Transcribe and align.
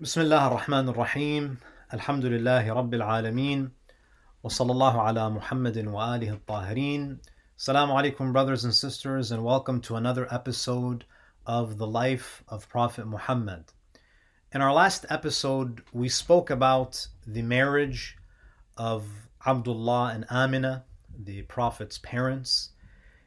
بسم 0.00 0.20
الله 0.20 0.46
الرحمن 0.46 0.88
الرحيم 0.88 1.58
الحمد 1.92 2.24
لله 2.24 2.74
رب 2.74 2.94
العالمين 2.94 3.70
وصلى 4.42 4.72
الله 4.72 5.02
على 5.02 5.30
محمد 5.30 5.86
وآله 5.86 6.32
الطاهرين 6.32 7.18
Assalamu 7.58 7.94
alaikum 7.94 8.32
brothers 8.32 8.64
and 8.64 8.74
sisters 8.74 9.32
and 9.32 9.42
welcome 9.42 9.80
to 9.80 9.96
another 9.96 10.28
episode 10.34 11.04
of 11.46 11.78
the 11.78 11.86
life 11.86 12.42
of 12.48 12.68
Prophet 12.68 13.06
Muhammad. 13.06 13.72
In 14.52 14.60
our 14.60 14.72
last 14.72 15.06
episode 15.08 15.82
we 15.92 16.08
spoke 16.08 16.50
about 16.50 17.08
the 17.26 17.42
marriage 17.42 18.16
of 18.76 19.04
Abdullah 19.46 20.12
and 20.14 20.26
Amina, 20.30 20.84
the 21.18 21.42
Prophet's 21.42 21.98
parents, 21.98 22.70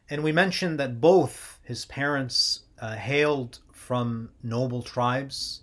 and 0.09 0.23
we 0.23 0.31
mentioned 0.31 0.79
that 0.79 1.01
both 1.01 1.59
his 1.63 1.85
parents 1.85 2.61
uh, 2.79 2.95
hailed 2.95 3.59
from 3.71 4.29
noble 4.43 4.83
tribes 4.83 5.61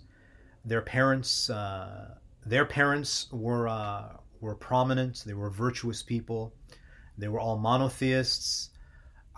their 0.64 0.82
parents 0.82 1.50
uh, 1.50 2.14
their 2.44 2.64
parents 2.64 3.28
were 3.32 3.68
uh, 3.68 4.16
were 4.40 4.54
prominent. 4.54 5.22
They 5.24 5.34
were 5.34 5.50
virtuous 5.50 6.02
people. 6.02 6.52
They 7.18 7.28
were 7.28 7.40
all 7.40 7.58
monotheists. 7.58 8.70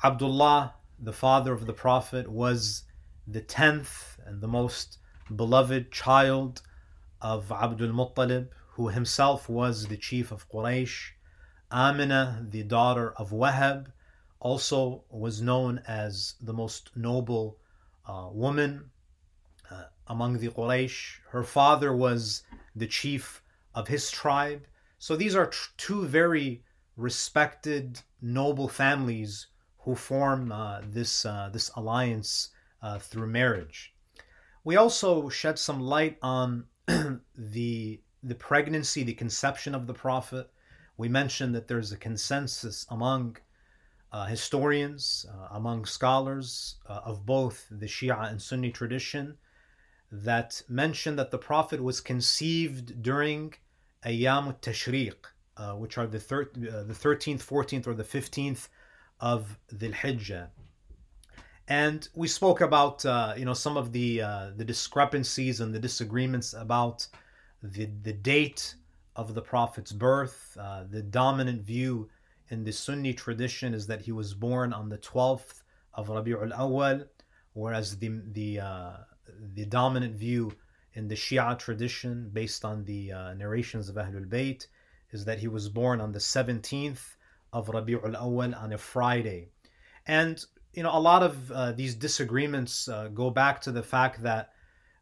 Abdullah, 0.02 0.74
the 0.98 1.12
father 1.12 1.52
of 1.52 1.66
the 1.66 1.72
Prophet, 1.72 2.30
was 2.30 2.84
the 3.26 3.40
tenth 3.40 4.18
and 4.24 4.40
the 4.40 4.48
most 4.48 4.98
beloved 5.34 5.90
child 5.90 6.62
of 7.20 7.50
Abdul 7.50 7.92
Muttalib, 7.92 8.48
who 8.72 8.88
himself 8.88 9.48
was 9.48 9.86
the 9.86 9.96
chief 9.96 10.30
of 10.30 10.48
Quraysh. 10.50 11.12
Amina, 11.70 12.46
the 12.50 12.62
daughter 12.62 13.12
of 13.12 13.30
Wahab, 13.30 13.86
also 14.41 15.04
was 15.10 15.41
known 15.41 15.82
as 15.86 16.34
the 16.41 16.52
most 16.52 16.91
noble 16.94 17.56
uh, 18.06 18.28
woman 18.30 18.91
uh, 19.74 19.84
among 20.06 20.38
the 20.38 20.48
Quraysh. 20.48 21.19
Her 21.30 21.42
father 21.42 21.95
was 21.95 22.42
the 22.77 22.87
chief 22.87 23.42
of 23.74 23.88
his 23.88 24.10
tribe. 24.10 24.66
So 24.98 25.16
these 25.16 25.34
are 25.34 25.50
two 25.77 26.06
very 26.06 26.62
respected, 26.97 28.00
noble 28.22 28.69
families 28.69 29.48
who 29.78 29.94
form 29.94 30.53
uh, 30.53 30.81
this 30.83 31.27
uh, 31.27 31.50
this 31.53 31.70
alliance 31.77 32.50
uh, 32.83 32.98
through 32.98 33.27
marriage. 33.27 33.94
We 34.62 34.77
also 34.77 35.28
shed 35.28 35.58
some 35.58 35.81
light 35.81 36.19
on 36.22 36.66
the 37.36 38.00
the 38.22 38.34
pregnancy, 38.34 39.03
the 39.03 39.14
conception 39.14 39.75
of 39.75 39.86
the 39.86 39.94
prophet. 39.94 40.50
We 40.97 41.09
mentioned 41.09 41.55
that 41.55 41.69
there's 41.69 41.92
a 41.92 41.97
consensus 41.97 42.86
among 42.88 43.36
uh, 44.12 44.27
historians, 44.27 45.27
uh, 45.28 45.48
among 45.50 45.84
scholars 45.84 46.77
uh, 46.88 47.00
of 47.05 47.27
both 47.27 47.66
the 47.70 47.86
Shia 47.86 48.31
and 48.31 48.41
Sunni 48.41 48.70
tradition, 48.70 49.36
that 50.22 50.62
mention 50.68 51.16
that 51.16 51.30
the 51.30 51.38
Prophet 51.38 51.82
was 51.82 52.00
conceived 52.00 53.02
during 53.02 53.54
Ayyam 54.04 54.54
Tashriq, 54.60 55.14
uh, 55.56 55.72
which 55.72 55.98
are 55.98 56.06
the, 56.06 56.20
thir- 56.20 56.50
uh, 56.56 56.84
the 56.84 56.94
13th, 56.94 57.42
14th, 57.42 57.86
or 57.86 57.94
the 57.94 58.04
15th 58.04 58.68
of 59.20 59.58
the 59.72 59.90
Hijjah. 59.90 60.48
And 61.66 62.06
we 62.14 62.28
spoke 62.28 62.60
about 62.60 63.04
uh, 63.06 63.34
you 63.38 63.46
know 63.46 63.54
some 63.54 63.78
of 63.78 63.90
the 63.90 64.20
uh, 64.20 64.50
the 64.54 64.66
discrepancies 64.66 65.60
and 65.60 65.74
the 65.74 65.78
disagreements 65.78 66.52
about 66.52 67.08
the 67.62 67.88
the 68.02 68.12
date 68.12 68.74
of 69.16 69.34
the 69.34 69.40
Prophet's 69.40 69.92
birth. 69.92 70.54
Uh, 70.60 70.84
the 70.90 71.00
dominant 71.00 71.62
view 71.62 72.10
in 72.50 72.64
the 72.64 72.72
Sunni 72.72 73.14
tradition 73.14 73.72
is 73.72 73.86
that 73.86 74.02
he 74.02 74.12
was 74.12 74.34
born 74.34 74.74
on 74.74 74.90
the 74.90 74.98
12th 74.98 75.62
of 75.94 76.08
Rabi'ul 76.08 76.52
Awwal, 76.52 77.06
whereas 77.54 77.96
the 77.96 78.20
the 78.32 78.60
uh, 78.60 78.96
the 79.55 79.64
dominant 79.64 80.17
view 80.17 80.53
in 80.94 81.08
the 81.08 81.14
Shia 81.14 81.58
tradition, 81.58 82.30
based 82.33 82.64
on 82.64 82.84
the 82.84 83.12
uh, 83.12 83.34
narrations 83.34 83.89
of 83.89 83.97
Ahlul 83.97 84.28
Bayt, 84.28 84.66
is 85.11 85.25
that 85.25 85.39
he 85.39 85.48
was 85.48 85.69
born 85.69 86.00
on 86.00 86.12
the 86.12 86.19
17th 86.19 87.16
of 87.53 87.69
Rabi'ul 87.69 88.16
Awwal 88.16 88.61
on 88.61 88.72
a 88.72 88.78
Friday. 88.78 89.48
And, 90.06 90.44
you 90.72 90.82
know, 90.82 90.97
a 90.97 91.00
lot 91.00 91.22
of 91.22 91.50
uh, 91.50 91.72
these 91.72 91.94
disagreements 91.94 92.88
uh, 92.88 93.09
go 93.09 93.31
back 93.31 93.60
to 93.62 93.72
the 93.72 93.82
fact 93.82 94.22
that 94.22 94.50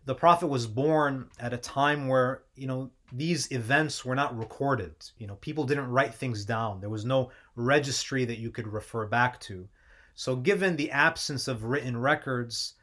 the 0.05 0.15
Prophet 0.15 0.49
was 0.49 0.67
born 0.67 1.29
at 1.39 1.53
a 1.53 1.59
time 1.59 2.09
where, 2.09 2.43
you 2.57 2.67
know, 2.67 2.91
these 3.13 3.51
events 3.53 4.05
were 4.05 4.15
not 4.15 4.37
recorded. 4.37 4.95
You 5.19 5.27
know, 5.27 5.37
people 5.37 5.65
didn't 5.65 5.91
write 5.91 6.15
things 6.15 6.45
down. 6.45 6.81
There 6.81 6.91
was 6.91 7.05
no 7.05 7.31
registry 7.57 8.25
that 8.25 8.39
you 8.39 8.51
could 8.51 8.67
refer 8.67 9.07
back 9.07 9.39
to. 9.41 9.69
So, 10.15 10.37
given 10.37 10.77
the 10.77 10.91
absence 10.91 11.49
of 11.49 11.65
written 11.65 11.97
records, 11.97 12.75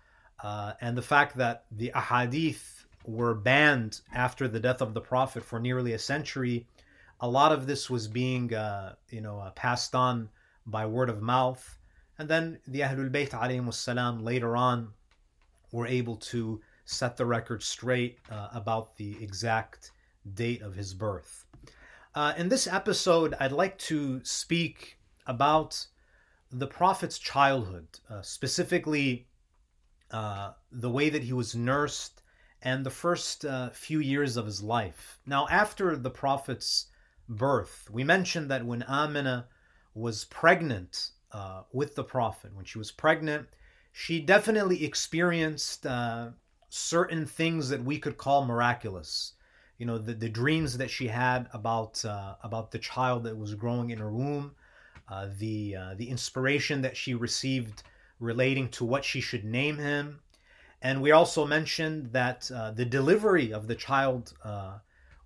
uh, 0.44 0.74
and 0.82 0.98
the 0.98 1.02
fact 1.02 1.38
that 1.38 1.66
the 1.72 1.92
ahadith 1.96 2.86
were 3.06 3.34
banned 3.34 4.02
after 4.14 4.48
the 4.48 4.60
death 4.60 4.82
of 4.82 4.94
the 4.94 5.02
Prophet 5.02 5.44
for 5.44 5.60
nearly 5.60 5.94
a 5.94 6.00
century, 6.00 6.68
a 7.20 7.28
lot 7.28 7.52
of 7.52 7.68
this 7.68 7.90
was 7.90 8.08
being, 8.08 8.54
uh, 8.54 8.96
you 9.10 9.22
know, 9.22 9.40
uh, 9.40 9.52
passed 9.52 9.96
on 9.96 10.30
by 10.66 10.86
word 10.86 11.10
of 11.10 11.22
mouth. 11.22 11.78
And 12.18 12.30
then 12.30 12.60
the 12.68 12.82
Ahlul 12.82 13.12
Bayt 13.12 13.32
alayhi 13.32 14.24
later 14.24 14.56
on 14.56 14.90
were 15.72 15.88
able 15.88 16.16
to 16.18 16.62
set 16.86 17.18
the 17.18 17.26
record 17.26 17.62
straight 17.64 18.18
uh, 18.32 18.50
about 18.54 18.98
the 18.98 19.16
exact 19.22 19.92
date 20.34 20.62
of 20.62 20.76
his 20.76 20.94
birth. 20.94 21.46
Uh, 22.16 22.34
in 22.38 22.50
this 22.50 22.68
episode, 22.68 23.36
I'd 23.40 23.52
like 23.52 23.78
to 23.80 24.24
speak 24.24 24.98
about 25.28 25.86
the 26.52 26.68
Prophet's 26.68 27.20
childhood, 27.20 27.88
uh, 28.10 28.22
specifically 28.22 29.28
uh, 30.12 30.54
the 30.72 30.90
way 30.90 31.10
that 31.10 31.24
he 31.24 31.34
was 31.34 31.56
nursed, 31.56 32.22
and 32.62 32.86
the 32.86 32.90
first 32.90 33.46
uh, 33.46 33.70
few 33.70 34.00
years 34.00 34.38
of 34.38 34.46
his 34.46 34.62
life. 34.62 35.20
Now, 35.26 35.48
after 35.50 35.96
the 35.96 36.10
Prophet's 36.10 36.88
birth, 37.28 37.88
we 37.92 38.04
mentioned 38.04 38.50
that 38.50 38.66
when 38.66 38.84
Amina 38.84 39.48
was 39.94 40.26
pregnant 40.26 41.12
uh, 41.32 41.62
with 41.72 41.96
the 41.96 42.04
Prophet, 42.04 42.56
when 42.56 42.66
she 42.66 42.78
was 42.78 42.92
pregnant, 42.92 43.48
she 43.92 44.20
definitely 44.20 44.84
experienced 44.84 45.86
uh, 45.86 46.30
certain 46.70 47.26
things 47.26 47.70
that 47.70 47.84
we 47.84 48.00
could 48.00 48.18
call 48.18 48.46
miraculous. 48.46 49.34
You 49.78 49.86
know, 49.86 49.98
the, 49.98 50.14
the 50.14 50.30
dreams 50.30 50.78
that 50.78 50.90
she 50.90 51.08
had 51.08 51.48
about 51.54 52.04
uh, 52.04 52.36
about 52.44 52.72
the 52.72 52.80
child 52.80 53.24
that 53.24 53.38
was 53.38 53.56
growing 53.56 53.92
in 53.92 54.00
her 54.00 54.12
womb, 54.12 54.56
the 55.38 55.76
the 55.96 56.10
inspiration 56.10 56.82
that 56.82 56.98
she 56.98 57.14
received 57.14 57.84
relating 58.20 58.70
to 58.70 58.86
what 58.86 59.06
she 59.06 59.22
should 59.22 59.46
name 59.46 59.78
him. 59.78 60.20
And 60.82 61.02
we 61.02 61.12
also 61.12 61.46
mentioned 61.46 62.14
that 62.14 62.50
uh, 62.54 62.72
the 62.72 62.86
delivery 62.86 63.52
of 63.52 63.68
the 63.68 63.76
child 63.76 64.34
uh, 64.44 64.80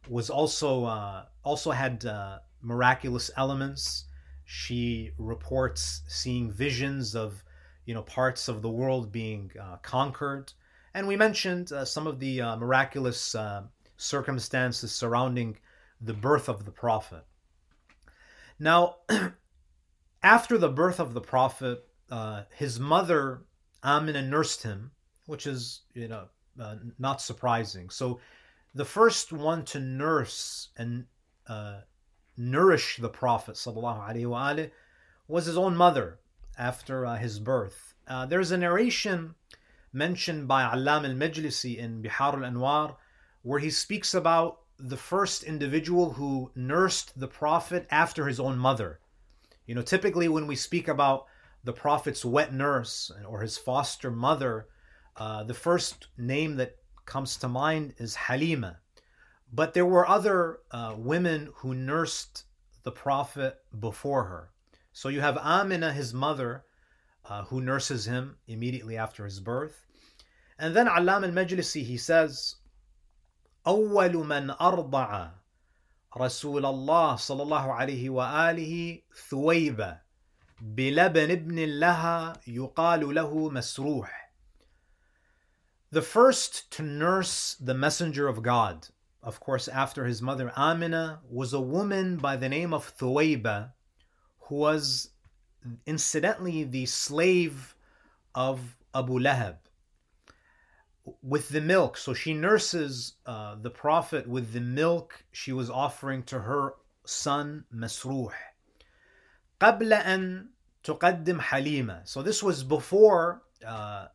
was 0.09 0.30
also 0.30 0.86
uh, 0.86 1.26
also 1.44 1.72
had 1.72 2.06
uh, 2.06 2.40
miraculous 2.62 3.30
elements. 3.38 4.06
She 4.46 5.12
reports 5.18 6.02
seeing 6.08 6.52
visions 6.52 7.16
of 7.16 7.44
you 7.86 7.94
know 7.94 8.02
parts 8.02 8.48
of 8.48 8.62
the 8.62 8.70
world 8.70 9.12
being 9.12 9.52
uh, 9.62 9.78
conquered, 9.78 10.52
and 10.94 11.08
we 11.08 11.16
mentioned 11.16 11.72
uh, 11.72 11.86
some 11.86 12.08
of 12.08 12.20
the 12.20 12.42
miraculous 12.58 13.36
circumstances 13.96 14.92
surrounding 14.94 15.58
the 16.02 16.14
birth 16.14 16.50
of 16.50 16.66
the 16.66 16.72
prophet. 16.72 17.24
Now, 18.60 18.98
after 20.24 20.58
the 20.58 20.70
birth 20.70 21.00
of 21.00 21.14
the 21.14 21.22
prophet, 21.22 21.88
uh, 22.11 22.43
his 22.56 22.81
mother 22.81 23.43
Amina 23.84 24.23
nursed 24.23 24.62
him, 24.62 24.91
which 25.27 25.47
is 25.47 25.83
you 25.95 26.09
know 26.09 26.29
uh, 26.61 26.77
not 26.99 27.21
surprising. 27.21 27.91
So 27.91 28.21
the 28.75 28.84
first 28.84 29.33
one 29.33 29.65
to 29.67 29.81
nurse 29.81 30.69
and 30.77 31.06
uh, 31.47 31.81
nourish 32.37 32.97
the 32.97 33.09
Prophet 33.09 33.55
وآله, 33.55 34.71
was 35.27 35.47
his 35.47 35.59
own 35.59 35.77
mother 35.77 36.19
after 36.56 37.05
uh, 37.05 37.17
his 37.17 37.39
birth. 37.39 37.95
Uh, 38.06 38.27
there's 38.27 38.51
a 38.51 38.59
narration 38.59 39.34
mentioned 39.93 40.49
by 40.49 40.62
Allam 40.62 41.05
al-Majlisi 41.05 41.77
in 41.77 42.03
Bihar 42.03 42.34
al-Anwar 42.34 42.97
where 43.43 43.59
he 43.59 43.71
speaks 43.71 44.15
about 44.15 44.61
the 44.79 44.97
first 44.97 45.43
individual 45.43 46.12
who 46.12 46.50
nursed 46.55 47.19
the 47.19 47.29
Prophet 47.29 47.87
after 47.91 48.26
his 48.26 48.38
own 48.38 48.59
mother. 48.59 49.00
You 49.67 49.75
know, 49.75 49.82
typically 49.82 50.29
when 50.29 50.47
we 50.47 50.56
speak 50.56 50.88
about 50.88 51.26
the 51.65 51.73
prophet's 51.73 52.25
wet 52.25 52.53
nurse 52.53 53.11
or 53.26 53.41
his 53.41 53.59
foster 53.59 54.11
mother, 54.11 54.69
uh, 55.17 55.44
the 55.44 55.55
first 55.55 56.09
name 56.17 56.56
that 56.56 56.76
comes 57.05 57.37
to 57.38 57.49
mind 57.49 57.94
is 57.99 58.15
Halima. 58.15 58.79
But 59.53 59.75
there 59.75 59.87
were 59.87 60.09
other 60.09 60.61
uh, 60.70 60.94
women 60.97 61.50
who 61.56 61.75
nursed 61.75 62.44
the 62.82 62.93
prophet 62.93 63.59
before 63.81 64.25
her. 64.25 64.50
So 64.93 65.09
you 65.09 65.20
have 65.20 65.38
Amina, 65.38 65.93
his 65.93 66.12
mother, 66.12 66.65
uh, 67.29 67.44
who 67.44 67.61
nurses 67.61 68.06
him 68.06 68.37
immediately 68.47 68.97
after 68.97 69.25
his 69.25 69.41
birth. 69.41 69.87
And 70.59 70.75
then 70.75 70.88
Allam 70.88 71.25
al-Majlisi, 71.25 71.85
he 71.85 71.97
says, 71.97 72.56
أول 73.67 74.12
من 74.26 74.56
أرضع 74.61 75.31
رسول 76.17 76.65
الله 76.65 77.17
صلى 77.17 77.43
الله 77.43 77.75
عليه 77.75 78.11
وآله 78.11 79.03
ثويبة 79.31 79.99
بلبن 80.62 81.31
ابن 81.31 81.79
لها 81.79 82.41
يقال 82.47 83.15
له 83.15 83.50
مسروح. 83.50 84.09
The 85.91 86.03
first 86.03 86.70
to 86.73 86.82
nurse 86.82 87.55
the 87.55 87.75
messenger 87.75 88.29
of 88.29 88.43
God, 88.43 88.88
of 89.23 89.41
course, 89.41 89.69
after 89.69 90.05
his 90.05 90.20
mother 90.20 90.53
Amina, 90.56 91.20
was 91.31 91.53
a 91.53 91.61
woman 91.61 92.17
by 92.17 92.37
the 92.37 92.49
name 92.49 92.75
of 92.75 92.97
Thuwayba, 92.99 93.73
who 94.41 94.56
was 94.56 95.11
incidentally 95.87 96.65
the 96.65 96.87
slave 96.87 97.75
of 98.35 98.76
Abu 98.94 99.19
Lahab. 99.19 99.56
With 101.23 101.49
the 101.49 101.62
milk, 101.62 101.97
so 101.97 102.12
she 102.12 102.35
nurses 102.35 103.15
uh, 103.25 103.55
the 103.55 103.70
Prophet 103.70 104.29
with 104.29 104.53
the 104.53 104.61
milk 104.61 105.25
she 105.32 105.53
was 105.53 105.70
offering 105.70 106.23
to 106.25 106.41
her 106.41 106.75
son 107.06 107.65
Masruh. 107.75 108.32
قبل 109.61 109.93
أن 109.93 110.49
تقدم 110.85 111.41
حليمة. 111.41 112.06
So 112.06 112.23
this 112.23 112.43
was 112.43 112.62
before 112.62 113.43
uh, 113.67 114.06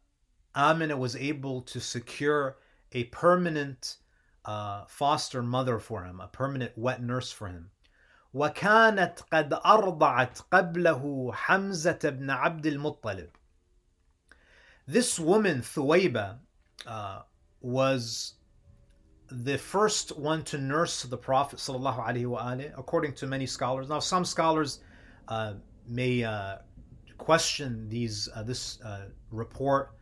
Amina 0.55 0.97
was 0.97 1.15
able 1.15 1.61
to 1.63 1.79
secure 1.79 2.57
a 2.91 3.05
permanent 3.05 3.97
uh, 4.45 4.85
foster 4.88 5.41
mother 5.41 5.79
for 5.79 6.03
him, 6.03 6.19
a 6.19 6.27
permanent 6.27 6.77
wet 6.77 7.01
nurse 7.01 7.31
for 7.31 7.47
him. 7.47 7.69
وكانت 8.33 9.21
قد 9.31 9.53
أرضعت 9.53 10.41
قبله 10.51 11.33
حمزة 11.33 12.00
بن 12.09 12.29
عبد 12.29 12.65
المطلب. 12.65 13.29
This 14.88 15.19
woman, 15.19 15.61
Thuwayba, 15.61 16.39
uh, 16.85 17.21
was 17.61 18.33
the 19.29 19.57
first 19.57 20.17
one 20.17 20.44
to 20.44 20.57
nurse 20.57 21.03
the 21.03 21.17
Prophet 21.17 21.59
sallallahu 21.59 22.77
according 22.77 23.13
to 23.13 23.27
many 23.27 23.45
scholars. 23.45 23.88
Now, 23.88 24.00
some 24.00 24.25
scholars 24.25 24.79
uh, 25.27 25.53
may 25.88 26.25
uh, 26.25 26.58
question 27.19 27.88
these 27.88 28.29
uh, 28.35 28.43
this 28.43 28.81
uh, 28.82 29.06
report 29.31 29.93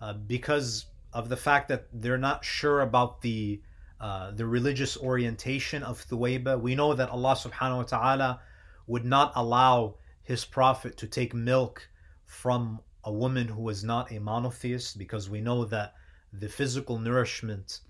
uh, 0.00 0.12
because 0.12 0.86
of 1.12 1.28
the 1.28 1.36
fact 1.36 1.68
that 1.68 1.86
they're 1.92 2.18
not 2.18 2.44
sure 2.44 2.80
about 2.82 3.20
the 3.22 3.60
uh, 4.00 4.30
the 4.30 4.46
religious 4.46 4.96
orientation 4.96 5.82
of 5.82 6.04
Thuwayba. 6.06 6.60
We 6.60 6.74
know 6.74 6.94
that 6.94 7.10
Allah 7.10 7.34
subhanahu 7.34 7.76
wa 7.76 7.82
ta'ala 7.82 8.40
would 8.86 9.04
not 9.04 9.32
allow 9.36 9.96
his 10.22 10.44
prophet 10.44 10.96
to 10.98 11.06
take 11.06 11.34
milk 11.34 11.88
from 12.24 12.80
a 13.04 13.12
woman 13.12 13.48
who 13.48 13.68
is 13.68 13.82
not 13.84 14.12
a 14.12 14.20
monotheist 14.20 14.96
because 14.96 15.28
we 15.28 15.40
know 15.40 15.64
that 15.66 15.94
the 16.32 16.48
physical 16.48 16.98
nourishment, 16.98 17.80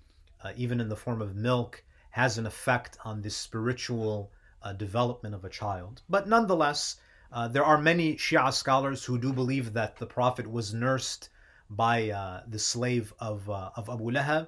uh, 0.43 0.51
even 0.55 0.81
in 0.81 0.89
the 0.89 0.95
form 0.95 1.21
of 1.21 1.35
milk, 1.35 1.83
has 2.09 2.37
an 2.37 2.45
effect 2.45 2.97
on 3.05 3.21
the 3.21 3.29
spiritual 3.29 4.31
uh, 4.63 4.73
development 4.73 5.35
of 5.35 5.45
a 5.45 5.49
child. 5.49 6.01
But 6.09 6.27
nonetheless, 6.27 6.97
uh, 7.31 7.47
there 7.47 7.63
are 7.63 7.77
many 7.77 8.15
Shia 8.15 8.53
scholars 8.53 9.05
who 9.05 9.17
do 9.17 9.31
believe 9.31 9.73
that 9.73 9.97
the 9.97 10.05
Prophet 10.05 10.51
was 10.51 10.73
nursed 10.73 11.29
by 11.69 12.09
uh, 12.09 12.41
the 12.47 12.59
slave 12.59 13.13
of, 13.19 13.49
uh, 13.49 13.69
of 13.75 13.89
Abu 13.89 14.11
Lahab. 14.11 14.47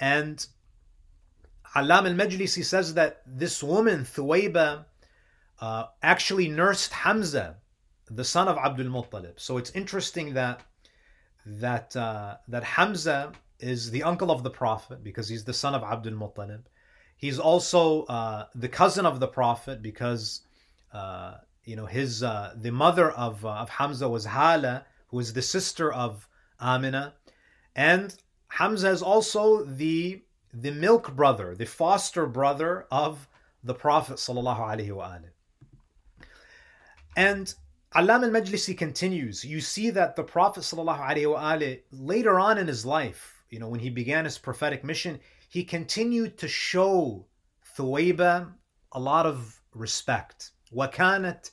And 0.00 0.44
Alam 1.74 2.06
al-Majlisi 2.06 2.64
says 2.64 2.94
that 2.94 3.20
this 3.26 3.62
woman, 3.62 4.04
Thuwayba, 4.04 4.86
uh, 5.60 5.84
actually 6.02 6.48
nursed 6.48 6.92
Hamza, 6.92 7.56
the 8.10 8.24
son 8.24 8.48
of 8.48 8.56
Abdul 8.56 8.86
Muttalib. 8.86 9.38
So 9.38 9.58
it's 9.58 9.70
interesting 9.70 10.34
that 10.34 10.62
that 11.44 11.94
uh, 11.94 12.36
that 12.48 12.64
Hamza 12.64 13.32
is 13.60 13.90
the 13.90 14.02
uncle 14.02 14.30
of 14.30 14.42
the 14.42 14.50
Prophet 14.50 15.04
because 15.04 15.28
he's 15.28 15.44
the 15.44 15.52
son 15.52 15.74
of 15.74 15.82
Abdul 15.82 16.14
Muttalib. 16.14 16.62
He's 17.16 17.38
also 17.38 18.04
the 18.54 18.68
cousin 18.68 19.06
of 19.06 19.20
the 19.20 19.28
Prophet 19.28 19.82
because 19.82 20.42
you 21.65 21.75
know 21.75 21.85
his 21.85 22.23
uh, 22.23 22.53
the 22.55 22.71
mother 22.71 23.11
of 23.11 23.45
uh, 23.45 23.49
of 23.49 23.69
Hamza 23.69 24.09
was 24.09 24.25
Hala, 24.25 24.85
who 25.07 25.19
is 25.19 25.33
the 25.33 25.41
sister 25.41 25.91
of 25.91 26.27
Amina, 26.59 27.13
and 27.75 28.15
Hamza 28.47 28.89
is 28.89 29.01
also 29.01 29.63
the 29.63 30.21
the 30.53 30.71
milk 30.71 31.15
brother, 31.15 31.55
the 31.55 31.65
foster 31.65 32.25
brother 32.25 32.87
of 32.91 33.27
the 33.63 33.73
Prophet 33.73 34.17
sallallahu 34.17 34.59
alaihi 34.59 34.89
wasallam. 34.89 35.29
And 37.15 37.53
Alam 37.93 38.23
al-Majlisi 38.23 38.77
continues. 38.77 39.43
You 39.43 39.61
see 39.61 39.89
that 39.91 40.15
the 40.15 40.23
Prophet 40.23 40.61
sallallahu 40.61 40.99
alaihi 40.99 41.35
wasallam 41.35 41.79
later 41.91 42.39
on 42.39 42.57
in 42.57 42.67
his 42.67 42.85
life, 42.85 43.43
you 43.49 43.59
know, 43.59 43.67
when 43.67 43.79
he 43.79 43.89
began 43.89 44.25
his 44.25 44.37
prophetic 44.37 44.83
mission, 44.83 45.19
he 45.49 45.63
continued 45.63 46.37
to 46.37 46.47
show 46.47 47.25
Thuwayba 47.77 48.51
a 48.93 48.99
lot 48.99 49.25
of 49.25 49.61
respect. 49.73 50.51
وكانت 50.73 51.51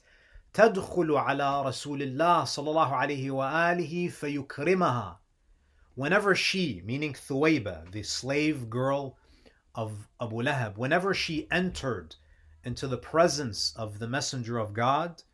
تدخل 0.55 1.13
على 1.13 1.63
رسول 1.63 2.03
الله 2.03 2.45
صلى 2.45 2.71
الله 2.71 2.97
عليه 2.97 3.31
وآله 3.31 4.09
فيكرمها 4.09 5.19
whenever 5.99 6.33
she, 6.33 6.81
meaning 6.85 7.13
Thuwayba, 7.13 7.91
the 7.91 8.05
slave 8.05 8.71
girl 8.71 9.17
of 9.75 10.07
Abu 10.21 10.37
Lahab, 10.37 10.77
whenever 10.77 11.13
she 11.13 11.49
entered 11.51 12.15
into 12.63 12.87
the 12.87 12.97
presence 12.97 13.73
of 13.75 13.99
the 13.99 14.07
Messenger 14.07 14.59
of 14.59 14.73
God, 14.73 15.25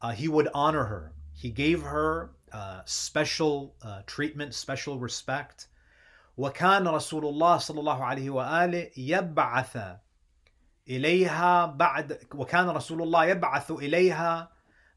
uh, 0.00 0.12
he 0.12 0.26
would 0.26 0.48
honor 0.54 0.84
her. 0.84 1.12
He 1.34 1.50
gave 1.50 1.82
her 1.82 2.30
uh, 2.52 2.80
special 2.86 3.74
uh, 3.82 4.00
treatment, 4.06 4.54
special 4.54 4.98
respect. 4.98 5.68
وكان 6.38 6.88
رسول 6.88 7.24
الله 7.26 7.56
صلى 7.58 7.80
الله 7.80 8.04
عليه 8.04 8.30
وآله 8.30 8.90
يبعث 8.96 9.98
إليها 10.88 11.66
بعد 11.66 12.18
وكان 12.34 12.68
رسول 12.68 13.02
الله 13.02 13.24
يبعث 13.24 13.70
إليها 13.70 14.50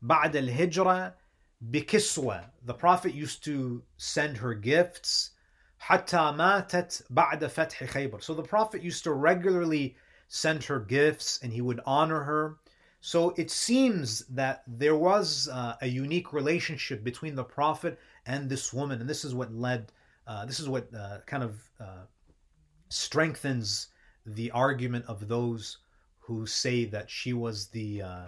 بعد 0.06 0.36
الهجرة 0.36 1.14
بكسوة. 1.62 2.44
The 2.64 2.74
Prophet 2.74 3.14
used 3.14 3.44
to 3.46 3.84
send 3.98 4.38
her 4.38 4.54
gifts 4.54 5.32
حتى 5.80 6.32
ماتت 6.32 7.04
بعد 7.10 7.48
فتح 7.48 7.86
خيبر. 7.86 8.22
So 8.22 8.34
the 8.34 8.44
Prophet 8.44 8.82
used 8.84 9.04
to 9.04 9.14
regularly 9.14 9.96
send 10.28 10.64
her 10.64 10.80
gifts 10.80 11.40
and 11.44 11.52
he 11.52 11.62
would 11.62 11.82
honor 11.86 12.24
her. 12.24 12.58
So 13.02 13.32
it 13.32 13.50
seems 13.50 14.26
that 14.28 14.64
there 14.68 14.96
was 14.96 15.50
uh, 15.52 15.76
a 15.82 15.88
unique 15.88 16.34
relationship 16.34 17.04
between 17.04 17.36
the 17.36 17.44
Prophet 17.44 18.00
and 18.28 18.48
this 18.48 18.72
woman, 18.72 19.02
and 19.02 19.10
this 19.10 19.26
is 19.26 19.34
what 19.34 19.52
led, 19.54 19.92
uh, 20.28 20.46
this 20.46 20.60
is 20.60 20.70
what 20.70 20.88
uh, 20.94 21.18
kind 21.26 21.44
of 21.44 21.60
uh, 21.80 22.06
strengthens 22.90 23.88
the 24.26 24.52
argument 24.52 25.06
of 25.08 25.28
those 25.28 25.80
who 26.20 26.46
say 26.46 26.86
that 26.86 27.10
she 27.10 27.34
was 27.34 27.68
the 27.70 28.04
uh, 28.04 28.26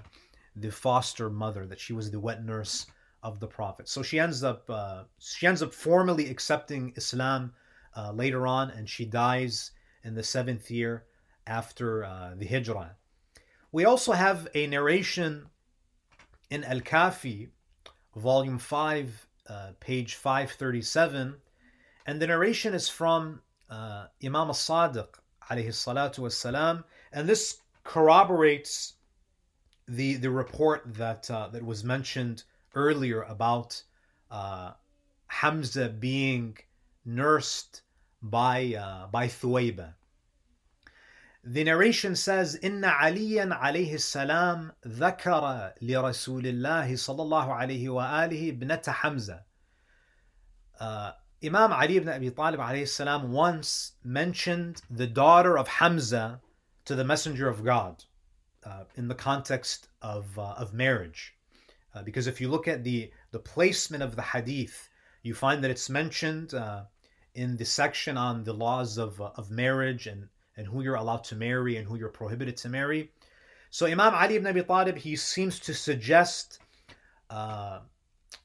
the 0.60 0.70
foster 0.70 1.30
mother, 1.30 1.66
that 1.66 1.80
she 1.80 1.92
was 1.92 2.10
the 2.10 2.20
wet 2.20 2.44
nurse 2.44 2.86
of 3.22 3.40
the 3.40 3.46
Prophet. 3.46 3.88
So 3.88 4.02
she 4.02 4.18
ends 4.18 4.44
up 4.44 4.68
uh, 4.68 5.04
she 5.18 5.46
ends 5.46 5.62
up 5.62 5.74
formally 5.74 6.30
accepting 6.30 6.92
Islam 6.96 7.52
uh, 7.96 8.12
later 8.12 8.46
on, 8.46 8.70
and 8.70 8.88
she 8.88 9.04
dies 9.04 9.72
in 10.04 10.14
the 10.14 10.22
seventh 10.22 10.70
year 10.70 11.04
after 11.46 12.04
uh, 12.04 12.34
the 12.36 12.46
Hijrah. 12.46 12.96
We 13.72 13.84
also 13.84 14.12
have 14.12 14.48
a 14.54 14.66
narration 14.66 15.46
in 16.50 16.64
Al 16.64 16.80
Kafi, 16.80 17.48
volume 18.16 18.58
five, 18.58 19.26
uh, 19.48 19.72
page 19.80 20.14
five 20.14 20.52
thirty 20.52 20.82
seven, 20.82 21.36
and 22.06 22.20
the 22.20 22.26
narration 22.26 22.74
is 22.74 22.88
from 22.88 23.42
uh, 23.68 24.06
Imam 24.24 24.50
As-Sadiq 24.50 25.08
alayhi 25.50 25.68
salatu 25.68 26.84
and 27.12 27.28
this 27.28 27.58
corroborates 27.84 28.94
the 29.87 30.15
the 30.15 30.29
report 30.29 30.81
that 30.95 31.29
uh, 31.29 31.47
that 31.49 31.63
was 31.63 31.83
mentioned 31.83 32.43
earlier 32.75 33.21
about 33.23 33.83
uh, 34.31 34.71
Hamza 35.27 35.89
being 35.89 36.57
nursed 37.05 37.81
by 38.21 38.75
uh, 38.75 39.07
by 39.07 39.27
Thuwayba. 39.27 39.93
The 41.43 41.63
narration 41.65 42.15
says, 42.15 42.57
"إن 42.63 42.83
عليا 42.83 43.53
عليه 43.59 43.93
السلام 43.95 44.71
ذكر 44.87 45.73
لرسول 45.81 46.47
الله 46.47 46.93
صلى 46.93 47.21
الله 47.21 47.53
عليه 47.53 47.89
وآله 47.89 48.57
ابنة 48.57 48.83
حمزة." 48.87 49.41
Uh, 50.79 51.11
Imam 51.43 51.73
Ali 51.73 51.97
ibn 51.97 52.07
Abi 52.07 52.29
Talib 52.31 52.61
alayhi 52.61 52.87
salam 52.87 53.33
once 53.33 53.93
mentioned 54.03 54.81
the 54.89 55.07
daughter 55.07 55.57
of 55.57 55.67
Hamza 55.67 56.41
to 56.85 56.95
the 56.95 57.03
Messenger 57.03 57.49
of 57.49 57.65
God 57.65 58.05
uh, 58.64 58.84
in 58.96 59.08
the 59.08 59.14
context 59.14 59.88
of 60.02 60.38
uh, 60.38 60.54
of 60.56 60.74
marriage. 60.74 61.34
Uh, 61.94 62.02
because 62.02 62.26
if 62.26 62.40
you 62.40 62.48
look 62.48 62.68
at 62.68 62.84
the 62.84 63.10
the 63.30 63.38
placement 63.38 64.02
of 64.02 64.16
the 64.16 64.22
hadith, 64.22 64.88
you 65.22 65.34
find 65.34 65.62
that 65.62 65.70
it's 65.70 65.88
mentioned 65.88 66.54
uh, 66.54 66.84
in 67.34 67.56
the 67.56 67.64
section 67.64 68.16
on 68.16 68.44
the 68.44 68.52
laws 68.52 68.98
of 68.98 69.20
uh, 69.20 69.30
of 69.36 69.50
marriage 69.50 70.06
and 70.06 70.28
and 70.56 70.66
who 70.66 70.82
you're 70.82 70.96
allowed 70.96 71.24
to 71.24 71.36
marry 71.36 71.76
and 71.76 71.86
who 71.86 71.96
you're 71.96 72.08
prohibited 72.08 72.56
to 72.58 72.68
marry. 72.68 73.12
So 73.70 73.86
Imam 73.86 74.14
Ali 74.14 74.36
ibn 74.36 74.46
Abi 74.46 74.62
Talib 74.62 74.96
he 74.96 75.16
seems 75.16 75.60
to 75.60 75.74
suggest 75.74 76.60
uh, 77.30 77.80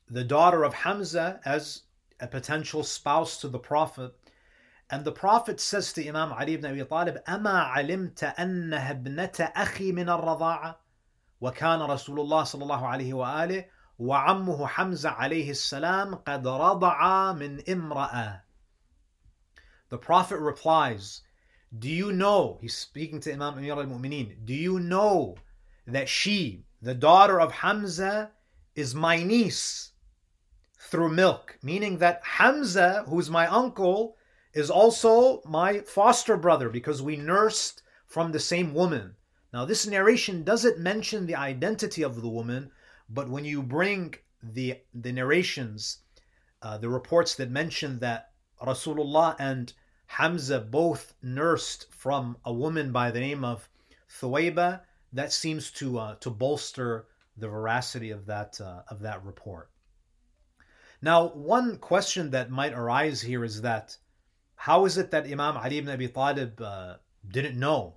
the 0.10 0.24
daughter 0.24 0.64
of 0.64 0.74
Hamza 0.74 1.40
as 1.46 1.84
a 2.20 2.28
potential 2.28 2.84
spouse 2.84 3.42
to 3.42 3.48
the 3.48 3.60
Prophet. 3.60 4.14
And 4.91 5.05
the 5.05 5.13
Prophet 5.13 5.61
says 5.61 5.93
to 5.95 6.07
Imam 6.07 6.33
Ali 6.33 6.55
ibn 6.55 6.67
Abi 6.67 6.85
Talib, 6.85 7.19
أما 7.29 7.73
علمت 7.75 8.25
أنها 8.39 8.91
ابنة 8.91 9.53
أخي 9.57 9.93
من 9.93 10.09
الرضاعة 10.09 10.81
وكان 11.41 11.83
رسول 11.83 12.21
الله 12.21 12.43
صلى 12.45 12.63
الله 12.63 12.87
عليه 12.87 13.15
وآله 13.15 13.65
وعمه 13.99 14.67
حمزة 14.67 15.11
عليه 15.11 15.51
السلام 15.51 16.15
قد 16.15 16.47
رضع 16.47 17.33
من 17.33 17.61
امرأة 17.69 18.41
the 19.91 19.99
Prophet 19.99 20.39
replies, 20.39 21.23
Do 21.77 21.89
you 21.89 22.13
know, 22.13 22.59
he's 22.61 22.77
speaking 22.77 23.21
to 23.21 23.33
Imam 23.33 23.57
Amir 23.57 23.73
al 23.73 23.87
Mu'mineen, 23.87 24.45
do 24.45 24.55
you 24.55 24.79
know 24.79 25.37
that 25.87 26.09
she, 26.09 26.65
the 26.83 26.95
daughter 26.95 27.41
of 27.41 27.53
Hamza, 27.53 28.33
is 28.75 28.95
my 28.95 29.23
niece 29.23 29.93
through 30.79 31.11
milk? 31.11 31.59
Meaning 31.63 31.99
that 31.99 32.21
Hamza, 32.23 33.05
who's 33.09 33.31
my 33.31 33.47
uncle, 33.47 34.17
is 34.54 34.70
also 34.70 35.42
my 35.46 35.80
foster 35.80 36.38
brother 36.38 36.70
because 36.70 37.02
we 37.02 37.16
nursed 37.16 37.82
from 38.06 38.32
the 38.32 38.40
same 38.40 38.74
woman. 38.74 39.16
Now, 39.52 39.66
this 39.66 39.88
narration 39.88 40.44
doesn't 40.44 40.80
mention 40.80 41.26
the 41.26 41.36
identity 41.36 42.04
of 42.04 42.22
the 42.22 42.30
woman, 42.30 42.72
but 43.10 43.30
when 43.30 43.46
you 43.46 43.62
bring 43.64 44.16
the 44.42 44.80
the 44.94 45.12
narrations, 45.12 46.00
uh, 46.62 46.78
the 46.78 46.90
reports 46.90 47.36
that 47.36 47.50
mention 47.50 48.00
that 48.00 48.32
Rasulullah 48.62 49.36
and 49.40 49.74
Hamza 50.06 50.60
both 50.60 51.16
nursed 51.22 51.88
from 51.92 52.38
a 52.46 52.54
woman 52.54 52.92
by 52.92 53.12
the 53.12 53.20
name 53.20 53.44
of 53.44 53.70
Thuwayba, 54.10 54.82
that 55.14 55.32
seems 55.32 55.72
to 55.72 55.98
uh, 55.98 56.16
to 56.16 56.30
bolster 56.30 57.08
the 57.38 57.48
veracity 57.48 58.12
of 58.12 58.26
that 58.28 58.60
uh, 58.62 58.84
of 58.90 59.00
that 59.02 59.24
report. 59.24 59.70
Now, 61.02 61.28
one 61.30 61.78
question 61.78 62.32
that 62.32 62.50
might 62.50 62.74
arise 62.74 63.22
here 63.22 63.44
is 63.44 63.62
that 63.62 63.98
how 64.64 64.86
is 64.86 64.98
it 64.98 65.12
that 65.12 65.26
Imam 65.26 65.58
Ali 65.58 65.78
ibn 65.78 65.92
Abi 65.92 66.08
Talib 66.08 66.62
uh, 66.62 66.96
didn't 67.28 67.60
know? 67.60 67.96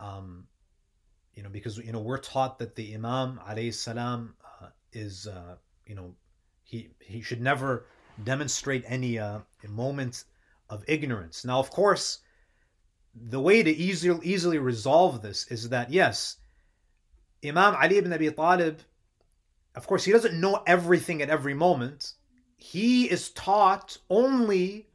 Um, 0.00 0.48
you 1.36 1.44
know, 1.44 1.48
because 1.48 1.78
you 1.78 1.92
know 1.92 2.00
we're 2.00 2.18
taught 2.18 2.58
that 2.58 2.74
the 2.74 2.92
Imam 2.92 3.38
alayhi 3.48 3.72
salam 3.72 4.34
uh, 4.44 4.70
is 4.92 5.28
uh, 5.28 5.54
you 5.86 5.94
know 5.94 6.16
he 6.64 6.90
he 6.98 7.20
should 7.20 7.40
never 7.40 7.86
demonstrate 8.24 8.82
any 8.88 9.20
uh, 9.20 9.38
moment 9.68 10.24
of 10.68 10.82
ignorance. 10.88 11.44
Now, 11.44 11.60
of 11.60 11.70
course, 11.70 12.18
the 13.14 13.40
way 13.40 13.62
to 13.62 13.70
easily 13.70 14.18
easily 14.26 14.58
resolve 14.58 15.22
this 15.22 15.46
is 15.52 15.68
that 15.68 15.92
yes, 15.92 16.38
Imam 17.44 17.76
Ali 17.76 17.98
ibn 17.98 18.12
Abi 18.12 18.32
Talib, 18.32 18.80
of 19.76 19.86
course, 19.86 20.02
he 20.02 20.10
doesn't 20.10 20.40
know 20.40 20.64
everything 20.66 21.22
at 21.22 21.30
every 21.30 21.54
moment. 21.54 22.14
He 22.56 23.08
is 23.08 23.30
taught 23.30 23.98
only 24.10 24.88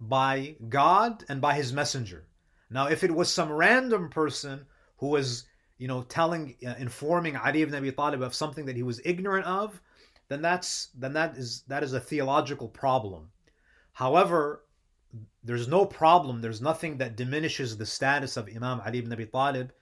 by 0.00 0.56
God 0.68 1.24
and 1.28 1.40
by 1.40 1.54
His 1.54 1.72
Messenger. 1.72 2.26
Now, 2.70 2.86
if 2.88 3.04
it 3.04 3.14
was 3.14 3.32
some 3.32 3.52
random 3.52 4.10
person 4.10 4.66
who 4.98 5.08
was, 5.08 5.46
you 5.78 5.88
know, 5.88 6.02
telling, 6.02 6.56
uh, 6.66 6.74
informing 6.78 7.36
Ali 7.36 7.62
ibn 7.62 7.74
Abi 7.74 7.92
Talib 7.92 8.22
of 8.22 8.34
something 8.34 8.66
that 8.66 8.76
he 8.76 8.82
was 8.82 9.00
ignorant 9.04 9.46
of, 9.46 9.80
then 10.28 10.42
that's 10.42 10.88
then 10.94 11.12
that 11.12 11.36
is 11.36 11.62
that 11.68 11.84
is 11.84 11.92
a 11.92 12.00
theological 12.00 12.68
problem. 12.68 13.30
However, 13.92 14.64
there's 15.44 15.68
no 15.68 15.86
problem. 15.86 16.40
There's 16.40 16.60
nothing 16.60 16.98
that 16.98 17.16
diminishes 17.16 17.76
the 17.76 17.86
status 17.86 18.36
of 18.36 18.48
Imam 18.48 18.80
Ali 18.84 18.98
ibn 18.98 19.12
Abi 19.12 19.26
Talib 19.26 19.72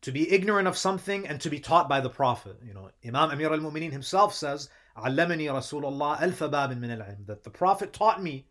to 0.00 0.10
be 0.10 0.32
ignorant 0.32 0.66
of 0.66 0.78
something 0.78 1.26
and 1.26 1.38
to 1.42 1.50
be 1.50 1.60
taught 1.60 1.88
by 1.88 2.00
the 2.00 2.08
Prophet. 2.08 2.56
You 2.64 2.72
know, 2.72 2.90
Imam 3.04 3.30
Amir 3.30 3.52
al-Mu'mineen 3.52 3.92
himself 3.92 4.34
says, 4.34 4.70
"Allamani 4.96 5.46
Rasulullah 5.46 6.20
alfa 6.22 6.48
babin 6.48 6.80
min 6.80 6.90
al 6.90 7.04
that 7.26 7.44
the 7.44 7.50
Prophet 7.50 7.92
taught 7.92 8.22
me 8.22 8.46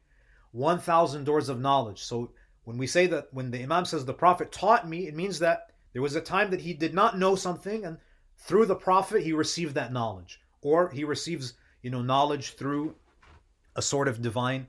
1,000 0.51 1.23
doors 1.23 1.49
of 1.49 1.59
knowledge. 1.59 2.03
So 2.03 2.31
when 2.63 2.77
we 2.77 2.87
say 2.87 3.07
that, 3.07 3.27
when 3.31 3.51
the 3.51 3.61
Imam 3.61 3.85
says 3.85 4.05
the 4.05 4.13
Prophet 4.13 4.51
taught 4.51 4.87
me, 4.87 5.07
it 5.07 5.15
means 5.15 5.39
that 5.39 5.71
there 5.93 6.01
was 6.01 6.15
a 6.15 6.21
time 6.21 6.51
that 6.51 6.61
he 6.61 6.73
did 6.73 6.93
not 6.93 7.17
know 7.17 7.35
something, 7.35 7.85
and 7.85 7.97
through 8.37 8.65
the 8.65 8.75
Prophet 8.75 9.23
he 9.23 9.33
received 9.33 9.75
that 9.75 9.93
knowledge, 9.93 10.39
or 10.61 10.89
he 10.89 11.03
receives, 11.03 11.53
you 11.81 11.89
know, 11.89 12.01
knowledge 12.01 12.53
through 12.53 12.95
a 13.75 13.81
sort 13.81 14.07
of 14.07 14.21
divine 14.21 14.67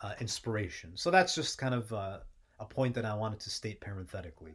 uh, 0.00 0.14
inspiration. 0.20 0.92
So 0.94 1.10
that's 1.10 1.34
just 1.34 1.58
kind 1.58 1.74
of 1.74 1.92
uh, 1.92 2.18
a 2.58 2.64
point 2.64 2.94
that 2.94 3.04
I 3.04 3.14
wanted 3.14 3.40
to 3.40 3.50
state 3.50 3.80
parenthetically. 3.80 4.54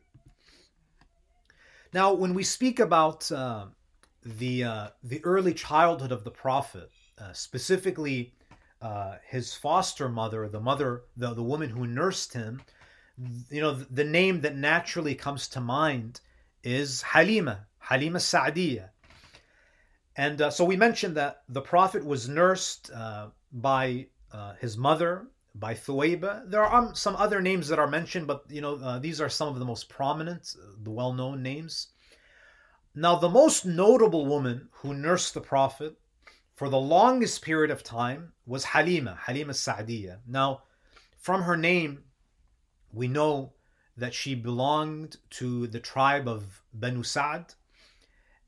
Now, 1.93 2.13
when 2.13 2.33
we 2.33 2.43
speak 2.43 2.79
about 2.79 3.31
uh, 3.31 3.67
the 4.25 4.63
uh, 4.63 4.87
the 5.03 5.23
early 5.23 5.53
childhood 5.53 6.11
of 6.11 6.23
the 6.23 6.31
Prophet, 6.31 6.89
uh, 7.19 7.31
specifically 7.33 8.33
uh, 8.81 9.15
his 9.27 9.53
foster 9.53 10.09
mother, 10.09 10.47
the 10.47 10.59
mother, 10.59 11.03
the, 11.15 11.33
the 11.33 11.43
woman 11.43 11.69
who 11.69 11.87
nursed 11.87 12.33
him, 12.33 12.61
you 13.49 13.61
know, 13.61 13.73
the, 13.73 13.85
the 13.85 14.03
name 14.03 14.41
that 14.41 14.55
naturally 14.55 15.15
comes 15.15 15.47
to 15.49 15.61
mind 15.61 16.21
is 16.63 17.01
Halima, 17.01 17.65
Halima 17.79 18.19
Sa'diyah. 18.19 18.89
And 20.15 20.41
uh, 20.41 20.49
so 20.49 20.65
we 20.65 20.75
mentioned 20.75 21.15
that 21.15 21.43
the 21.49 21.61
Prophet 21.61 22.03
was 22.03 22.27
nursed 22.27 22.91
uh, 22.91 23.27
by 23.51 24.07
uh, 24.31 24.53
his 24.59 24.77
mother, 24.77 25.27
by 25.55 25.73
Thuwayba. 25.73 26.49
There 26.49 26.63
are 26.63 26.87
um, 26.87 26.95
some 26.95 27.15
other 27.15 27.41
names 27.41 27.67
that 27.67 27.79
are 27.79 27.87
mentioned, 27.87 28.27
but 28.27 28.43
you 28.49 28.61
know 28.61 28.75
uh, 28.75 28.99
these 28.99 29.21
are 29.21 29.29
some 29.29 29.47
of 29.47 29.59
the 29.59 29.65
most 29.65 29.89
prominent, 29.89 30.55
uh, 30.59 30.73
the 30.81 30.91
well-known 30.91 31.41
names. 31.41 31.87
Now, 32.95 33.15
the 33.15 33.29
most 33.29 33.63
notable 33.63 34.25
woman 34.25 34.69
who 34.71 34.95
nursed 34.95 35.35
the 35.35 35.41
Prophet 35.41 35.95
for 36.57 36.69
the 36.69 36.79
longest 36.79 37.43
period 37.43 37.69
of 37.69 37.83
time 37.83 38.33
was 38.47 38.65
Halima, 38.65 39.15
Halima 39.21 39.53
Sa'diyah. 39.53 40.17
Now, 40.25 40.63
from 41.19 41.43
her 41.43 41.55
name, 41.55 42.03
we 42.91 43.07
know 43.07 43.53
that 43.95 44.15
she 44.15 44.33
belonged 44.33 45.17
to 45.29 45.67
the 45.67 45.79
tribe 45.79 46.27
of 46.27 46.63
Banu 46.73 47.03
Sa'd, 47.03 47.53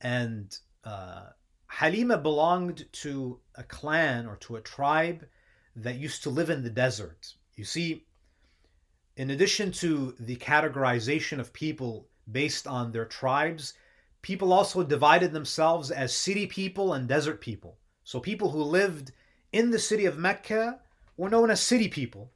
and 0.01 0.57
uh, 0.83 1.27
Halima 1.67 2.17
belonged 2.17 2.87
to 2.93 3.39
a 3.53 3.61
clan 3.61 4.25
or 4.25 4.37
to 4.37 4.55
a 4.55 4.61
tribe 4.61 5.27
that 5.75 5.99
used 5.99 6.23
to 6.23 6.31
live 6.31 6.49
in 6.49 6.63
the 6.63 6.71
desert. 6.71 7.35
You 7.57 7.63
see, 7.63 8.07
in 9.17 9.29
addition 9.29 9.71
to 9.73 10.15
the 10.19 10.37
categorization 10.37 11.39
of 11.39 11.53
people 11.53 12.07
based 12.31 12.65
on 12.65 12.91
their 12.91 13.05
tribes, 13.05 13.75
people 14.23 14.51
also 14.51 14.81
divided 14.81 15.31
themselves 15.31 15.91
as 15.91 16.11
city 16.11 16.47
people 16.47 16.93
and 16.93 17.07
desert 17.07 17.39
people. 17.39 17.77
So 18.09 18.19
people 18.19 18.49
who 18.49 18.63
lived 18.63 19.11
in 19.51 19.69
the 19.69 19.77
city 19.77 20.07
of 20.07 20.17
Mecca 20.17 20.79
were 21.15 21.29
known 21.29 21.51
as 21.51 21.61
city 21.61 21.87
people, 21.87 22.31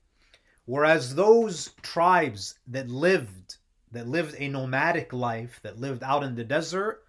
whereas 0.65 1.15
those 1.15 1.71
tribes 1.81 2.59
that 2.67 2.89
lived 2.89 3.57
that 3.89 4.07
lived 4.07 4.35
a 4.37 4.49
nomadic 4.49 5.11
life, 5.11 5.59
that 5.63 5.79
lived 5.79 6.03
out 6.03 6.21
in 6.21 6.35
the 6.35 6.43
desert, 6.43 7.03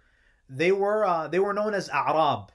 they 0.49 0.71
were 0.71 1.05
uh, 1.05 1.27
they 1.27 1.37
were 1.37 1.53
known 1.53 1.75
as 1.75 1.89
Arab, 1.89 2.51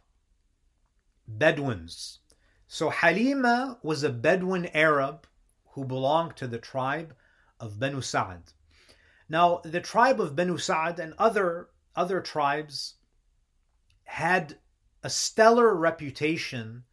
Bedouins. 1.29 2.19
So 2.67 2.91
Halima 2.91 3.79
was 3.85 4.03
a 4.03 4.11
Bedouin 4.11 4.67
Arab 4.75 5.29
who 5.75 5.85
belonged 5.85 6.35
to 6.39 6.49
the 6.49 6.59
tribe 6.59 7.15
of 7.61 7.79
Banu 7.79 8.01
Sa'd. 8.01 8.53
Now, 9.29 9.61
the 9.63 9.81
tribe 9.81 10.21
of 10.21 10.35
Banu 10.35 10.59
Sa'd 10.59 10.99
and 10.99 11.15
other 11.19 11.69
other 11.95 12.21
tribes 12.21 12.97
had 14.03 14.59
a 15.03 15.11
stellar 15.11 15.75
reputation 15.75 16.85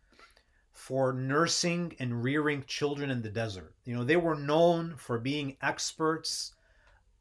for 0.71 1.11
nursing 1.11 1.95
and 1.99 2.23
rearing 2.23 2.63
children 2.65 3.09
in 3.09 3.21
the 3.21 3.29
desert. 3.29 3.73
You 3.83 3.95
know, 3.95 4.03
they 4.03 4.15
were 4.15 4.35
known 4.35 4.95
for 4.97 5.19
being 5.19 5.57
experts 5.61 6.53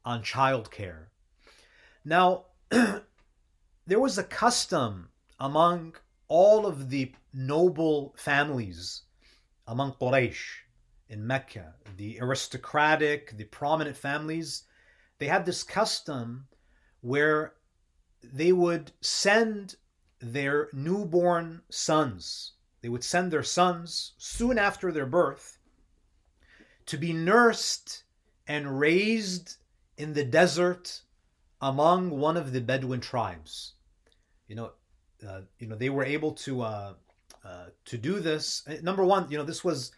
on 0.05 0.23
childcare. 0.23 1.07
Now, 2.05 2.45
there 2.69 3.99
was 3.99 4.17
a 4.17 4.23
custom 4.23 5.09
among 5.39 5.95
all 6.27 6.65
of 6.65 6.89
the 6.89 7.13
noble 7.33 8.15
families 8.17 9.03
among 9.67 9.93
Quraysh 9.93 10.61
in 11.09 11.25
Mecca, 11.25 11.73
the 11.97 12.19
aristocratic, 12.21 13.35
the 13.37 13.45
prominent 13.45 13.97
families, 13.97 14.63
they 15.19 15.27
had 15.27 15.45
this 15.45 15.63
custom 15.63 16.47
where 17.01 17.53
they 18.23 18.51
would 18.51 18.91
send 19.01 19.75
their 20.19 20.69
newborn 20.73 21.61
sons. 21.69 22.53
They 22.81 22.89
would 22.89 23.03
send 23.03 23.31
their 23.31 23.43
sons 23.43 24.13
soon 24.17 24.57
after 24.57 24.91
their 24.91 25.05
birth 25.05 25.57
to 26.85 26.97
be 26.97 27.13
nursed 27.13 28.03
and 28.47 28.79
raised 28.79 29.57
in 29.97 30.13
the 30.13 30.23
desert 30.23 31.01
among 31.61 32.11
one 32.11 32.37
of 32.37 32.51
the 32.51 32.61
Bedouin 32.61 33.01
tribes. 33.01 33.73
You 34.47 34.55
know, 34.55 34.71
uh, 35.27 35.41
you 35.59 35.67
know 35.67 35.75
they 35.75 35.89
were 35.89 36.05
able 36.05 36.31
to 36.33 36.61
uh, 36.61 36.93
uh, 37.43 37.65
to 37.85 37.97
do 37.97 38.19
this. 38.19 38.63
Number 38.81 39.03
one, 39.03 39.29
you 39.29 39.37
know, 39.37 39.43
this 39.43 39.63
was 39.63 39.91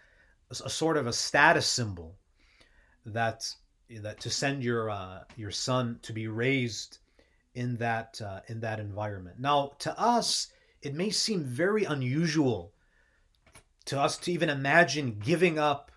a, 0.49 0.65
a 0.65 0.69
sort 0.69 0.97
of 0.97 1.07
a 1.07 1.13
status 1.13 1.67
symbol 1.67 2.15
that 3.05 3.53
that 3.89 4.19
to 4.21 4.29
send 4.29 4.63
your 4.63 4.89
uh, 4.89 5.23
your 5.35 5.51
son 5.51 5.99
to 6.03 6.13
be 6.13 6.27
raised 6.27 6.99
in 7.59 7.75
that 7.75 8.21
uh, 8.21 8.39
in 8.47 8.61
that 8.61 8.79
environment. 8.79 9.37
Now, 9.37 9.73
to 9.79 9.99
us, 9.99 10.47
it 10.81 10.95
may 10.95 11.09
seem 11.09 11.43
very 11.43 11.83
unusual 11.83 12.73
to 13.85 13.99
us 13.99 14.17
to 14.19 14.31
even 14.31 14.49
imagine 14.49 15.19
giving 15.19 15.59
up 15.59 15.91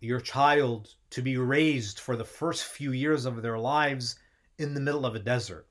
your 0.00 0.20
child 0.20 0.94
to 1.10 1.20
be 1.20 1.36
raised 1.36 1.98
for 1.98 2.14
the 2.14 2.24
first 2.24 2.64
few 2.64 2.92
years 2.92 3.24
of 3.24 3.42
their 3.42 3.58
lives 3.58 4.16
in 4.58 4.74
the 4.74 4.80
middle 4.80 5.04
of 5.04 5.16
a 5.16 5.18
desert. 5.18 5.66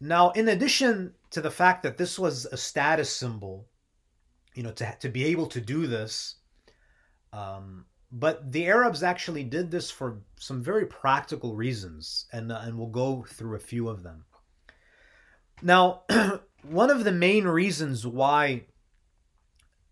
Now, 0.00 0.30
in 0.30 0.48
addition 0.48 1.14
to 1.30 1.40
the 1.40 1.50
fact 1.50 1.82
that 1.82 1.96
this 1.96 2.16
was 2.16 2.46
a 2.46 2.56
status 2.56 3.10
symbol, 3.10 3.66
you 4.54 4.62
know, 4.62 4.72
to, 4.72 4.96
to 5.00 5.08
be 5.08 5.24
able 5.24 5.46
to 5.46 5.60
do 5.60 5.88
this, 5.88 6.36
um, 7.32 7.86
but 8.12 8.52
the 8.52 8.66
Arabs 8.66 9.02
actually 9.02 9.42
did 9.42 9.70
this 9.70 9.90
for 9.90 10.20
some 10.38 10.62
very 10.62 10.86
practical 10.86 11.56
reasons, 11.56 12.26
and, 12.32 12.52
uh, 12.52 12.60
and 12.62 12.78
we'll 12.78 12.86
go 12.86 13.26
through 13.28 13.56
a 13.56 13.66
few 13.72 13.88
of 13.88 14.02
them. 14.02 14.24
Now, 15.62 16.02
one 16.62 16.90
of 16.90 17.04
the 17.04 17.12
main 17.12 17.44
reasons 17.44 18.06
why 18.06 18.64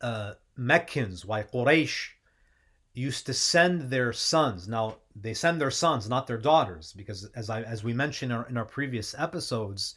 uh, 0.00 0.34
Meccans, 0.56 1.24
why 1.24 1.42
Quraysh 1.42 2.10
used 2.92 3.26
to 3.26 3.34
send 3.34 3.90
their 3.90 4.12
sons. 4.12 4.68
Now 4.68 4.96
they 5.16 5.34
send 5.34 5.60
their 5.60 5.70
sons, 5.70 6.08
not 6.08 6.26
their 6.26 6.38
daughters, 6.38 6.92
because 6.92 7.24
as 7.34 7.50
I 7.50 7.62
as 7.62 7.82
we 7.82 7.92
mentioned 7.92 8.32
in 8.32 8.38
our, 8.38 8.48
in 8.48 8.56
our 8.56 8.64
previous 8.64 9.14
episodes, 9.18 9.96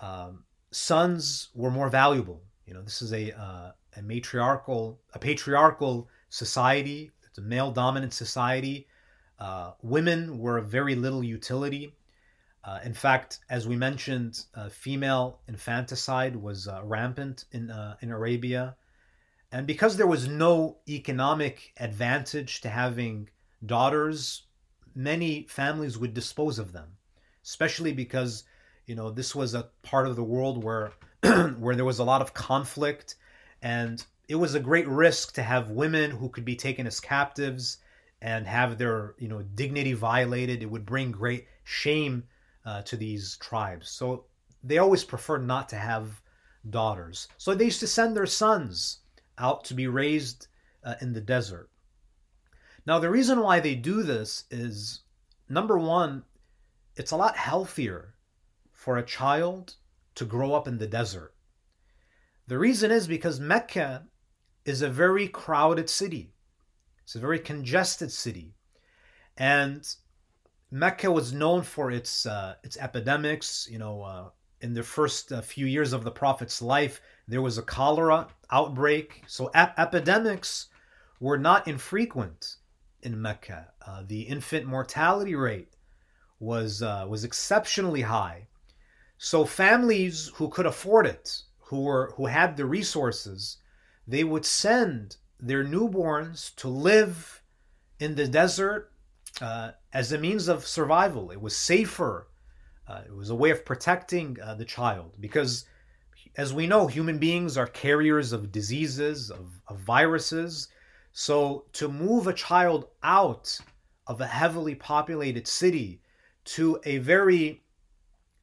um, 0.00 0.44
sons 0.70 1.48
were 1.54 1.70
more 1.70 1.88
valuable. 1.88 2.42
You 2.66 2.74
know, 2.74 2.82
this 2.82 3.02
is 3.02 3.12
a 3.12 3.32
uh, 3.36 3.72
a 3.96 4.02
matriarchal, 4.02 5.00
a 5.12 5.18
patriarchal 5.18 6.08
society. 6.28 7.10
It's 7.24 7.38
a 7.38 7.42
male 7.42 7.72
dominant 7.72 8.12
society. 8.12 8.86
Uh, 9.38 9.72
women 9.82 10.38
were 10.38 10.58
of 10.58 10.68
very 10.68 10.94
little 10.94 11.24
utility. 11.24 11.96
Uh, 12.62 12.78
in 12.84 12.92
fact, 12.92 13.38
as 13.48 13.66
we 13.66 13.76
mentioned, 13.76 14.44
uh, 14.54 14.68
female 14.68 15.40
infanticide 15.48 16.36
was 16.36 16.68
uh, 16.68 16.80
rampant 16.84 17.44
in 17.52 17.70
uh, 17.70 17.96
in 18.00 18.10
Arabia. 18.10 18.76
And 19.52 19.66
because 19.66 19.96
there 19.96 20.06
was 20.06 20.28
no 20.28 20.76
economic 20.88 21.72
advantage 21.78 22.60
to 22.60 22.68
having 22.68 23.28
daughters, 23.64 24.42
many 24.94 25.46
families 25.48 25.98
would 25.98 26.14
dispose 26.14 26.58
of 26.58 26.72
them, 26.72 26.96
especially 27.42 27.92
because 27.92 28.44
you 28.86 28.94
know 28.94 29.10
this 29.10 29.34
was 29.34 29.54
a 29.54 29.68
part 29.82 30.06
of 30.06 30.16
the 30.16 30.22
world 30.22 30.62
where 30.62 30.92
where 31.58 31.76
there 31.76 31.84
was 31.84 31.98
a 31.98 32.04
lot 32.04 32.22
of 32.22 32.34
conflict 32.34 33.16
and 33.62 34.04
it 34.28 34.34
was 34.36 34.54
a 34.54 34.60
great 34.60 34.88
risk 34.88 35.34
to 35.34 35.42
have 35.42 35.70
women 35.70 36.10
who 36.10 36.28
could 36.28 36.44
be 36.44 36.56
taken 36.56 36.86
as 36.86 37.00
captives 37.00 37.78
and 38.22 38.46
have 38.46 38.78
their 38.78 39.14
you 39.18 39.28
know 39.28 39.42
dignity 39.54 39.92
violated 39.92 40.62
it 40.62 40.70
would 40.70 40.86
bring 40.86 41.10
great 41.10 41.46
shame 41.64 42.24
uh, 42.70 42.82
to 42.82 42.96
these 42.96 43.36
tribes 43.38 43.90
so 43.90 44.24
they 44.62 44.78
always 44.78 45.04
prefer 45.04 45.38
not 45.38 45.68
to 45.68 45.76
have 45.76 46.22
daughters 46.68 47.28
so 47.38 47.54
they 47.54 47.64
used 47.64 47.80
to 47.80 47.86
send 47.86 48.16
their 48.16 48.26
sons 48.26 49.00
out 49.40 49.64
to 49.64 49.74
be 49.74 49.86
raised 49.86 50.46
uh, 50.84 50.94
in 51.00 51.12
the 51.12 51.20
desert. 51.20 51.70
Now, 52.86 52.98
the 52.98 53.10
reason 53.10 53.40
why 53.40 53.60
they 53.60 53.74
do 53.74 54.02
this 54.02 54.44
is 54.50 55.00
number 55.48 55.78
one, 55.78 56.24
it's 56.96 57.10
a 57.10 57.16
lot 57.16 57.36
healthier 57.36 58.14
for 58.72 58.96
a 58.96 59.04
child 59.04 59.76
to 60.14 60.24
grow 60.24 60.54
up 60.54 60.68
in 60.68 60.78
the 60.78 60.86
desert. 60.86 61.34
The 62.46 62.58
reason 62.58 62.90
is 62.90 63.06
because 63.06 63.40
Mecca 63.40 64.06
is 64.64 64.82
a 64.82 64.88
very 64.88 65.28
crowded 65.28 65.88
city, 65.88 66.32
it's 67.02 67.14
a 67.14 67.20
very 67.20 67.38
congested 67.38 68.12
city. 68.12 68.54
And 69.36 69.86
Mecca 70.70 71.10
was 71.10 71.32
known 71.32 71.62
for 71.62 71.90
its 71.90 72.26
uh, 72.26 72.54
its 72.62 72.76
epidemics. 72.76 73.68
You 73.70 73.78
know, 73.78 74.02
uh, 74.02 74.28
in 74.60 74.74
the 74.74 74.82
first 74.82 75.32
uh, 75.32 75.40
few 75.40 75.66
years 75.66 75.92
of 75.92 76.04
the 76.04 76.10
Prophet's 76.10 76.62
life, 76.62 77.00
there 77.26 77.42
was 77.42 77.58
a 77.58 77.62
cholera 77.62 78.28
outbreak. 78.50 79.22
So 79.26 79.50
epidemics 79.54 80.66
were 81.18 81.38
not 81.38 81.66
infrequent 81.66 82.56
in 83.02 83.20
Mecca. 83.20 83.68
Uh, 83.86 84.02
the 84.06 84.22
infant 84.22 84.66
mortality 84.66 85.34
rate 85.34 85.74
was 86.38 86.82
uh, 86.82 87.06
was 87.08 87.24
exceptionally 87.24 88.02
high. 88.02 88.46
So 89.18 89.44
families 89.44 90.30
who 90.34 90.48
could 90.48 90.66
afford 90.66 91.06
it, 91.06 91.42
who 91.58 91.82
were 91.82 92.12
who 92.16 92.26
had 92.26 92.56
the 92.56 92.66
resources, 92.66 93.58
they 94.06 94.24
would 94.24 94.44
send 94.44 95.16
their 95.38 95.64
newborns 95.64 96.54
to 96.56 96.68
live 96.68 97.42
in 97.98 98.14
the 98.14 98.28
desert 98.28 98.89
uh, 99.40 99.72
as 99.92 100.12
a 100.12 100.18
means 100.18 100.48
of 100.48 100.66
survival. 100.66 101.30
It 101.30 101.40
was 101.40 101.56
safer. 101.56 102.28
Uh, 102.86 103.02
it 103.06 103.14
was 103.14 103.30
a 103.30 103.34
way 103.34 103.50
of 103.50 103.64
protecting 103.64 104.36
uh, 104.42 104.54
the 104.54 104.64
child 104.64 105.14
because 105.20 105.64
as 106.36 106.52
we 106.54 106.66
know, 106.66 106.86
human 106.86 107.18
beings 107.18 107.56
are 107.56 107.66
carriers 107.66 108.32
of 108.32 108.52
diseases, 108.52 109.30
of, 109.30 109.60
of 109.68 109.78
viruses. 109.78 110.68
So 111.12 111.64
to 111.72 111.88
move 111.88 112.26
a 112.26 112.32
child 112.32 112.86
out 113.02 113.58
of 114.06 114.20
a 114.20 114.26
heavily 114.26 114.74
populated 114.74 115.46
city 115.46 116.02
to 116.44 116.80
a 116.84 116.98
very 116.98 117.62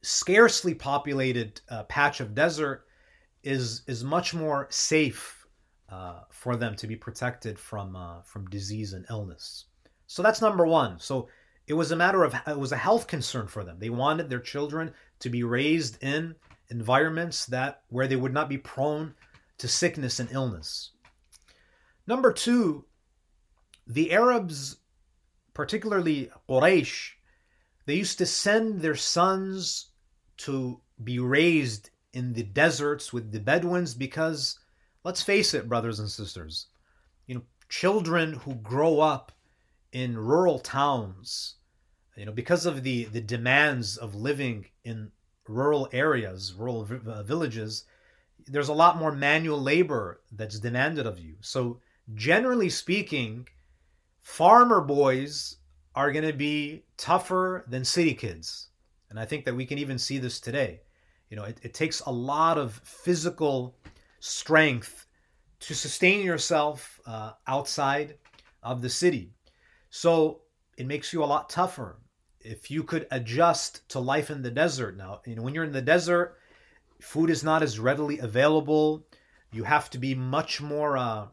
scarcely 0.02 0.74
populated 0.74 1.60
uh, 1.70 1.84
patch 1.84 2.20
of 2.20 2.36
desert 2.36 2.86
is 3.44 3.84
is 3.88 4.04
much 4.04 4.34
more 4.34 4.68
safe 4.70 5.46
uh, 5.90 6.22
for 6.30 6.56
them 6.56 6.76
to 6.76 6.88
be 6.88 6.96
protected 6.96 7.58
from 7.58 7.96
uh, 7.96 8.22
from 8.22 8.46
disease 8.48 8.94
and 8.94 9.06
illness. 9.10 9.66
So 10.08 10.24
that's 10.24 10.42
number 10.42 10.66
one. 10.66 11.00
So 11.00 11.28
it 11.68 11.74
was 11.74 11.92
a 11.92 11.96
matter 11.96 12.24
of 12.24 12.34
it 12.48 12.58
was 12.58 12.72
a 12.72 12.78
health 12.78 13.08
concern 13.08 13.48
for 13.48 13.64
them. 13.64 13.78
They 13.78 13.90
wanted 13.90 14.30
their 14.30 14.40
children 14.40 14.94
to 15.20 15.30
be 15.30 15.44
raised 15.44 16.02
in 16.02 16.36
environments 16.70 17.46
that 17.48 17.84
where 17.90 18.08
they 18.08 18.16
would 18.16 18.34
not 18.34 18.50
be 18.50 18.58
prone 18.58 19.14
to 19.58 19.68
sickness 19.68 20.20
and 20.20 20.32
illness. 20.32 20.92
Number 22.08 22.32
two, 22.32 22.86
the 23.86 24.12
Arabs, 24.14 24.78
particularly 25.54 26.32
Quraysh, 26.50 27.12
they 27.86 27.96
used 27.96 28.18
to 28.20 28.26
send 28.26 28.82
their 28.82 28.96
sons 28.96 29.90
to 30.38 30.80
be 31.04 31.20
raised 31.20 31.90
in 32.14 32.34
the 32.34 32.44
deserts 32.44 33.12
with 33.12 33.32
the 33.32 33.40
Bedouins 33.40 33.94
because, 33.94 34.60
let's 35.04 35.22
face 35.22 35.54
it, 35.54 35.68
brothers 35.68 36.00
and 36.00 36.10
sisters, 36.10 36.68
you 37.28 37.36
know, 37.36 37.44
children 37.70 38.34
who 38.34 38.56
grow 38.56 39.00
up 39.00 39.32
in 39.92 40.18
rural 40.18 40.60
towns, 40.60 41.56
you 42.16 42.26
know, 42.26 42.32
because 42.32 42.66
of 42.66 42.84
the, 42.84 43.06
the 43.06 43.22
demands 43.22 43.98
of 43.98 44.16
living 44.16 44.66
in 44.84 45.12
rural 45.48 45.88
areas, 45.92 46.54
rural 46.54 46.84
v- 46.84 47.10
uh, 47.10 47.24
villages, 47.24 47.86
there's 48.48 48.70
a 48.70 48.74
lot 48.74 48.98
more 48.98 49.12
manual 49.12 49.62
labor 49.62 50.22
that's 50.32 50.60
demanded 50.60 51.06
of 51.06 51.20
you. 51.20 51.36
So, 51.42 51.80
generally 52.16 52.70
speaking, 52.70 53.48
farmer 54.22 54.82
boys 54.82 55.58
are 55.96 56.12
going 56.12 56.26
to 56.26 56.34
be 56.34 56.84
tougher 56.98 57.66
than 57.68 57.84
city 57.84 58.14
kids. 58.14 58.70
And 59.10 59.20
I 59.20 59.26
think 59.26 59.46
that 59.46 59.56
we 59.56 59.66
can 59.66 59.78
even 59.78 59.98
see 59.98 60.18
this 60.18 60.40
today. 60.40 60.82
You 61.30 61.38
know, 61.38 61.44
it, 61.44 61.60
it 61.64 61.74
takes 61.74 62.02
a 62.02 62.12
lot 62.12 62.58
of 62.58 62.80
physical 62.84 63.76
strength 64.20 65.06
to 65.62 65.74
sustain 65.74 66.26
yourself 66.26 67.00
uh, 67.06 67.32
outside 67.48 68.16
of 68.64 68.82
the 68.82 68.90
city. 68.90 69.34
So 69.98 70.42
it 70.78 70.86
makes 70.86 71.12
you 71.12 71.24
a 71.24 71.26
lot 71.26 71.50
tougher 71.50 71.98
if 72.42 72.70
you 72.70 72.84
could 72.84 73.08
adjust 73.10 73.90
to 73.90 74.00
life 74.00 74.30
in 74.30 74.44
the 74.44 74.52
desert 74.52 74.96
now, 74.96 75.22
you 75.26 75.36
know, 75.36 75.42
when 75.42 75.56
you're 75.56 75.64
in 75.64 75.72
the 75.72 75.82
desert, 75.82 76.38
food 77.02 77.32
is 77.32 77.44
not 77.44 77.64
as 77.64 77.80
readily 77.80 78.20
available. 78.20 79.08
You 79.52 79.64
have 79.64 79.90
to 79.90 79.98
be 79.98 80.14
much 80.14 80.62
more, 80.62 80.98
uh, 80.98 81.26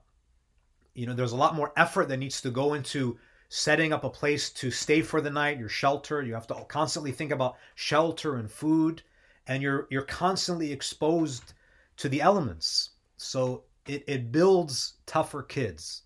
you 0.95 1.07
know, 1.07 1.13
there's 1.13 1.33
a 1.33 1.37
lot 1.37 1.55
more 1.55 1.75
effort 1.77 2.09
that 2.09 2.17
needs 2.17 2.41
to 2.41 2.51
go 2.51 2.73
into 2.73 3.19
setting 3.51 3.93
up 3.93 4.03
a 4.03 4.09
place 4.09 4.49
to 4.53 4.71
stay 4.71 5.03
for 5.03 5.21
the 5.21 5.29
night, 5.31 5.59
your 5.59 5.69
shelter. 5.69 6.23
You 6.23 6.33
have 6.33 6.47
to 6.47 6.55
constantly 6.67 7.13
think 7.13 7.33
about 7.33 7.57
shelter 7.75 8.37
and 8.37 8.51
food, 8.51 9.03
and 9.47 9.63
you're 9.63 9.87
you're 9.91 10.03
constantly 10.03 10.73
exposed 10.73 11.53
to 11.99 12.09
the 12.09 12.23
elements. 12.23 12.93
So 13.19 13.65
it, 13.87 14.05
it 14.07 14.33
builds 14.33 14.95
tougher 15.05 15.43
kids. 15.43 16.05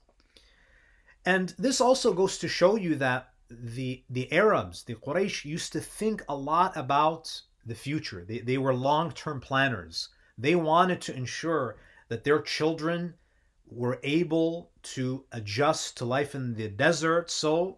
And 1.28 1.54
this 1.58 1.78
also 1.78 2.14
goes 2.14 2.38
to 2.38 2.48
show 2.48 2.76
you 2.76 2.94
that 2.94 3.34
the 3.50 4.02
the 4.08 4.32
Arabs, 4.32 4.84
the 4.84 4.94
Quraysh, 4.94 5.44
used 5.44 5.74
to 5.74 5.80
think 5.80 6.24
a 6.26 6.34
lot 6.34 6.74
about 6.74 7.42
the 7.66 7.74
future. 7.74 8.24
They, 8.24 8.38
they 8.38 8.56
were 8.56 8.72
long 8.72 9.12
term 9.12 9.38
planners. 9.38 10.08
They 10.38 10.54
wanted 10.54 11.02
to 11.02 11.14
ensure 11.14 11.76
that 12.08 12.24
their 12.24 12.40
children 12.40 13.12
were 13.66 14.00
able 14.02 14.70
to 14.94 15.26
adjust 15.32 15.98
to 15.98 16.06
life 16.06 16.34
in 16.34 16.54
the 16.54 16.68
desert 16.68 17.30
so 17.30 17.76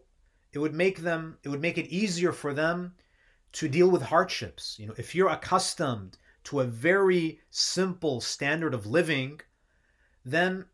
it 0.53 0.61
would 0.61 0.75
make 0.75 0.99
them 0.99 1.37
it 1.43 1.49
would 1.49 1.67
make 1.67 1.79
it 1.79 1.89
easier 2.03 2.33
for 2.33 2.55
them 2.55 2.95
to 3.51 3.69
deal 3.69 3.91
with 3.91 4.03
hardships 4.03 4.79
you 4.79 4.87
know 4.87 4.95
if 4.97 5.13
you're 5.13 5.37
accustomed 5.37 6.17
to 6.45 6.61
a 6.61 6.73
very 6.91 7.41
simple 7.51 8.21
standard 8.21 8.75
of 8.75 8.87
living 8.87 9.41
then 10.25 10.65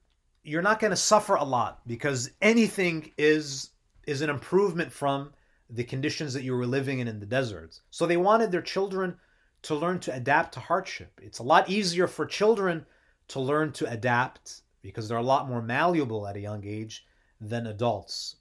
you're 0.47 0.63
not 0.63 0.79
going 0.79 0.93
to 0.93 0.97
suffer 0.97 1.35
a 1.35 1.45
lot 1.45 1.81
because 1.89 2.31
anything 2.41 3.11
is 3.19 3.71
is 4.07 4.23
an 4.23 4.31
improvement 4.31 4.93
from 4.93 5.33
the 5.69 5.83
conditions 5.83 6.33
that 6.33 6.45
you 6.45 6.55
were 6.55 6.67
living 6.67 7.01
in 7.01 7.09
in 7.09 7.19
the 7.19 7.27
deserts. 7.27 7.81
So 7.91 8.07
they 8.07 8.17
wanted 8.17 8.53
their 8.53 8.63
children 8.63 9.17
to 9.63 9.75
learn 9.75 9.99
to 10.01 10.15
adapt 10.15 10.55
to 10.55 10.61
hardship. 10.61 11.21
It's 11.21 11.41
a 11.41 11.43
lot 11.43 11.69
easier 11.69 12.07
for 12.07 12.25
children 12.25 12.87
to 13.29 13.41
learn 13.41 13.73
to 13.73 13.91
adapt 13.91 14.63
because 14.83 15.09
they're 15.09 15.19
a 15.19 15.23
lot 15.23 15.49
more 15.49 15.61
malleable 15.61 16.29
at 16.29 16.37
a 16.37 16.41
young 16.41 16.65
age 16.65 17.05
than 17.41 17.67
adults. 17.67 18.37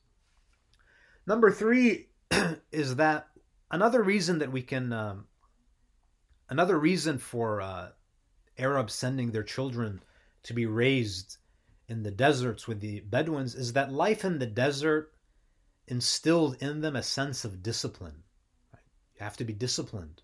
Number 1.26 1.50
three 1.50 2.10
is 2.72 2.98
that 2.98 3.30
another 3.72 4.04
reason 4.04 4.38
that 4.38 4.52
we 4.52 4.62
can, 4.62 4.94
um, 4.94 5.26
another 6.50 6.78
reason 6.78 7.18
for 7.18 7.62
uh, 7.62 7.88
Arabs 8.60 8.94
sending 8.94 9.32
their 9.32 9.42
children 9.42 10.00
to 10.44 10.54
be 10.54 10.68
raised 10.68 11.38
in 11.88 12.04
the 12.04 12.12
deserts 12.12 12.68
with 12.68 12.80
the 12.80 13.02
Bedouins 13.02 13.56
is 13.56 13.74
that 13.74 13.92
life 13.92 14.26
in 14.26 14.40
the 14.40 14.46
desert 14.46 15.14
instilled 15.88 16.58
in 16.62 16.82
them 16.82 16.96
a 16.96 17.04
sense 17.04 17.46
of 17.46 17.62
discipline. 17.62 18.24
Right? 18.74 18.82
You 19.16 19.24
have 19.24 19.38
to 19.38 19.44
be 19.44 19.54
disciplined. 19.54 20.22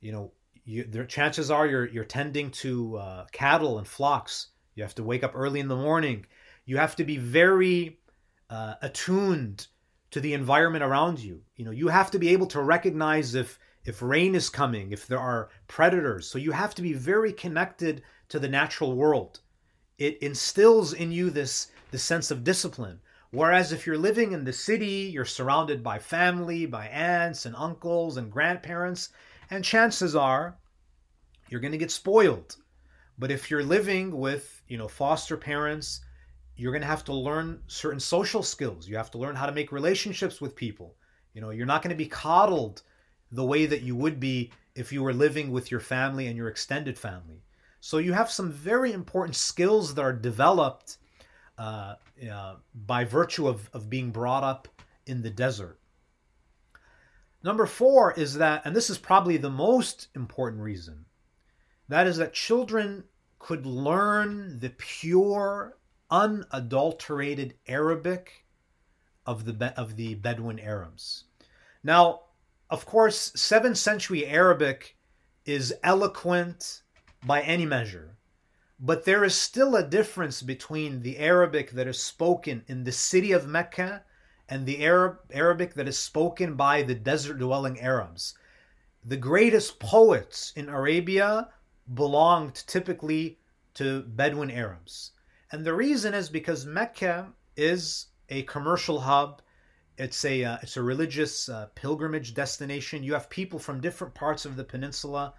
You 0.00 0.12
know, 0.12 0.32
you, 0.64 0.84
chances 1.06 1.50
are 1.50 1.66
you're 1.66 1.86
you're 1.86 2.04
tending 2.04 2.50
to 2.50 2.96
uh, 2.96 3.26
cattle 3.32 3.78
and 3.78 3.86
flocks. 3.86 4.48
You 4.74 4.82
have 4.82 4.94
to 4.96 5.02
wake 5.02 5.24
up 5.24 5.32
early 5.34 5.60
in 5.60 5.68
the 5.68 5.76
morning. 5.76 6.26
You 6.64 6.76
have 6.76 6.96
to 6.96 7.04
be 7.04 7.16
very 7.16 7.98
uh, 8.50 8.74
attuned 8.82 9.66
to 10.10 10.20
the 10.20 10.34
environment 10.34 10.84
around 10.84 11.18
you. 11.20 11.42
You 11.56 11.64
know, 11.64 11.70
you 11.70 11.88
have 11.88 12.10
to 12.12 12.18
be 12.18 12.30
able 12.30 12.46
to 12.48 12.62
recognize 12.62 13.34
if 13.34 13.58
if 13.84 14.02
rain 14.02 14.34
is 14.34 14.50
coming, 14.50 14.92
if 14.92 15.06
there 15.06 15.18
are 15.18 15.48
predators. 15.66 16.28
So 16.28 16.38
you 16.38 16.52
have 16.52 16.74
to 16.74 16.82
be 16.82 16.92
very 16.92 17.32
connected 17.32 18.02
to 18.28 18.38
the 18.38 18.48
natural 18.48 18.94
world. 18.94 19.40
It 19.98 20.18
instills 20.22 20.92
in 20.92 21.12
you 21.12 21.30
this 21.30 21.72
this 21.90 22.02
sense 22.02 22.30
of 22.30 22.44
discipline. 22.44 23.00
Whereas 23.30 23.72
if 23.72 23.86
you're 23.86 23.98
living 23.98 24.32
in 24.32 24.44
the 24.44 24.52
city, 24.52 25.10
you're 25.12 25.24
surrounded 25.24 25.82
by 25.82 25.98
family, 25.98 26.64
by 26.64 26.86
aunts 26.88 27.44
and 27.44 27.54
uncles 27.56 28.16
and 28.16 28.32
grandparents, 28.32 29.10
and 29.50 29.64
chances 29.64 30.16
are 30.16 30.56
you're 31.48 31.60
going 31.60 31.72
to 31.72 31.78
get 31.78 31.90
spoiled. 31.90 32.56
But 33.18 33.30
if 33.30 33.50
you're 33.50 33.64
living 33.64 34.16
with, 34.16 34.62
you 34.68 34.78
know, 34.78 34.88
foster 34.88 35.36
parents, 35.36 36.00
you're 36.56 36.72
going 36.72 36.82
to 36.82 36.88
have 36.88 37.04
to 37.04 37.12
learn 37.12 37.62
certain 37.66 38.00
social 38.00 38.42
skills. 38.42 38.88
You 38.88 38.96
have 38.96 39.10
to 39.12 39.18
learn 39.18 39.34
how 39.34 39.46
to 39.46 39.52
make 39.52 39.72
relationships 39.72 40.40
with 40.40 40.56
people. 40.56 40.94
You 41.34 41.40
know, 41.40 41.50
you're 41.50 41.66
not 41.66 41.82
going 41.82 41.90
to 41.90 41.96
be 41.96 42.06
coddled 42.06 42.82
the 43.32 43.44
way 43.44 43.66
that 43.66 43.82
you 43.82 43.94
would 43.96 44.18
be 44.20 44.52
if 44.74 44.92
you 44.92 45.02
were 45.02 45.12
living 45.12 45.50
with 45.50 45.70
your 45.70 45.80
family 45.80 46.28
and 46.28 46.36
your 46.36 46.48
extended 46.48 46.98
family. 46.98 47.42
So 47.80 47.98
you 47.98 48.12
have 48.12 48.30
some 48.30 48.50
very 48.50 48.92
important 48.92 49.36
skills 49.36 49.94
that 49.94 50.02
are 50.02 50.12
developed 50.12 50.98
uh, 51.56 51.94
uh, 52.30 52.54
by 52.74 53.04
virtue 53.04 53.48
of, 53.48 53.70
of 53.72 53.90
being 53.90 54.10
brought 54.10 54.44
up 54.44 54.68
in 55.06 55.22
the 55.22 55.30
desert. 55.30 55.78
Number 57.42 57.66
four 57.66 58.12
is 58.12 58.34
that, 58.34 58.62
and 58.64 58.74
this 58.74 58.90
is 58.90 58.98
probably 58.98 59.36
the 59.36 59.50
most 59.50 60.08
important 60.14 60.62
reason, 60.62 61.04
that 61.88 62.06
is 62.06 62.16
that 62.16 62.34
children 62.34 63.04
could 63.38 63.64
learn 63.64 64.58
the 64.58 64.70
pure 64.70 65.78
unadulterated 66.10 67.54
Arabic 67.66 68.44
of 69.24 69.44
the 69.44 69.78
of 69.78 69.96
the 69.96 70.14
Bedouin 70.14 70.58
Arabs. 70.58 71.24
Now, 71.84 72.22
of 72.70 72.86
course, 72.86 73.30
7th 73.32 73.76
century 73.76 74.26
Arabic 74.26 74.96
is 75.44 75.74
eloquent 75.82 76.82
by 77.24 77.42
any 77.42 77.66
measure, 77.66 78.16
but 78.78 79.04
there 79.04 79.24
is 79.24 79.34
still 79.34 79.74
a 79.74 79.82
difference 79.82 80.40
between 80.40 81.02
the 81.02 81.18
Arabic 81.18 81.72
that 81.72 81.88
is 81.88 82.00
spoken 82.00 82.64
in 82.68 82.84
the 82.84 82.92
city 82.92 83.32
of 83.32 83.46
Mecca 83.46 84.04
and 84.48 84.64
the 84.64 84.84
Arab 84.84 85.18
Arabic 85.32 85.74
that 85.74 85.88
is 85.88 85.98
spoken 85.98 86.54
by 86.54 86.82
the 86.82 86.94
desert 86.94 87.38
dwelling 87.38 87.80
Arabs. 87.80 88.34
The 89.04 89.16
greatest 89.16 89.78
poets 89.78 90.52
in 90.54 90.68
Arabia 90.68 91.48
belonged 91.92 92.54
typically 92.66 93.38
to 93.74 94.02
Bedouin 94.02 94.50
Arabs. 94.50 95.12
And 95.50 95.64
the 95.64 95.74
reason 95.74 96.14
is 96.14 96.28
because 96.28 96.66
Mecca 96.66 97.32
is 97.56 98.06
a 98.28 98.42
commercial 98.44 99.00
hub. 99.00 99.42
It's 99.96 100.24
a 100.24 100.44
uh, 100.44 100.58
it's 100.62 100.76
a 100.76 100.82
religious 100.82 101.48
uh, 101.48 101.66
pilgrimage 101.74 102.34
destination. 102.34 103.02
You 103.02 103.14
have 103.14 103.28
people 103.28 103.58
from 103.58 103.80
different 103.80 104.14
parts 104.14 104.44
of 104.44 104.56
the 104.56 104.64
peninsula 104.64 105.34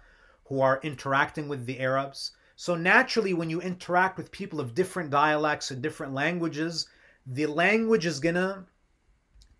who 0.50 0.60
are 0.60 0.80
interacting 0.82 1.48
with 1.48 1.64
the 1.64 1.78
Arabs. 1.80 2.32
So 2.56 2.74
naturally, 2.74 3.32
when 3.32 3.48
you 3.48 3.62
interact 3.62 4.18
with 4.18 4.32
people 4.32 4.60
of 4.60 4.74
different 4.74 5.08
dialects 5.08 5.70
and 5.70 5.80
different 5.80 6.12
languages, 6.12 6.88
the 7.24 7.46
language 7.46 8.04
is 8.04 8.20
gonna, 8.20 8.66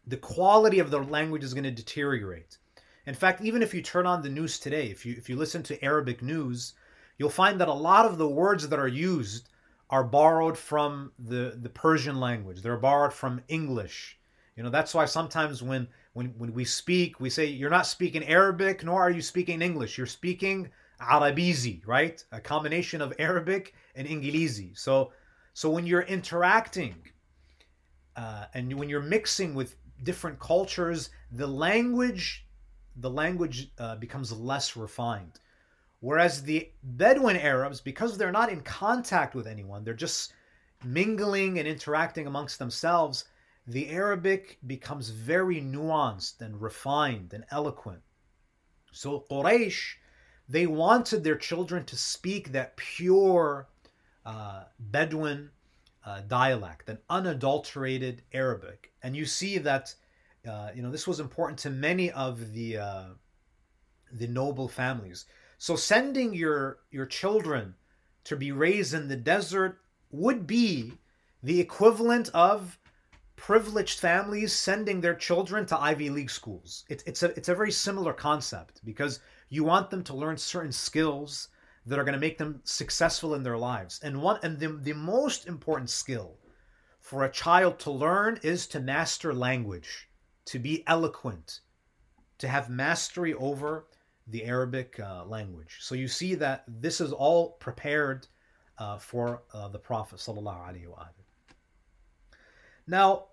the 0.06 0.18
quality 0.18 0.80
of 0.80 0.90
the 0.90 0.98
language 0.98 1.44
is 1.44 1.54
gonna 1.54 1.70
deteriorate. 1.70 2.58
In 3.06 3.14
fact, 3.14 3.40
even 3.40 3.62
if 3.62 3.72
you 3.72 3.82
turn 3.82 4.04
on 4.04 4.20
the 4.20 4.28
news 4.28 4.58
today, 4.58 4.90
if 4.90 5.06
you 5.06 5.14
if 5.16 5.28
you 5.28 5.36
listen 5.36 5.62
to 5.62 5.82
Arabic 5.82 6.22
news, 6.22 6.74
you'll 7.18 7.30
find 7.30 7.60
that 7.60 7.68
a 7.68 7.72
lot 7.72 8.04
of 8.04 8.18
the 8.18 8.28
words 8.28 8.68
that 8.68 8.78
are 8.78 8.88
used 8.88 9.48
are 9.90 10.04
borrowed 10.04 10.58
from 10.58 11.12
the, 11.18 11.58
the 11.62 11.68
Persian 11.68 12.20
language. 12.20 12.62
They're 12.62 12.76
borrowed 12.76 13.12
from 13.12 13.42
English. 13.48 14.19
You 14.60 14.64
know, 14.64 14.70
that's 14.70 14.92
why 14.92 15.06
sometimes 15.06 15.62
when, 15.62 15.88
when, 16.12 16.34
when 16.36 16.52
we 16.52 16.66
speak, 16.66 17.18
we 17.18 17.30
say, 17.30 17.46
you're 17.46 17.70
not 17.70 17.86
speaking 17.86 18.22
Arabic, 18.26 18.84
nor 18.84 19.00
are 19.00 19.10
you 19.10 19.22
speaking 19.22 19.62
English. 19.62 19.96
You're 19.96 20.06
speaking 20.06 20.68
Arabizi, 21.00 21.80
right? 21.86 22.22
A 22.32 22.42
combination 22.42 23.00
of 23.00 23.14
Arabic 23.18 23.72
and 23.94 24.06
Ingilizi. 24.06 24.78
So, 24.78 25.14
so 25.54 25.70
when 25.70 25.86
you're 25.86 26.02
interacting 26.02 26.94
uh, 28.16 28.44
and 28.52 28.78
when 28.78 28.90
you're 28.90 29.00
mixing 29.00 29.54
with 29.54 29.76
different 30.02 30.38
cultures, 30.38 31.08
the 31.32 31.46
language, 31.46 32.46
the 32.96 33.08
language 33.08 33.72
uh, 33.78 33.96
becomes 33.96 34.30
less 34.30 34.76
refined. 34.76 35.40
Whereas 36.00 36.42
the 36.42 36.70
Bedouin 36.82 37.38
Arabs, 37.38 37.80
because 37.80 38.18
they're 38.18 38.30
not 38.30 38.52
in 38.52 38.60
contact 38.60 39.34
with 39.34 39.46
anyone, 39.46 39.84
they're 39.84 39.94
just 39.94 40.34
mingling 40.84 41.58
and 41.58 41.66
interacting 41.66 42.26
amongst 42.26 42.58
themselves, 42.58 43.24
the 43.66 43.90
Arabic 43.90 44.58
becomes 44.66 45.10
very 45.10 45.60
nuanced 45.60 46.40
and 46.40 46.60
refined 46.60 47.32
and 47.32 47.44
eloquent. 47.50 48.02
So 48.92 49.24
Quraysh, 49.30 49.94
they 50.48 50.66
wanted 50.66 51.22
their 51.22 51.36
children 51.36 51.84
to 51.84 51.96
speak 51.96 52.52
that 52.52 52.76
pure 52.76 53.68
uh, 54.26 54.64
Bedouin 54.78 55.50
uh, 56.04 56.22
dialect, 56.22 56.88
an 56.88 56.98
unadulterated 57.08 58.22
Arabic. 58.32 58.92
And 59.02 59.14
you 59.14 59.26
see 59.26 59.58
that, 59.58 59.94
uh, 60.48 60.70
you 60.74 60.82
know, 60.82 60.90
this 60.90 61.06
was 61.06 61.20
important 61.20 61.58
to 61.60 61.70
many 61.70 62.10
of 62.10 62.52
the 62.52 62.78
uh, 62.78 63.04
the 64.12 64.26
noble 64.26 64.66
families. 64.66 65.26
So 65.58 65.76
sending 65.76 66.34
your 66.34 66.78
your 66.90 67.06
children 67.06 67.74
to 68.24 68.36
be 68.36 68.50
raised 68.50 68.94
in 68.94 69.08
the 69.08 69.16
desert 69.16 69.78
would 70.10 70.46
be 70.46 70.94
the 71.42 71.60
equivalent 71.60 72.28
of 72.34 72.78
privileged 73.40 73.98
families 73.98 74.52
sending 74.52 75.00
their 75.00 75.14
children 75.14 75.64
to 75.64 75.80
Ivy 75.80 76.10
League 76.10 76.30
schools. 76.30 76.84
It, 76.90 77.02
it's 77.06 77.22
a 77.22 77.28
it's 77.38 77.48
a 77.48 77.54
very 77.54 77.72
similar 77.72 78.12
concept 78.12 78.84
because 78.84 79.20
you 79.48 79.64
want 79.64 79.88
them 79.88 80.04
to 80.04 80.14
learn 80.14 80.36
certain 80.36 80.70
skills 80.70 81.48
that 81.86 81.98
are 81.98 82.04
going 82.04 82.20
to 82.20 82.26
make 82.26 82.36
them 82.36 82.60
successful 82.64 83.34
in 83.34 83.42
their 83.42 83.56
lives. 83.56 83.98
And 84.02 84.20
one 84.20 84.38
and 84.42 84.58
the, 84.58 84.68
the 84.68 84.92
most 84.92 85.46
important 85.46 85.88
skill 85.88 86.36
for 87.00 87.24
a 87.24 87.32
child 87.32 87.78
to 87.80 87.90
learn 87.90 88.38
is 88.42 88.66
to 88.68 88.78
master 88.78 89.32
language, 89.32 90.10
to 90.44 90.58
be 90.58 90.84
eloquent, 90.86 91.60
to 92.38 92.46
have 92.46 92.68
mastery 92.68 93.32
over 93.32 93.86
the 94.26 94.44
Arabic 94.44 95.00
uh, 95.00 95.24
language. 95.24 95.78
So 95.80 95.94
you 95.94 96.08
see 96.08 96.34
that 96.34 96.64
this 96.68 97.00
is 97.00 97.10
all 97.10 97.52
prepared 97.52 98.26
uh, 98.76 98.98
for 98.98 99.44
uh, 99.54 99.68
the 99.68 99.78
Prophet 99.78 100.20
Now, 102.86 103.26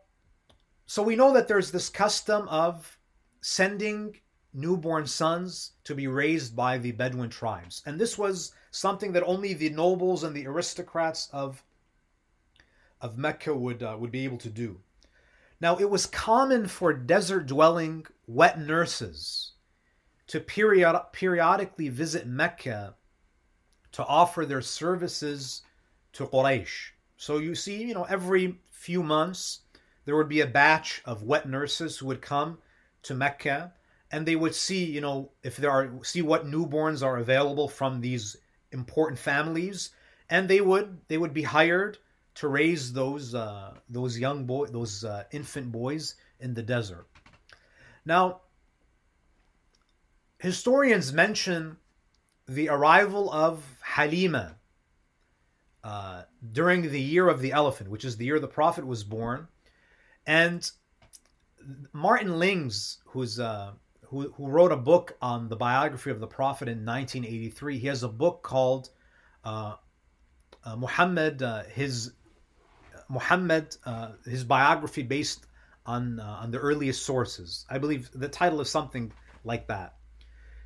so 0.85 1.03
we 1.03 1.15
know 1.15 1.33
that 1.33 1.47
there's 1.47 1.71
this 1.71 1.89
custom 1.89 2.47
of 2.47 2.97
sending 3.41 4.15
newborn 4.53 5.05
sons 5.05 5.73
to 5.83 5.93
be 5.93 6.07
raised 6.07 6.55
by 6.55 6.77
the 6.77 6.91
Bedouin 6.91 7.29
tribes, 7.29 7.83
and 7.85 7.99
this 7.99 8.17
was 8.17 8.53
something 8.71 9.11
that 9.13 9.23
only 9.23 9.53
the 9.53 9.69
nobles 9.69 10.23
and 10.23 10.35
the 10.35 10.47
aristocrats 10.47 11.29
of 11.31 11.63
of 12.99 13.17
Mecca 13.17 13.53
would 13.53 13.83
uh, 13.83 13.95
would 13.99 14.11
be 14.11 14.23
able 14.23 14.37
to 14.39 14.49
do. 14.49 14.79
Now, 15.59 15.77
it 15.77 15.89
was 15.89 16.05
common 16.05 16.67
for 16.67 16.93
desert 16.93 17.47
dwelling 17.47 18.05
wet 18.27 18.59
nurses 18.59 19.53
to 20.27 20.39
period, 20.39 20.99
periodically 21.13 21.89
visit 21.89 22.27
Mecca 22.27 22.95
to 23.93 24.05
offer 24.05 24.45
their 24.45 24.61
services 24.61 25.63
to 26.13 26.27
Quraysh. 26.27 26.91
So 27.17 27.39
you 27.39 27.55
see, 27.55 27.83
you 27.83 27.93
know, 27.93 28.03
every 28.03 28.59
few 28.77 29.01
months 29.01 29.61
there 30.05 30.15
would 30.15 30.29
be 30.29 30.39
a 30.39 30.47
batch 30.47 31.01
of 31.03 31.23
wet 31.23 31.49
nurses 31.49 31.97
who 31.97 32.05
would 32.05 32.21
come 32.21 32.59
to 33.03 33.13
Mecca 33.13 33.73
and 34.09 34.25
they 34.25 34.37
would 34.37 34.55
see, 34.55 34.85
you 34.85 35.01
know, 35.01 35.31
if 35.43 35.57
there 35.57 35.71
are 35.71 35.91
see 36.03 36.21
what 36.21 36.45
newborns 36.45 37.03
are 37.03 37.17
available 37.17 37.67
from 37.67 37.99
these 37.99 38.37
important 38.71 39.19
families 39.19 39.89
and 40.29 40.47
they 40.47 40.61
would 40.61 40.99
they 41.09 41.17
would 41.17 41.33
be 41.33 41.43
hired 41.43 41.97
to 42.35 42.47
raise 42.47 42.93
those 42.93 43.35
uh, 43.35 43.73
those 43.89 44.17
young 44.17 44.45
boy 44.45 44.67
those 44.67 45.03
uh, 45.03 45.23
infant 45.31 45.71
boys 45.71 46.15
in 46.39 46.53
the 46.53 46.63
desert. 46.63 47.07
Now, 48.05 48.41
historians 50.37 51.11
mention 51.11 51.77
the 52.47 52.69
arrival 52.69 53.29
of 53.29 53.61
Halima 53.81 54.55
uh, 55.83 56.23
during 56.51 56.83
the 56.83 57.01
year 57.01 57.27
of 57.27 57.41
the 57.41 57.51
elephant, 57.51 57.89
which 57.89 58.05
is 58.05 58.17
the 58.17 58.25
year 58.25 58.39
the 58.39 58.47
Prophet 58.47 58.85
was 58.85 59.03
born. 59.03 59.47
And 60.25 60.69
Martin 61.93 62.39
Lings, 62.39 62.99
who's 63.05 63.39
uh, 63.39 63.71
who, 64.05 64.31
who 64.31 64.47
wrote 64.47 64.71
a 64.71 64.77
book 64.77 65.17
on 65.21 65.49
the 65.49 65.55
biography 65.55 66.11
of 66.11 66.19
the 66.19 66.27
Prophet 66.27 66.67
in 66.67 66.85
1983, 66.85 67.79
he 67.79 67.87
has 67.87 68.03
a 68.03 68.09
book 68.09 68.41
called 68.41 68.89
uh, 69.43 69.75
uh, 70.63 70.75
Muhammad, 70.75 71.41
uh, 71.41 71.63
his 71.63 72.13
Muhammad, 73.09 73.75
uh, 73.85 74.11
his 74.25 74.43
biography 74.43 75.03
based 75.03 75.45
on 75.85 76.19
uh, 76.19 76.39
on 76.41 76.51
the 76.51 76.59
earliest 76.59 77.05
sources. 77.05 77.65
I 77.69 77.77
believe 77.77 78.09
the 78.13 78.27
title 78.27 78.61
is 78.61 78.69
something 78.69 79.11
like 79.43 79.67
that. 79.67 79.95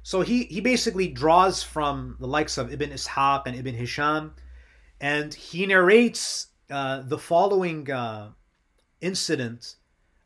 So 0.03 0.21
he 0.21 0.43
he 0.45 0.61
basically 0.61 1.07
draws 1.07 1.61
from 1.61 2.17
the 2.19 2.27
likes 2.27 2.57
of 2.57 2.73
Ibn 2.73 2.89
Ishaq 2.89 3.43
and 3.45 3.55
Ibn 3.55 3.75
Hisham, 3.75 4.33
and 5.01 5.33
he 5.33 5.65
narrates 5.65 6.47
uh, 6.69 7.01
the 7.01 7.17
following 7.17 7.91
uh, 7.91 8.29
incident 9.01 9.75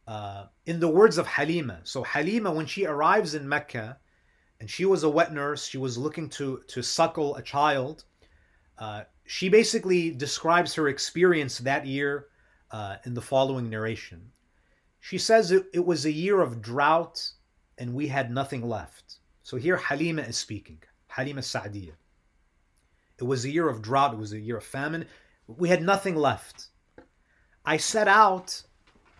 uh, 0.05 0.45
in 0.65 0.79
the 0.79 0.87
words 0.87 1.17
of 1.17 1.25
Halima. 1.25 1.79
So 1.83 2.03
Halima, 2.03 2.51
when 2.51 2.65
she 2.65 2.85
arrives 2.85 3.33
in 3.33 3.49
Mecca, 3.49 3.97
and 4.59 4.69
she 4.69 4.85
was 4.85 5.03
a 5.03 5.09
wet 5.09 5.33
nurse, 5.33 5.65
she 5.65 5.77
was 5.77 5.97
looking 5.97 6.29
to 6.31 6.61
to 6.67 6.83
suckle 6.83 7.35
a 7.35 7.41
child. 7.41 8.03
Uh, 8.77 9.03
she 9.25 9.49
basically 9.49 10.11
describes 10.11 10.73
her 10.75 10.89
experience 10.89 11.57
that 11.59 11.85
year 11.85 12.27
uh, 12.71 12.97
in 13.05 13.13
the 13.13 13.21
following 13.21 13.69
narration. 13.69 14.21
She 14.99 15.17
says 15.17 15.51
it, 15.51 15.65
it 15.73 15.85
was 15.85 16.05
a 16.05 16.11
year 16.11 16.41
of 16.41 16.61
drought 16.61 17.31
and 17.77 17.93
we 17.93 18.07
had 18.07 18.31
nothing 18.31 18.67
left. 18.67 19.19
So 19.43 19.57
here 19.57 19.77
Halima 19.77 20.23
is 20.23 20.37
speaking, 20.37 20.81
Halima 21.07 21.41
Sa'diyah. 21.41 21.93
It 23.17 23.23
was 23.23 23.45
a 23.45 23.51
year 23.51 23.69
of 23.69 23.81
drought, 23.81 24.13
it 24.13 24.19
was 24.19 24.33
a 24.33 24.39
year 24.39 24.57
of 24.57 24.63
famine. 24.63 25.05
We 25.47 25.69
had 25.69 25.81
nothing 25.81 26.15
left. 26.15 26.67
I 27.65 27.77
set 27.77 28.07
out 28.07 28.63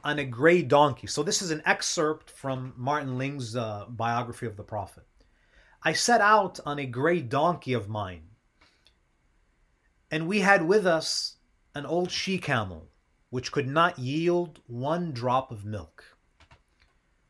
on 0.03 0.19
a 0.19 0.25
gray 0.25 0.61
donkey. 0.61 1.07
So 1.07 1.23
this 1.23 1.41
is 1.41 1.51
an 1.51 1.63
excerpt 1.65 2.29
from 2.29 2.73
Martin 2.77 3.17
Lings' 3.17 3.55
uh, 3.55 3.85
biography 3.89 4.45
of 4.45 4.57
the 4.57 4.63
Prophet. 4.63 5.05
I 5.83 5.93
set 5.93 6.21
out 6.21 6.59
on 6.65 6.79
a 6.79 6.85
gray 6.85 7.21
donkey 7.21 7.73
of 7.73 7.89
mine 7.89 8.23
and 10.11 10.27
we 10.27 10.39
had 10.39 10.65
with 10.65 10.85
us 10.85 11.37
an 11.73 11.85
old 11.85 12.11
she 12.11 12.37
camel, 12.37 12.89
which 13.31 13.51
could 13.51 13.67
not 13.67 13.99
yield 13.99 14.61
one 14.67 15.11
drop 15.11 15.51
of 15.51 15.65
milk. 15.65 16.05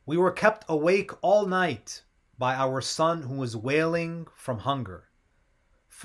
We 0.06 0.18
were 0.18 0.32
kept 0.32 0.66
awake 0.70 1.12
all 1.22 1.48
night 1.48 2.04
by 2.38 2.54
our 2.54 2.82
son 2.82 3.24
who 3.24 3.36
was 3.36 3.56
wailing 3.56 4.28
from 4.36 4.60
hunger, 4.60 5.06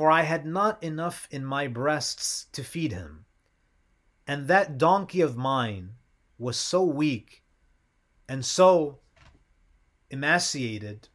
for 0.00 0.10
I 0.10 0.22
had 0.22 0.46
not 0.46 0.82
enough 0.82 1.28
in 1.30 1.44
my 1.44 1.66
breasts 1.66 2.46
to 2.52 2.64
feed 2.64 2.90
him. 2.90 3.26
And 4.26 4.48
that 4.48 4.78
donkey 4.78 5.20
of 5.20 5.36
mine 5.36 5.90
was 6.38 6.56
so 6.56 6.82
weak 6.82 7.44
and 8.26 8.42
so 8.42 9.00
emaciated 10.08 11.10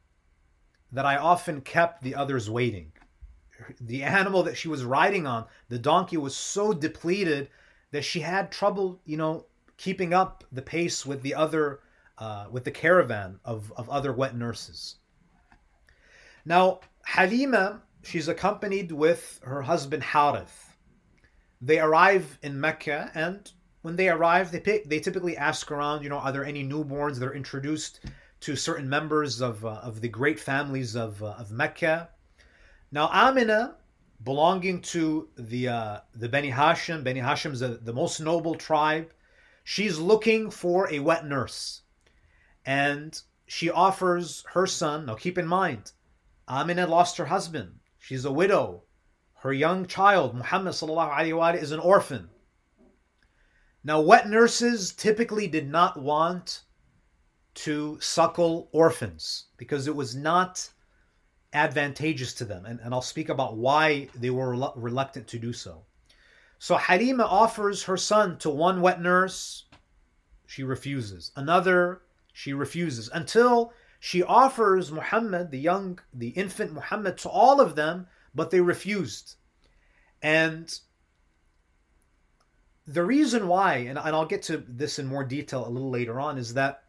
that 0.91 1.04
I 1.04 1.17
often 1.17 1.62
kept 1.62 2.04
the 2.04 2.13
others 2.13 2.48
waiting 2.48 2.91
the 3.82 4.04
animal 4.04 4.43
that 4.43 4.56
she 4.56 4.67
was 4.67 4.84
riding 4.84 5.26
on, 5.26 5.45
the 5.67 5.80
donkey 5.80 6.17
was 6.17 6.38
so 6.38 6.71
depleted 6.71 7.50
that 7.89 8.04
she 8.04 8.19
had 8.19 8.52
trouble, 8.52 9.02
you 9.04 9.17
know, 9.17 9.48
keeping 9.78 10.13
up 10.13 10.43
the 10.52 10.62
pace 10.62 11.08
with 11.08 11.24
the 11.24 11.34
other, 11.34 11.80
uh, 12.19 12.45
with 12.52 12.65
the 12.65 12.69
caravan 12.69 13.39
of, 13.43 13.74
of 13.78 13.89
other 13.89 14.13
wet 14.13 14.36
nurses. 14.36 14.98
Now, 16.45 16.82
Halima, 17.04 17.82
she's 18.06 18.28
accompanied 18.28 18.91
with 18.91 19.39
her 19.44 19.62
husband 19.63 20.04
Harith. 20.04 20.78
They 21.62 21.80
arrive 21.80 22.38
in 22.41 22.60
Mecca, 22.60 23.12
and 23.15 23.52
when 23.82 23.96
they 23.96 24.10
arrive, 24.10 24.52
they 24.52 24.60
pick, 24.60 24.89
they 24.89 25.00
typically 25.00 25.38
ask 25.38 25.72
around, 25.72 26.04
you 26.04 26.10
know, 26.10 26.18
are 26.18 26.32
there 26.32 26.46
any 26.46 26.63
newborns? 26.63 27.18
They're 27.18 27.34
introduced 27.34 28.00
to 28.41 28.56
certain 28.56 28.89
members 28.89 29.41
of, 29.41 29.65
uh, 29.65 29.80
of 29.82 30.02
the 30.02 30.10
great 30.10 30.39
families 30.39 30.96
of, 30.96 31.22
uh, 31.24 31.36
of 31.38 31.52
Mecca. 31.52 32.10
Now 32.91 33.10
Amina, 33.12 33.76
belonging 34.24 34.82
to 34.82 35.30
the 35.38 35.68
uh, 35.68 36.00
the 36.13 36.30
Beni 36.30 36.52
Hashim, 36.52 37.04
Beni 37.04 37.20
Hashim 37.20 37.52
is 37.52 37.60
the 37.60 37.94
most 37.94 38.20
noble 38.20 38.56
tribe. 38.56 39.12
She's 39.63 39.98
looking 39.98 40.52
for 40.52 40.91
a 40.91 41.00
wet 41.00 41.26
nurse, 41.26 41.82
and 42.65 43.20
she 43.48 43.70
offers 43.70 44.44
her 44.54 44.68
son. 44.68 45.08
Now 45.08 45.15
keep 45.15 45.38
in 45.38 45.48
mind, 45.48 45.91
Amina 46.48 46.88
lost 46.88 47.18
her 47.18 47.26
husband. 47.26 47.80
She's 48.06 48.26
a 48.26 48.32
widow. 48.32 48.84
Her 49.38 49.52
young 49.52 49.88
child, 49.88 50.36
Muhammad 50.36 50.76
is 50.76 51.72
an 51.72 51.80
orphan. 51.80 52.30
Now, 53.84 54.00
wet 54.00 54.30
nurses 54.30 54.94
typically 54.94 55.48
did 55.48 55.68
not 55.68 56.00
want 56.00 56.62
to 57.56 57.98
suckle 58.00 58.70
orphans 58.72 59.46
because 59.58 59.88
it 59.88 59.96
was 59.96 60.15
not 60.15 60.70
advantageous 61.52 62.36
to 62.36 62.46
them. 62.46 62.68
And, 62.68 62.80
and 62.80 62.94
I'll 62.94 63.02
speak 63.02 63.30
about 63.30 63.58
why 63.58 64.10
they 64.13 64.30
were 64.30 64.72
reluctant 64.76 65.26
to 65.30 65.39
do 65.39 65.52
so. 65.52 65.82
So 66.60 66.76
Halima 66.76 67.24
offers 67.26 67.82
her 67.86 67.98
son 67.98 68.38
to 68.38 68.52
one 68.52 68.82
wet 68.82 69.02
nurse. 69.02 69.65
She 70.46 70.62
refuses. 70.62 71.32
Another, 71.36 72.04
she 72.34 72.54
refuses. 72.54 73.10
Until 73.12 73.74
she 74.06 74.22
offers 74.22 74.91
Muhammad, 74.91 75.50
the 75.50 75.58
young, 75.58 75.98
the 76.13 76.28
infant 76.28 76.72
Muhammad, 76.72 77.18
to 77.18 77.28
all 77.28 77.60
of 77.60 77.74
them, 77.74 78.06
but 78.36 78.52
they 78.52 78.62
refused. 78.62 79.34
And 80.22 80.72
the 82.86 83.04
reason 83.04 83.48
why, 83.48 83.78
and, 83.78 83.98
and 83.98 84.15
I'll 84.15 84.28
get 84.28 84.44
to 84.44 84.63
this 84.68 85.00
in 85.00 85.08
more 85.08 85.24
detail 85.24 85.68
a 85.68 85.74
little 85.74 85.89
later 85.89 86.20
on, 86.20 86.38
is 86.38 86.54
that 86.54 86.84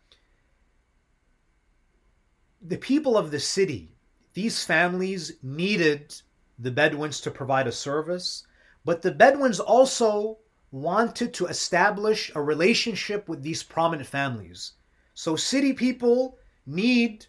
the 2.61 2.77
people 2.77 3.17
of 3.17 3.31
the 3.31 3.41
city 3.41 3.97
these 4.35 4.63
families 4.63 5.39
needed 5.43 6.15
the 6.59 6.71
Bedouins 6.71 7.23
to 7.23 7.31
provide 7.31 7.67
a 7.67 7.73
service, 7.73 8.47
but 8.85 9.01
the 9.01 9.11
Bedouins 9.11 9.59
also 9.59 10.37
wanted 10.71 11.33
to 11.33 11.47
establish 11.47 12.31
a 12.35 12.43
relationship 12.43 13.27
with 13.27 13.43
these 13.43 13.63
prominent 13.63 14.07
families. 14.07 14.73
So 15.15 15.35
city 15.35 15.73
people 15.73 16.37
need 16.67 17.27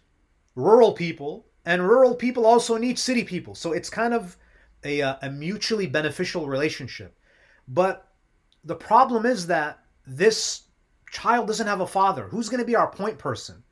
rural 0.54 0.92
people, 0.92 1.46
and 1.64 1.86
rural 1.86 2.14
people 2.14 2.46
also 2.46 2.76
need 2.76 2.98
city 2.98 3.24
people. 3.24 3.54
So 3.54 3.72
it's 3.72 3.90
kind 3.90 4.12
of 4.12 4.36
a, 4.84 5.02
uh, 5.02 5.16
a 5.22 5.30
mutually 5.30 5.86
beneficial 5.86 6.46
relationship. 6.46 7.18
But 7.68 8.08
the 8.64 8.74
problem 8.74 9.26
is 9.26 9.46
that 9.46 9.80
this 10.06 10.62
child 11.10 11.46
doesn't 11.46 11.66
have 11.66 11.80
a 11.80 11.86
father. 11.86 12.24
Who's 12.28 12.48
going 12.48 12.60
to 12.60 12.66
be 12.66 12.76
our 12.76 12.90
point 12.90 13.18
person? 13.18 13.62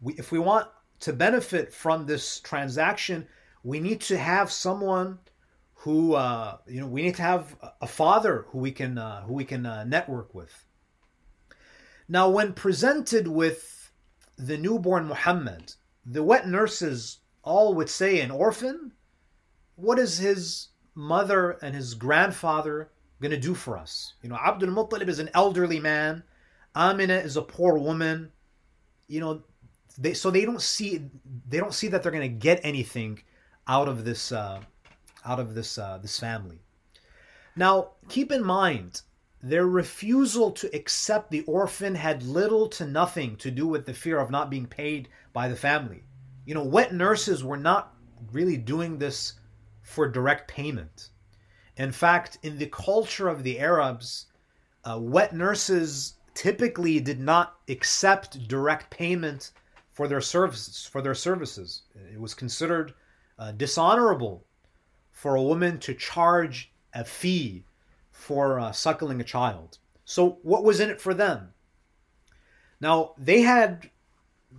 We, 0.00 0.14
if 0.14 0.32
we 0.32 0.38
want 0.38 0.68
to 1.00 1.12
benefit 1.12 1.72
from 1.72 2.06
this 2.06 2.40
transaction, 2.40 3.26
we 3.62 3.80
need 3.80 4.00
to 4.02 4.18
have 4.18 4.50
someone 4.50 5.18
who 5.74 6.14
uh, 6.14 6.58
you 6.66 6.80
know 6.80 6.86
we 6.86 7.02
need 7.02 7.16
to 7.16 7.22
have 7.22 7.56
a 7.80 7.86
father 7.86 8.46
who 8.48 8.58
we 8.58 8.70
can 8.70 8.98
uh, 8.98 9.22
who 9.22 9.34
we 9.34 9.44
can 9.44 9.66
uh, 9.66 9.84
network 9.84 10.34
with. 10.34 10.64
Now, 12.08 12.28
when 12.28 12.52
presented 12.52 13.26
with 13.26 13.81
the 14.36 14.58
newborn 14.58 15.06
Muhammad, 15.06 15.74
the 16.04 16.22
wet 16.22 16.48
nurses 16.48 17.18
all 17.42 17.74
would 17.74 17.88
say, 17.88 18.20
"An 18.20 18.30
orphan? 18.30 18.92
What 19.76 19.98
is 19.98 20.18
his 20.18 20.68
mother 20.94 21.52
and 21.62 21.74
his 21.74 21.94
grandfather 21.94 22.90
going 23.20 23.30
to 23.30 23.36
do 23.36 23.54
for 23.54 23.76
us?" 23.76 24.14
You 24.22 24.28
know, 24.28 24.36
Abdul 24.36 24.70
Muttalib 24.70 25.08
is 25.08 25.18
an 25.18 25.30
elderly 25.34 25.80
man. 25.80 26.22
Amina 26.74 27.14
is 27.14 27.36
a 27.36 27.42
poor 27.42 27.78
woman. 27.78 28.32
You 29.06 29.20
know, 29.20 29.42
they 29.98 30.14
so 30.14 30.30
they 30.30 30.44
don't 30.44 30.62
see 30.62 31.10
they 31.48 31.58
don't 31.58 31.74
see 31.74 31.88
that 31.88 32.02
they're 32.02 32.12
going 32.12 32.22
to 32.22 32.28
get 32.28 32.60
anything 32.62 33.22
out 33.68 33.88
of 33.88 34.04
this 34.04 34.32
uh, 34.32 34.62
out 35.24 35.40
of 35.40 35.54
this 35.54 35.78
uh, 35.78 35.98
this 35.98 36.18
family. 36.18 36.60
Now, 37.54 37.90
keep 38.08 38.32
in 38.32 38.42
mind 38.44 39.02
their 39.42 39.66
refusal 39.66 40.52
to 40.52 40.74
accept 40.74 41.30
the 41.30 41.42
orphan 41.42 41.94
had 41.94 42.22
little 42.22 42.68
to 42.68 42.86
nothing 42.86 43.36
to 43.36 43.50
do 43.50 43.66
with 43.66 43.86
the 43.86 43.94
fear 43.94 44.18
of 44.20 44.30
not 44.30 44.50
being 44.50 44.66
paid 44.66 45.08
by 45.32 45.48
the 45.48 45.56
family. 45.56 46.04
You 46.44 46.54
know, 46.54 46.62
wet 46.62 46.94
nurses 46.94 47.42
were 47.42 47.56
not 47.56 47.94
really 48.30 48.56
doing 48.56 48.98
this 48.98 49.34
for 49.82 50.08
direct 50.08 50.48
payment. 50.48 51.10
In 51.76 51.90
fact, 51.90 52.38
in 52.42 52.58
the 52.58 52.66
culture 52.66 53.28
of 53.28 53.42
the 53.42 53.58
Arabs, 53.58 54.26
uh, 54.84 54.98
wet 55.00 55.34
nurses 55.34 56.14
typically 56.34 57.00
did 57.00 57.18
not 57.18 57.56
accept 57.68 58.46
direct 58.46 58.90
payment 58.90 59.50
for 59.92 60.06
their 60.06 60.20
services. 60.20 60.88
For 60.90 61.02
their 61.02 61.14
services, 61.14 61.82
it 62.12 62.20
was 62.20 62.34
considered 62.34 62.94
uh, 63.38 63.52
dishonorable 63.52 64.44
for 65.10 65.34
a 65.34 65.42
woman 65.42 65.78
to 65.80 65.94
charge 65.94 66.72
a 66.94 67.04
fee 67.04 67.64
for 68.22 68.58
uh, 68.58 68.72
suckling 68.72 69.20
a 69.20 69.24
child. 69.24 69.78
So, 70.04 70.38
what 70.42 70.64
was 70.64 70.80
in 70.80 70.90
it 70.90 71.00
for 71.00 71.14
them? 71.14 71.52
Now 72.80 73.12
they 73.18 73.42
had, 73.42 73.90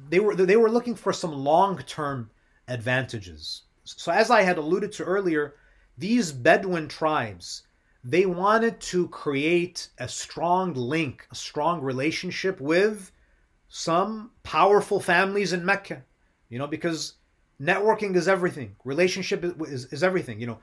they 0.10 0.20
were 0.20 0.36
they 0.36 0.56
were 0.56 0.70
looking 0.70 0.96
for 0.96 1.14
some 1.14 1.34
long 1.34 1.78
term 1.80 2.30
advantages. 2.68 3.64
So, 3.86 4.12
as 4.12 4.30
I 4.30 4.42
had 4.42 4.58
alluded 4.58 4.92
to 4.94 5.04
earlier, 5.04 5.56
these 5.98 6.32
Bedouin 6.32 6.88
tribes 6.88 7.64
they 8.04 8.26
wanted 8.26 8.80
to 8.82 9.08
create 9.08 9.88
a 9.98 10.08
strong 10.08 10.74
link, 10.74 11.26
a 11.32 11.36
strong 11.36 11.82
relationship 11.82 12.60
with 12.60 13.12
some 13.70 14.32
powerful 14.44 15.00
families 15.00 15.54
in 15.54 15.66
Mecca, 15.66 16.04
you 16.50 16.60
know, 16.60 16.68
because 16.68 17.14
networking 17.62 18.16
is 18.16 18.28
everything. 18.28 18.76
Relationship 18.84 19.44
is, 19.44 19.54
is, 19.70 19.86
is 19.94 20.04
everything. 20.04 20.40
You 20.42 20.48
know, 20.48 20.60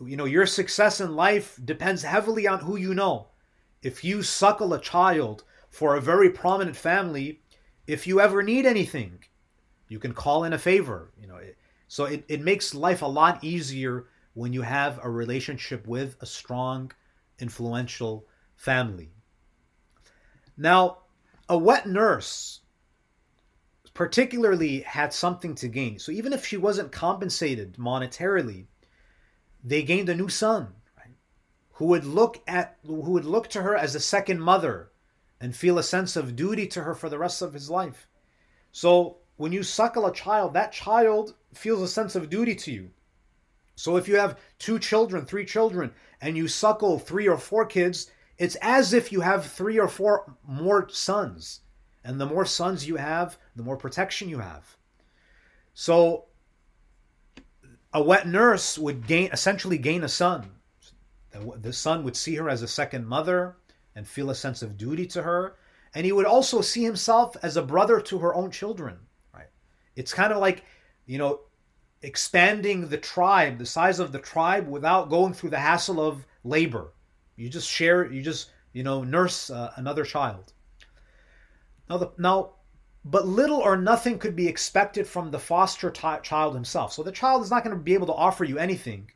you 0.00 0.16
know, 0.16 0.24
your 0.24 0.46
success 0.46 1.00
in 1.00 1.14
life 1.14 1.58
depends 1.64 2.02
heavily 2.02 2.46
on 2.46 2.60
who 2.60 2.76
you 2.76 2.94
know. 2.94 3.28
If 3.82 4.04
you 4.04 4.22
suckle 4.22 4.72
a 4.74 4.80
child 4.80 5.44
for 5.70 5.96
a 5.96 6.00
very 6.00 6.30
prominent 6.30 6.76
family, 6.76 7.40
if 7.86 8.06
you 8.06 8.20
ever 8.20 8.42
need 8.42 8.66
anything, 8.66 9.24
you 9.88 9.98
can 9.98 10.12
call 10.14 10.44
in 10.44 10.52
a 10.52 10.58
favor. 10.58 11.12
You 11.20 11.26
know, 11.26 11.40
so 11.88 12.04
it, 12.04 12.24
it 12.28 12.40
makes 12.40 12.74
life 12.74 13.02
a 13.02 13.06
lot 13.06 13.42
easier 13.42 14.06
when 14.34 14.52
you 14.52 14.62
have 14.62 14.98
a 15.02 15.10
relationship 15.10 15.86
with 15.86 16.16
a 16.20 16.26
strong, 16.26 16.92
influential 17.38 18.26
family. 18.56 19.10
Now, 20.56 20.98
a 21.48 21.58
wet 21.58 21.86
nurse 21.86 22.60
particularly 23.94 24.80
had 24.80 25.12
something 25.12 25.54
to 25.56 25.68
gain. 25.68 25.98
So 25.98 26.12
even 26.12 26.32
if 26.32 26.46
she 26.46 26.56
wasn't 26.56 26.92
compensated 26.92 27.76
monetarily, 27.76 28.66
they 29.62 29.82
gained 29.82 30.08
a 30.08 30.14
new 30.14 30.28
son, 30.28 30.74
right? 30.98 31.14
Who 31.74 31.86
would 31.86 32.04
look 32.04 32.42
at 32.46 32.78
who 32.84 32.94
would 33.12 33.24
look 33.24 33.48
to 33.50 33.62
her 33.62 33.76
as 33.76 33.94
a 33.94 34.00
second 34.00 34.40
mother 34.40 34.90
and 35.40 35.54
feel 35.54 35.78
a 35.78 35.82
sense 35.82 36.16
of 36.16 36.36
duty 36.36 36.66
to 36.68 36.82
her 36.82 36.94
for 36.94 37.08
the 37.08 37.18
rest 37.18 37.42
of 37.42 37.52
his 37.52 37.68
life. 37.68 38.06
So 38.70 39.18
when 39.36 39.52
you 39.52 39.62
suckle 39.62 40.06
a 40.06 40.12
child, 40.12 40.54
that 40.54 40.72
child 40.72 41.34
feels 41.52 41.82
a 41.82 41.88
sense 41.88 42.14
of 42.14 42.30
duty 42.30 42.54
to 42.54 42.72
you. 42.72 42.90
So 43.74 43.96
if 43.96 44.06
you 44.06 44.16
have 44.16 44.38
two 44.58 44.78
children, 44.78 45.24
three 45.24 45.44
children, 45.44 45.92
and 46.20 46.36
you 46.36 46.46
suckle 46.46 46.98
three 46.98 47.28
or 47.28 47.38
four 47.38 47.66
kids, 47.66 48.10
it's 48.38 48.56
as 48.62 48.92
if 48.92 49.10
you 49.10 49.20
have 49.20 49.44
three 49.46 49.78
or 49.78 49.88
four 49.88 50.36
more 50.46 50.88
sons. 50.88 51.60
And 52.04 52.20
the 52.20 52.26
more 52.26 52.44
sons 52.46 52.86
you 52.86 52.96
have, 52.96 53.38
the 53.56 53.62
more 53.62 53.76
protection 53.76 54.28
you 54.28 54.38
have. 54.38 54.76
So 55.74 56.26
a 57.92 58.02
wet 58.02 58.26
nurse 58.26 58.78
would 58.78 59.06
gain 59.06 59.30
essentially 59.32 59.78
gain 59.78 60.04
a 60.04 60.08
son. 60.08 60.50
The 61.30 61.72
son 61.72 62.04
would 62.04 62.16
see 62.16 62.34
her 62.36 62.48
as 62.48 62.62
a 62.62 62.68
second 62.68 63.06
mother 63.06 63.56
and 63.94 64.06
feel 64.06 64.30
a 64.30 64.34
sense 64.34 64.62
of 64.62 64.76
duty 64.76 65.06
to 65.06 65.22
her. 65.22 65.56
And 65.94 66.06
he 66.06 66.12
would 66.12 66.26
also 66.26 66.60
see 66.60 66.82
himself 66.82 67.36
as 67.42 67.56
a 67.56 67.62
brother 67.62 68.00
to 68.00 68.18
her 68.18 68.34
own 68.34 68.50
children. 68.50 68.98
Right? 69.34 69.48
It's 69.96 70.14
kind 70.14 70.32
of 70.32 70.38
like, 70.38 70.64
you 71.06 71.18
know, 71.18 71.40
expanding 72.02 72.88
the 72.88 72.98
tribe, 72.98 73.58
the 73.58 73.66
size 73.66 74.00
of 74.00 74.12
the 74.12 74.18
tribe, 74.18 74.68
without 74.68 75.10
going 75.10 75.34
through 75.34 75.50
the 75.50 75.58
hassle 75.58 76.00
of 76.00 76.26
labor. 76.44 76.92
You 77.36 77.48
just 77.48 77.68
share, 77.68 78.10
you 78.10 78.22
just, 78.22 78.50
you 78.72 78.82
know, 78.82 79.04
nurse 79.04 79.50
uh, 79.50 79.72
another 79.76 80.04
child. 80.04 80.52
Now, 81.88 81.98
the, 81.98 82.10
now, 82.18 82.52
but 83.04 83.26
little 83.26 83.58
or 83.58 83.76
nothing 83.76 84.18
could 84.18 84.36
be 84.36 84.48
expected 84.48 85.06
from 85.06 85.30
the 85.30 85.38
foster 85.38 85.90
t- 85.90 86.08
child 86.22 86.54
himself. 86.54 86.92
So 86.92 87.02
the 87.02 87.12
child 87.12 87.42
is 87.42 87.50
not 87.50 87.64
going 87.64 87.76
to 87.76 87.82
be 87.82 87.94
able 87.94 88.06
to 88.06 88.12
offer 88.12 88.44
you 88.44 88.58
anything. 88.58 89.10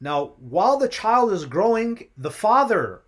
Now, 0.00 0.34
while 0.38 0.76
the 0.76 0.88
child 0.88 1.32
is 1.32 1.44
growing, 1.46 2.08
the 2.16 2.30
father, 2.30 3.02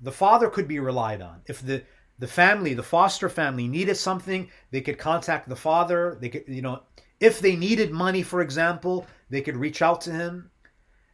the 0.00 0.12
father 0.12 0.48
could 0.48 0.68
be 0.68 0.78
relied 0.78 1.22
on. 1.22 1.42
If 1.46 1.62
the 1.62 1.82
the 2.18 2.26
family, 2.26 2.74
the 2.74 2.82
foster 2.82 3.30
family 3.30 3.66
needed 3.66 3.96
something, 3.96 4.50
they 4.70 4.82
could 4.82 4.98
contact 4.98 5.48
the 5.48 5.56
father. 5.56 6.18
They 6.20 6.28
could, 6.28 6.44
you 6.46 6.60
know, 6.60 6.82
if 7.18 7.40
they 7.40 7.56
needed 7.56 7.92
money, 7.92 8.22
for 8.22 8.42
example, 8.42 9.06
they 9.30 9.40
could 9.40 9.56
reach 9.56 9.80
out 9.80 10.02
to 10.02 10.12
him, 10.12 10.50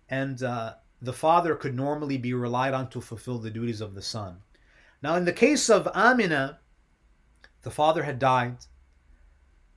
and 0.09 0.43
uh, 0.43 0.75
the 1.01 1.13
father 1.13 1.55
could 1.55 1.77
normally 1.77 2.19
be 2.19 2.35
relied 2.35 2.75
on 2.75 2.91
to 2.91 3.01
fulfill 3.01 3.39
the 3.39 3.51
duties 3.51 3.81
of 3.81 3.95
the 3.95 4.03
son. 4.03 4.39
Now, 5.01 5.15
in 5.15 5.25
the 5.25 5.33
case 5.33 5.71
of 5.71 5.87
Amina, 5.95 6.59
the 7.67 7.71
father 7.73 8.05
had 8.05 8.21
died, 8.21 8.59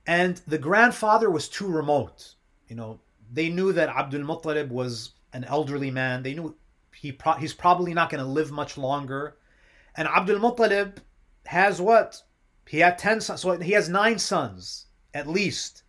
and 0.06 0.36
the 0.46 0.58
grandfather 0.58 1.28
was 1.28 1.48
too 1.48 1.66
remote. 1.66 2.36
You 2.68 2.76
know, 2.76 3.00
they 3.32 3.48
knew 3.48 3.72
that 3.72 3.88
Abdul 3.88 4.20
Muttalib 4.20 4.68
was 4.68 5.10
an 5.32 5.42
elderly 5.42 5.90
man. 5.90 6.22
They 6.22 6.34
knew 6.34 6.54
he 6.94 7.10
pro- 7.10 7.32
he's 7.32 7.52
probably 7.52 7.92
not 7.92 8.08
going 8.08 8.22
to 8.22 8.30
live 8.30 8.52
much 8.52 8.78
longer. 8.78 9.38
And 9.96 10.06
Abdul 10.06 10.38
Muttalib 10.38 10.98
has 11.46 11.80
what? 11.80 12.22
He 12.64 12.78
had 12.78 12.96
10 12.96 13.22
sons. 13.22 13.40
So 13.40 13.58
he 13.58 13.72
has 13.72 13.88
nine 13.88 14.20
sons, 14.20 14.86
at 15.12 15.26
least. 15.26 15.82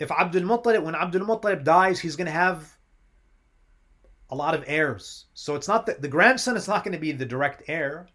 If 0.00 0.10
Abdul 0.10 0.42
Muttalib, 0.42 0.82
when 0.82 0.96
Abdul 0.96 1.24
Muttalib 1.24 1.62
dies, 1.62 2.00
he's 2.00 2.16
going 2.16 2.26
to 2.26 2.32
have 2.32 2.76
a 4.28 4.34
lot 4.34 4.56
of 4.56 4.64
heirs. 4.66 5.26
So 5.34 5.54
it's 5.54 5.68
not 5.68 5.86
that 5.86 6.02
the 6.02 6.08
grandson 6.08 6.56
is 6.56 6.66
not 6.66 6.82
going 6.82 6.94
to 6.94 6.98
be 6.98 7.12
the 7.12 7.24
direct 7.24 7.62
heir. 7.68 8.08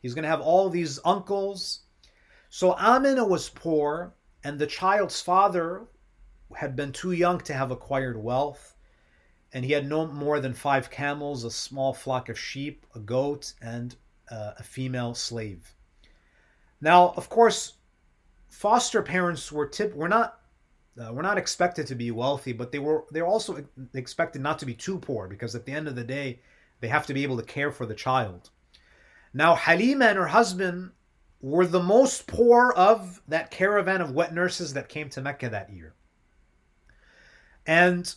He's 0.00 0.14
going 0.14 0.22
to 0.22 0.28
have 0.28 0.40
all 0.40 0.70
these 0.70 1.00
uncles 1.04 1.80
so 2.48 2.74
Amina 2.74 3.24
was 3.24 3.48
poor, 3.48 4.14
and 4.44 4.58
the 4.58 4.66
child's 4.66 5.20
father 5.20 5.82
had 6.56 6.74
been 6.76 6.92
too 6.92 7.12
young 7.12 7.40
to 7.40 7.52
have 7.52 7.70
acquired 7.70 8.16
wealth, 8.16 8.74
and 9.52 9.64
he 9.64 9.72
had 9.72 9.86
no 9.86 10.06
more 10.06 10.40
than 10.40 10.54
five 10.54 10.90
camels, 10.90 11.44
a 11.44 11.50
small 11.50 11.92
flock 11.92 12.28
of 12.28 12.38
sheep, 12.38 12.86
a 12.94 13.00
goat, 13.00 13.52
and 13.60 13.96
uh, 14.30 14.52
a 14.58 14.62
female 14.62 15.14
slave. 15.14 15.74
Now, 16.80 17.12
of 17.16 17.28
course, 17.28 17.74
foster 18.48 19.02
parents 19.02 19.50
were 19.52 19.66
tip 19.66 19.94
were 19.94 20.08
not 20.08 20.40
uh, 20.98 21.12
were 21.12 21.22
not 21.22 21.38
expected 21.38 21.86
to 21.86 21.94
be 21.94 22.10
wealthy, 22.10 22.52
but 22.52 22.72
they 22.72 22.78
were 22.78 23.04
they 23.12 23.22
were 23.22 23.28
also 23.28 23.64
expected 23.94 24.42
not 24.42 24.58
to 24.58 24.66
be 24.66 24.74
too 24.74 24.98
poor 24.98 25.28
because 25.28 25.54
at 25.54 25.64
the 25.64 25.72
end 25.72 25.88
of 25.88 25.96
the 25.96 26.04
day, 26.04 26.40
they 26.80 26.88
have 26.88 27.06
to 27.06 27.14
be 27.14 27.22
able 27.22 27.36
to 27.36 27.42
care 27.42 27.70
for 27.70 27.86
the 27.86 27.94
child. 27.94 28.50
Now, 29.34 29.54
Halima 29.54 30.06
and 30.06 30.18
her 30.18 30.28
husband 30.28 30.92
were 31.40 31.66
the 31.66 31.82
most 31.82 32.26
poor 32.26 32.72
of 32.72 33.22
that 33.28 33.50
caravan 33.50 34.00
of 34.00 34.12
wet 34.12 34.34
nurses 34.34 34.72
that 34.74 34.88
came 34.88 35.08
to 35.10 35.20
Mecca 35.20 35.48
that 35.48 35.70
year. 35.70 35.94
And 37.66 38.12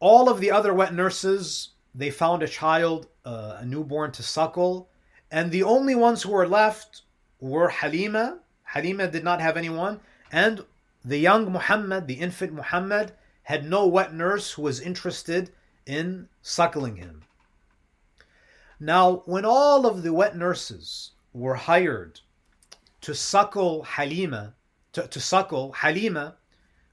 all 0.00 0.28
of 0.28 0.40
the 0.40 0.50
other 0.50 0.74
wet 0.74 0.94
nurses, 0.94 1.70
they 1.94 2.10
found 2.10 2.42
a 2.42 2.48
child, 2.48 3.06
uh, 3.24 3.58
a 3.58 3.64
newborn 3.64 4.12
to 4.12 4.22
suckle. 4.22 4.88
And 5.30 5.52
the 5.52 5.62
only 5.62 5.94
ones 5.94 6.22
who 6.22 6.32
were 6.32 6.48
left 6.48 7.02
were 7.38 7.68
Halima. 7.68 8.40
Halima 8.64 9.08
did 9.08 9.22
not 9.22 9.40
have 9.40 9.56
anyone. 9.56 10.00
And 10.32 10.64
the 11.04 11.18
young 11.18 11.52
Muhammad, 11.52 12.06
the 12.06 12.14
infant 12.14 12.52
Muhammad, 12.52 13.12
had 13.44 13.68
no 13.68 13.86
wet 13.86 14.14
nurse 14.14 14.52
who 14.52 14.62
was 14.62 14.80
interested 14.80 15.52
in 15.86 16.28
suckling 16.42 16.96
him. 16.96 17.22
Now, 18.78 19.22
when 19.26 19.44
all 19.44 19.86
of 19.86 20.02
the 20.02 20.12
wet 20.12 20.36
nurses 20.36 21.12
were 21.32 21.54
hired 21.54 22.20
to 23.02 23.14
suckle 23.14 23.82
Halima, 23.84 24.54
to, 24.92 25.06
to 25.08 25.20
suckle 25.20 25.72
Halima, 25.72 26.36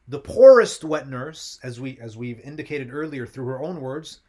the 0.08 0.20
poorest 0.20 0.84
wet 0.84 1.08
nurse, 1.08 1.60
as 1.64 1.80
we 1.80 2.00
as 2.00 2.16
we've 2.16 2.40
indicated 2.40 2.94
earlier 2.94 3.26
through 3.26 3.48
her 3.48 3.62
own 3.62 3.82
words, 3.82 4.22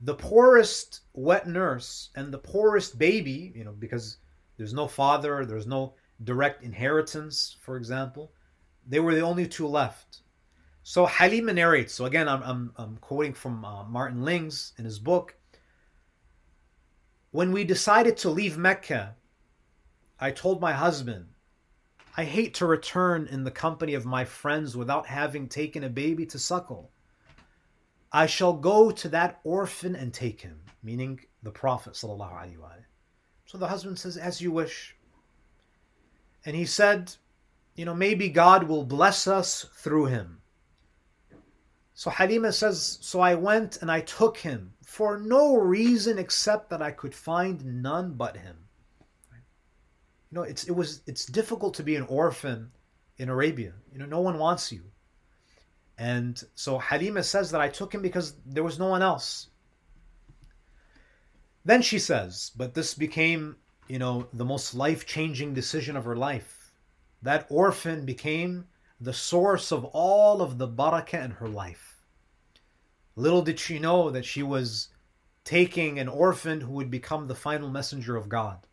the 0.00 0.14
poorest 0.14 1.00
wet 1.14 1.48
nurse 1.48 2.10
and 2.14 2.32
the 2.32 2.38
poorest 2.38 2.98
baby, 2.98 3.52
you 3.56 3.64
know, 3.64 3.72
because 3.72 4.18
there's 4.56 4.74
no 4.74 4.86
father, 4.86 5.44
there's 5.44 5.66
no 5.66 5.94
direct 6.22 6.62
inheritance, 6.62 7.56
for 7.60 7.76
example, 7.76 8.32
they 8.86 9.00
were 9.00 9.14
the 9.14 9.20
only 9.20 9.46
two 9.46 9.66
left. 9.66 10.20
So 10.82 11.06
Halima 11.06 11.52
narrates. 11.52 11.92
So 11.92 12.04
again, 12.04 12.28
I'm 12.28 12.42
I'm, 12.42 12.72
I'm 12.76 12.96
quoting 12.98 13.32
from 13.32 13.64
uh, 13.64 13.84
Martin 13.84 14.22
Lings 14.22 14.72
in 14.78 14.84
his 14.84 15.00
book. 15.00 15.34
When 17.32 17.50
we 17.50 17.64
decided 17.64 18.16
to 18.18 18.30
leave 18.30 18.56
Mecca 18.56 19.16
I 20.18 20.30
told 20.30 20.62
my 20.62 20.72
husband, 20.72 21.26
I 22.16 22.24
hate 22.24 22.54
to 22.54 22.66
return 22.66 23.26
in 23.26 23.44
the 23.44 23.50
company 23.50 23.92
of 23.92 24.06
my 24.06 24.24
friends 24.24 24.74
without 24.74 25.06
having 25.06 25.46
taken 25.46 25.84
a 25.84 25.90
baby 25.90 26.24
to 26.26 26.38
suckle. 26.38 26.90
I 28.10 28.24
shall 28.24 28.54
go 28.54 28.90
to 28.90 29.08
that 29.10 29.40
orphan 29.44 29.94
and 29.94 30.14
take 30.14 30.40
him, 30.40 30.58
meaning 30.82 31.20
the 31.42 31.50
Prophet. 31.50 31.96
So 31.96 32.16
the 33.58 33.68
husband 33.68 33.98
says, 33.98 34.16
As 34.16 34.40
you 34.40 34.50
wish. 34.50 34.96
And 36.46 36.56
he 36.56 36.64
said, 36.64 37.14
You 37.74 37.84
know, 37.84 37.94
maybe 37.94 38.30
God 38.30 38.62
will 38.62 38.84
bless 38.84 39.26
us 39.26 39.66
through 39.74 40.06
him. 40.06 40.40
So 41.92 42.08
Halima 42.08 42.52
says, 42.52 42.98
So 43.02 43.20
I 43.20 43.34
went 43.34 43.82
and 43.82 43.90
I 43.90 44.00
took 44.00 44.38
him 44.38 44.72
for 44.82 45.18
no 45.18 45.56
reason 45.56 46.18
except 46.18 46.70
that 46.70 46.80
I 46.80 46.90
could 46.90 47.14
find 47.14 47.82
none 47.82 48.14
but 48.14 48.38
him 48.38 48.65
you 50.30 50.36
know, 50.36 50.42
it's 50.42 50.64
it 50.64 50.72
was 50.72 51.02
it's 51.06 51.26
difficult 51.26 51.74
to 51.74 51.82
be 51.82 51.96
an 51.96 52.06
orphan 52.08 52.70
in 53.18 53.28
Arabia. 53.28 53.72
You 53.92 53.98
know, 53.98 54.06
no 54.06 54.20
one 54.20 54.38
wants 54.38 54.72
you. 54.72 54.82
And 55.98 56.42
so 56.54 56.78
Halima 56.78 57.22
says 57.22 57.50
that 57.50 57.60
I 57.60 57.68
took 57.68 57.94
him 57.94 58.02
because 58.02 58.34
there 58.44 58.64
was 58.64 58.78
no 58.78 58.88
one 58.88 59.02
else. 59.02 59.48
Then 61.64 61.82
she 61.82 61.98
says, 61.98 62.52
but 62.54 62.74
this 62.74 62.94
became, 62.94 63.56
you 63.88 63.98
know, 63.98 64.28
the 64.32 64.44
most 64.44 64.74
life-changing 64.74 65.54
decision 65.54 65.96
of 65.96 66.04
her 66.04 66.14
life. 66.14 66.70
That 67.22 67.46
orphan 67.48 68.04
became 68.04 68.66
the 69.00 69.14
source 69.14 69.72
of 69.72 69.84
all 69.86 70.42
of 70.42 70.58
the 70.58 70.68
barakah 70.68 71.24
in 71.24 71.30
her 71.32 71.48
life. 71.48 72.04
Little 73.16 73.42
did 73.42 73.58
she 73.58 73.78
know 73.78 74.10
that 74.10 74.26
she 74.26 74.42
was 74.42 74.88
taking 75.44 75.98
an 75.98 76.08
orphan 76.08 76.60
who 76.60 76.72
would 76.72 76.90
become 76.90 77.26
the 77.26 77.34
final 77.34 77.70
messenger 77.70 78.16
of 78.16 78.28
God. 78.28 78.66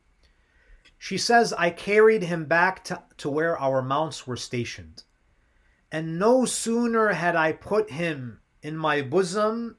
She 1.03 1.17
says, 1.17 1.51
I 1.51 1.69
carried 1.69 2.23
him 2.23 2.45
back 2.45 2.85
to, 2.85 3.03
to 3.17 3.29
where 3.29 3.59
our 3.59 3.81
mounts 3.81 4.25
were 4.25 4.37
stationed. 4.37 5.03
And 5.91 6.17
no 6.17 6.45
sooner 6.45 7.09
had 7.09 7.35
I 7.35 7.51
put 7.51 7.91
him 7.91 8.39
in 8.61 8.77
my 8.77 9.01
bosom 9.01 9.75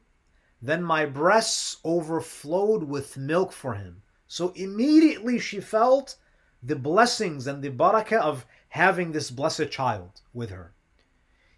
than 0.60 0.82
my 0.82 1.06
breasts 1.06 1.78
overflowed 1.82 2.82
with 2.82 3.16
milk 3.16 3.52
for 3.52 3.72
him. 3.72 4.02
So 4.28 4.50
immediately 4.50 5.38
she 5.38 5.60
felt 5.60 6.16
the 6.62 6.76
blessings 6.76 7.46
and 7.46 7.62
the 7.62 7.70
barakah 7.70 8.20
of 8.20 8.44
having 8.68 9.12
this 9.12 9.30
blessed 9.30 9.70
child 9.70 10.20
with 10.34 10.50
her. 10.50 10.74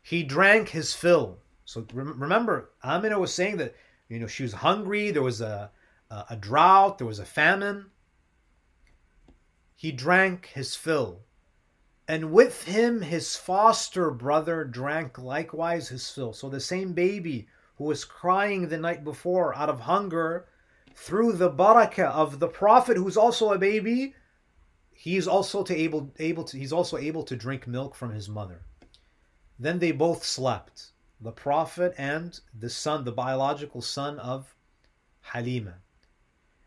He 0.00 0.22
drank 0.22 0.68
his 0.68 0.94
fill. 0.94 1.38
So 1.64 1.84
remember, 1.92 2.70
Amina 2.84 3.18
was 3.18 3.34
saying 3.34 3.56
that 3.56 3.74
you 4.08 4.20
know 4.20 4.28
she 4.28 4.44
was 4.44 4.52
hungry. 4.52 5.10
There 5.10 5.24
was 5.24 5.40
a 5.40 5.72
a 6.08 6.36
drought. 6.36 6.98
There 6.98 7.06
was 7.08 7.18
a 7.18 7.24
famine. 7.24 7.86
He 9.78 9.92
drank 9.92 10.46
his 10.46 10.74
fill, 10.74 11.20
and 12.08 12.32
with 12.32 12.64
him 12.64 13.02
his 13.02 13.36
foster 13.36 14.10
brother 14.10 14.64
drank 14.64 15.18
likewise 15.18 15.88
his 15.88 16.08
fill. 16.10 16.32
So 16.32 16.48
the 16.48 16.60
same 16.60 16.94
baby 16.94 17.46
who 17.76 17.84
was 17.84 18.04
crying 18.06 18.68
the 18.68 18.78
night 18.78 19.04
before 19.04 19.54
out 19.54 19.68
of 19.68 19.80
hunger, 19.80 20.48
through 20.94 21.32
the 21.32 21.50
barakah 21.50 22.10
of 22.10 22.38
the 22.38 22.48
Prophet, 22.48 22.96
who's 22.96 23.18
also 23.18 23.52
a 23.52 23.58
baby, 23.58 24.14
he's 24.94 25.28
also 25.28 25.62
to 25.62 25.76
able 25.76 26.10
able 26.18 26.44
to 26.44 26.56
he's 26.56 26.72
also 26.72 26.96
able 26.96 27.22
to 27.24 27.36
drink 27.36 27.66
milk 27.66 27.94
from 27.94 28.12
his 28.12 28.30
mother. 28.30 28.62
Then 29.58 29.78
they 29.78 29.92
both 29.92 30.24
slept, 30.24 30.92
the 31.20 31.32
Prophet 31.32 31.94
and 31.98 32.40
the 32.58 32.70
son, 32.70 33.04
the 33.04 33.12
biological 33.12 33.82
son 33.82 34.18
of 34.20 34.54
Halima. 35.20 35.74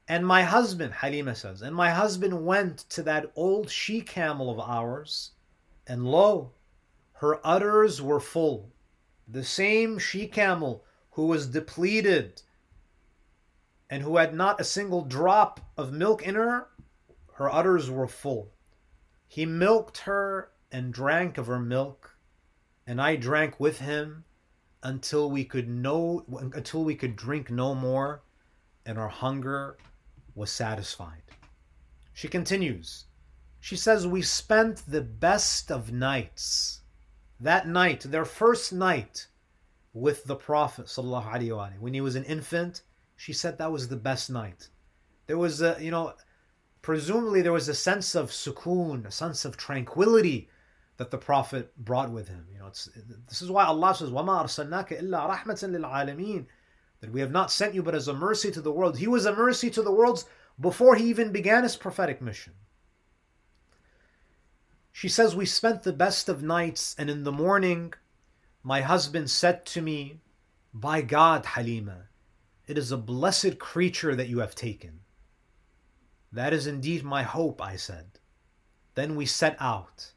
And 0.10 0.26
my 0.26 0.42
husband, 0.42 0.92
Halima 0.96 1.36
says, 1.36 1.62
and 1.62 1.76
my 1.76 1.92
husband 1.92 2.44
went 2.44 2.80
to 2.90 3.04
that 3.04 3.32
old 3.36 3.70
she 3.70 4.02
camel 4.02 4.50
of 4.50 4.60
ours, 4.60 5.34
and 5.86 6.04
lo, 6.04 6.54
her 7.14 7.40
udders 7.46 8.02
were 8.02 8.20
full. 8.20 8.72
The 9.28 9.44
same 9.44 10.00
she 10.00 10.26
camel 10.26 10.84
who 11.12 11.28
was 11.28 11.46
depleted 11.46 12.42
and 13.88 14.02
who 14.02 14.18
had 14.18 14.34
not 14.34 14.60
a 14.60 14.64
single 14.64 15.04
drop 15.04 15.60
of 15.78 15.94
milk 15.94 16.24
in 16.24 16.34
her, 16.34 16.70
her 17.34 17.54
udders 17.54 17.92
were 17.92 18.08
full. 18.08 18.52
He 19.28 19.46
milked 19.46 20.00
her 20.00 20.50
and 20.72 20.92
drank 20.92 21.38
of 21.38 21.46
her 21.46 21.60
milk, 21.60 22.18
and 22.88 23.00
I 23.00 23.16
drank 23.16 23.60
with 23.60 23.80
him 23.80 24.26
until 24.82 25.30
we 25.30 25.46
could 25.46 25.70
know 25.70 26.26
until 26.54 26.84
we 26.84 26.96
could 26.96 27.16
drink 27.16 27.52
no 27.52 27.76
more, 27.76 28.24
and 28.88 28.98
our 28.98 29.10
hunger 29.10 29.78
was 30.39 30.51
satisfied. 30.51 31.23
She 32.13 32.29
continues. 32.29 33.05
She 33.61 33.77
says, 33.77 34.07
We 34.07 34.23
spent 34.23 34.83
the 34.87 35.01
best 35.01 35.71
of 35.71 35.93
nights. 35.93 36.81
That 37.41 37.67
night, 37.67 38.01
their 38.03 38.25
first 38.25 38.73
night 38.73 39.27
with 39.93 40.25
the 40.25 40.37
Prophet 40.37 40.87
وسلم, 40.87 41.81
when 41.81 41.95
he 41.95 42.01
was 42.01 42.17
an 42.17 42.25
infant, 42.25 42.83
she 43.17 43.33
said 43.33 43.59
that 43.59 43.73
was 43.73 43.89
the 43.89 43.97
best 43.97 44.31
night. 44.31 44.69
There 45.27 45.39
was 45.39 45.63
a, 45.63 45.77
you 45.81 45.91
know, 45.91 46.15
presumably 46.83 47.43
there 47.43 47.53
was 47.53 47.69
a 47.69 47.75
sense 47.75 48.15
of 48.15 48.31
sukoon, 48.31 49.07
a 49.07 49.11
sense 49.11 49.45
of 49.45 49.57
tranquility 49.57 50.49
that 50.97 51.11
the 51.11 51.19
Prophet 51.19 51.73
brought 51.83 52.11
with 52.11 52.29
him. 52.29 52.47
You 52.53 52.59
know, 52.59 52.67
it's, 52.67 52.89
this 53.29 53.43
is 53.43 53.51
why 53.51 53.65
Allah 53.65 53.95
says, 53.95 54.11
وَمَا 54.11 54.45
أَرْسَلْنَاكَ 54.45 55.01
إِلَّا 55.03 55.31
رَحْمَةً 55.31 55.81
لِلْعَالَمِينَ 55.81 56.47
that 57.02 57.12
we 57.12 57.22
have 57.22 57.32
not 57.32 57.52
sent 57.52 57.74
you 57.74 57.82
but 57.82 57.96
as 57.96 58.08
a 58.08 58.14
mercy 58.14 58.52
to 58.52 58.62
the 58.62 58.72
world. 58.72 58.98
He 58.98 59.08
was 59.08 59.26
a 59.26 59.36
mercy 59.36 59.70
to 59.72 59.82
the 59.82 59.92
worlds 59.92 60.26
before 60.60 60.96
he 60.96 61.06
even 61.06 61.32
began 61.32 61.64
his 61.64 61.78
prophetic 61.78 62.22
mission. 62.22 62.54
She 64.92 65.08
says, 65.08 65.36
We 65.36 65.46
spent 65.46 65.84
the 65.84 65.94
best 65.94 66.28
of 66.28 66.44
nights, 66.44 66.96
and 66.98 67.10
in 67.10 67.24
the 67.24 67.32
morning, 67.32 67.94
my 68.64 68.82
husband 68.82 69.30
said 69.30 69.66
to 69.68 69.82
me, 69.82 70.20
By 70.74 71.02
God, 71.02 71.46
Halima, 71.46 72.10
it 72.68 72.78
is 72.78 72.92
a 72.92 72.98
blessed 72.98 73.60
creature 73.60 74.16
that 74.16 74.28
you 74.28 74.40
have 74.40 74.56
taken. 74.56 75.00
That 76.32 76.54
is 76.54 76.68
indeed 76.68 77.04
my 77.04 77.24
hope, 77.24 77.62
I 77.62 77.78
said. 77.78 78.20
Then 78.96 79.16
we 79.16 79.26
set 79.26 79.56
out, 79.60 80.12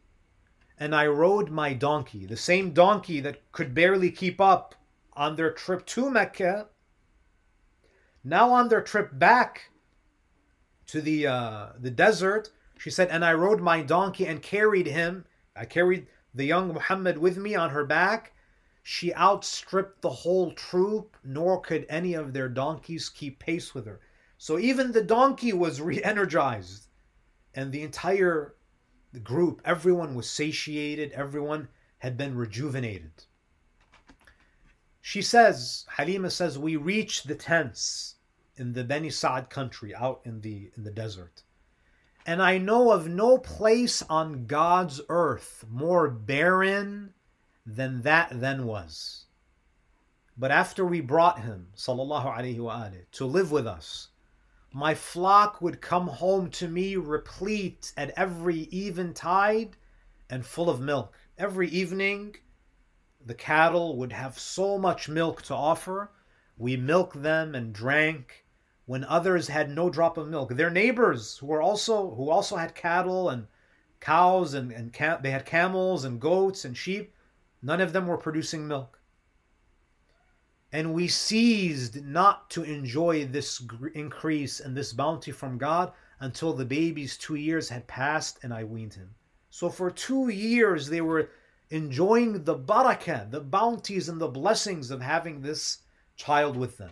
and 0.78 0.94
I 0.94 1.06
rode 1.06 1.50
my 1.50 1.72
donkey, 1.72 2.26
the 2.26 2.36
same 2.36 2.72
donkey 2.72 3.20
that 3.20 3.52
could 3.52 3.74
barely 3.74 4.10
keep 4.10 4.40
up 4.40 4.74
on 5.12 5.36
their 5.36 5.52
trip 5.52 5.86
to 5.86 6.10
Mecca 6.10 6.66
now 8.24 8.50
on 8.50 8.68
their 8.68 8.82
trip 8.82 9.10
back 9.12 9.70
to 10.86 11.00
the 11.00 11.26
uh, 11.26 11.68
the 11.78 11.90
desert, 11.90 12.50
she 12.78 12.90
said, 12.90 13.08
and 13.08 13.24
I 13.24 13.34
rode 13.34 13.60
my 13.60 13.82
donkey 13.82 14.26
and 14.26 14.42
carried 14.42 14.86
him. 14.86 15.24
I 15.56 15.64
carried 15.64 16.06
the 16.34 16.44
young 16.44 16.68
Muhammad 16.68 17.18
with 17.18 17.36
me 17.36 17.54
on 17.54 17.70
her 17.70 17.84
back. 17.84 18.32
She 18.82 19.14
outstripped 19.14 20.02
the 20.02 20.10
whole 20.10 20.52
troop, 20.52 21.16
nor 21.22 21.60
could 21.60 21.86
any 21.88 22.14
of 22.14 22.32
their 22.32 22.48
donkeys 22.48 23.08
keep 23.08 23.38
pace 23.38 23.74
with 23.74 23.86
her. 23.86 24.00
So 24.38 24.58
even 24.58 24.90
the 24.92 25.04
donkey 25.04 25.52
was 25.52 25.80
re 25.90 26.02
energized. 26.02 26.88
And 27.54 27.70
the 27.70 27.82
entire 27.82 28.54
group, 29.22 29.60
everyone 29.64 30.14
was 30.14 30.28
satiated, 30.28 31.12
everyone 31.12 31.68
had 31.98 32.16
been 32.16 32.34
rejuvenated. 32.34 33.24
She 35.04 35.20
says, 35.20 35.84
Halima 35.88 36.30
says, 36.30 36.58
we 36.58 36.76
reached 36.76 37.26
the 37.26 37.34
tents 37.34 38.14
in 38.56 38.72
the 38.72 38.84
Beni 38.84 39.10
Sa'd 39.10 39.50
country 39.50 39.92
out 39.92 40.20
in 40.24 40.40
the 40.40 40.70
in 40.76 40.84
the 40.84 40.92
desert. 40.92 41.42
And 42.24 42.40
I 42.40 42.58
know 42.58 42.92
of 42.92 43.08
no 43.08 43.36
place 43.36 44.02
on 44.02 44.46
God's 44.46 45.00
earth 45.08 45.64
more 45.68 46.08
barren 46.08 47.14
than 47.66 48.02
that 48.02 48.28
then 48.32 48.64
was. 48.64 49.24
But 50.38 50.52
after 50.52 50.84
we 50.86 51.00
brought 51.00 51.40
him, 51.40 51.72
sallallahu 51.76 52.36
alaihi 52.36 52.58
wasallam, 52.58 53.10
to 53.10 53.26
live 53.26 53.50
with 53.50 53.66
us, 53.66 54.08
my 54.72 54.94
flock 54.94 55.60
would 55.60 55.80
come 55.80 56.06
home 56.06 56.48
to 56.50 56.68
me 56.68 56.94
replete 56.94 57.92
at 57.96 58.10
every 58.10 58.68
eventide 58.72 59.76
and 60.30 60.46
full 60.46 60.70
of 60.70 60.80
milk. 60.80 61.12
Every 61.36 61.68
evening, 61.68 62.36
the 63.26 63.34
cattle 63.34 63.96
would 63.96 64.12
have 64.12 64.38
so 64.38 64.78
much 64.78 65.08
milk 65.08 65.42
to 65.42 65.54
offer. 65.54 66.10
We 66.56 66.76
milked 66.76 67.22
them 67.22 67.54
and 67.54 67.72
drank 67.72 68.44
when 68.86 69.04
others 69.04 69.48
had 69.48 69.70
no 69.70 69.88
drop 69.90 70.16
of 70.16 70.28
milk. 70.28 70.54
Their 70.54 70.70
neighbors 70.70 71.38
who 71.38 71.46
were 71.46 71.62
also 71.62 72.14
who 72.14 72.30
also 72.30 72.56
had 72.56 72.74
cattle 72.74 73.28
and 73.30 73.46
cows 74.00 74.54
and, 74.54 74.72
and 74.72 74.92
cam- 74.92 75.22
they 75.22 75.30
had 75.30 75.46
camels 75.46 76.04
and 76.04 76.20
goats 76.20 76.64
and 76.64 76.76
sheep, 76.76 77.14
none 77.62 77.80
of 77.80 77.92
them 77.92 78.06
were 78.06 78.18
producing 78.18 78.66
milk. 78.66 78.98
And 80.72 80.94
we 80.94 81.06
ceased 81.06 82.02
not 82.02 82.50
to 82.50 82.64
enjoy 82.64 83.26
this 83.26 83.58
gr- 83.58 83.88
increase 83.88 84.58
and 84.58 84.76
this 84.76 84.92
bounty 84.92 85.30
from 85.30 85.58
God 85.58 85.92
until 86.18 86.52
the 86.52 86.64
baby's 86.64 87.16
two 87.16 87.34
years 87.36 87.68
had 87.68 87.86
passed 87.86 88.38
and 88.42 88.52
I 88.52 88.64
weaned 88.64 88.94
him. 88.94 89.14
So 89.50 89.68
for 89.68 89.90
two 89.90 90.28
years 90.30 90.88
they 90.88 91.00
were 91.00 91.30
enjoying 91.72 92.44
the 92.44 92.54
barakah, 92.54 93.30
the 93.30 93.40
bounties 93.40 94.06
and 94.06 94.20
the 94.20 94.28
blessings 94.28 94.90
of 94.90 95.00
having 95.00 95.40
this 95.40 95.78
child 96.16 96.54
with 96.54 96.76
them. 96.76 96.90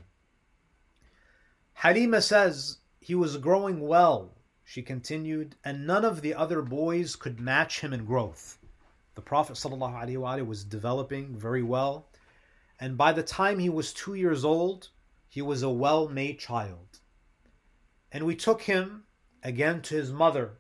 Halima 1.75 2.23
says 2.23 2.79
he 2.99 3.15
was 3.15 3.37
growing 3.37 3.81
well, 3.81 4.35
she 4.65 4.81
continued, 4.81 5.55
and 5.63 5.87
none 5.87 6.03
of 6.03 6.23
the 6.23 6.35
other 6.35 6.63
boys 6.63 7.15
could 7.15 7.39
match 7.39 7.81
him 7.81 7.93
in 7.93 8.07
growth. 8.07 8.59
The 9.17 9.21
Prophet 9.21 9.57
ﷺ 9.57 10.47
was 10.47 10.65
developing 10.65 11.37
very 11.37 11.63
well, 11.63 12.09
and 12.79 12.97
by 12.97 13.13
the 13.13 13.23
time 13.23 13.59
he 13.59 13.69
was 13.69 13.93
two 13.93 14.15
years 14.15 14.47
old, 14.47 14.89
he 15.29 15.43
was 15.43 15.63
a 15.63 15.69
well 15.69 16.09
made 16.09 16.39
child. 16.39 17.01
And 18.11 18.25
we 18.25 18.35
took 18.35 18.63
him 18.63 19.05
again 19.43 19.83
to 19.83 19.95
his 19.95 20.11
mother 20.11 20.60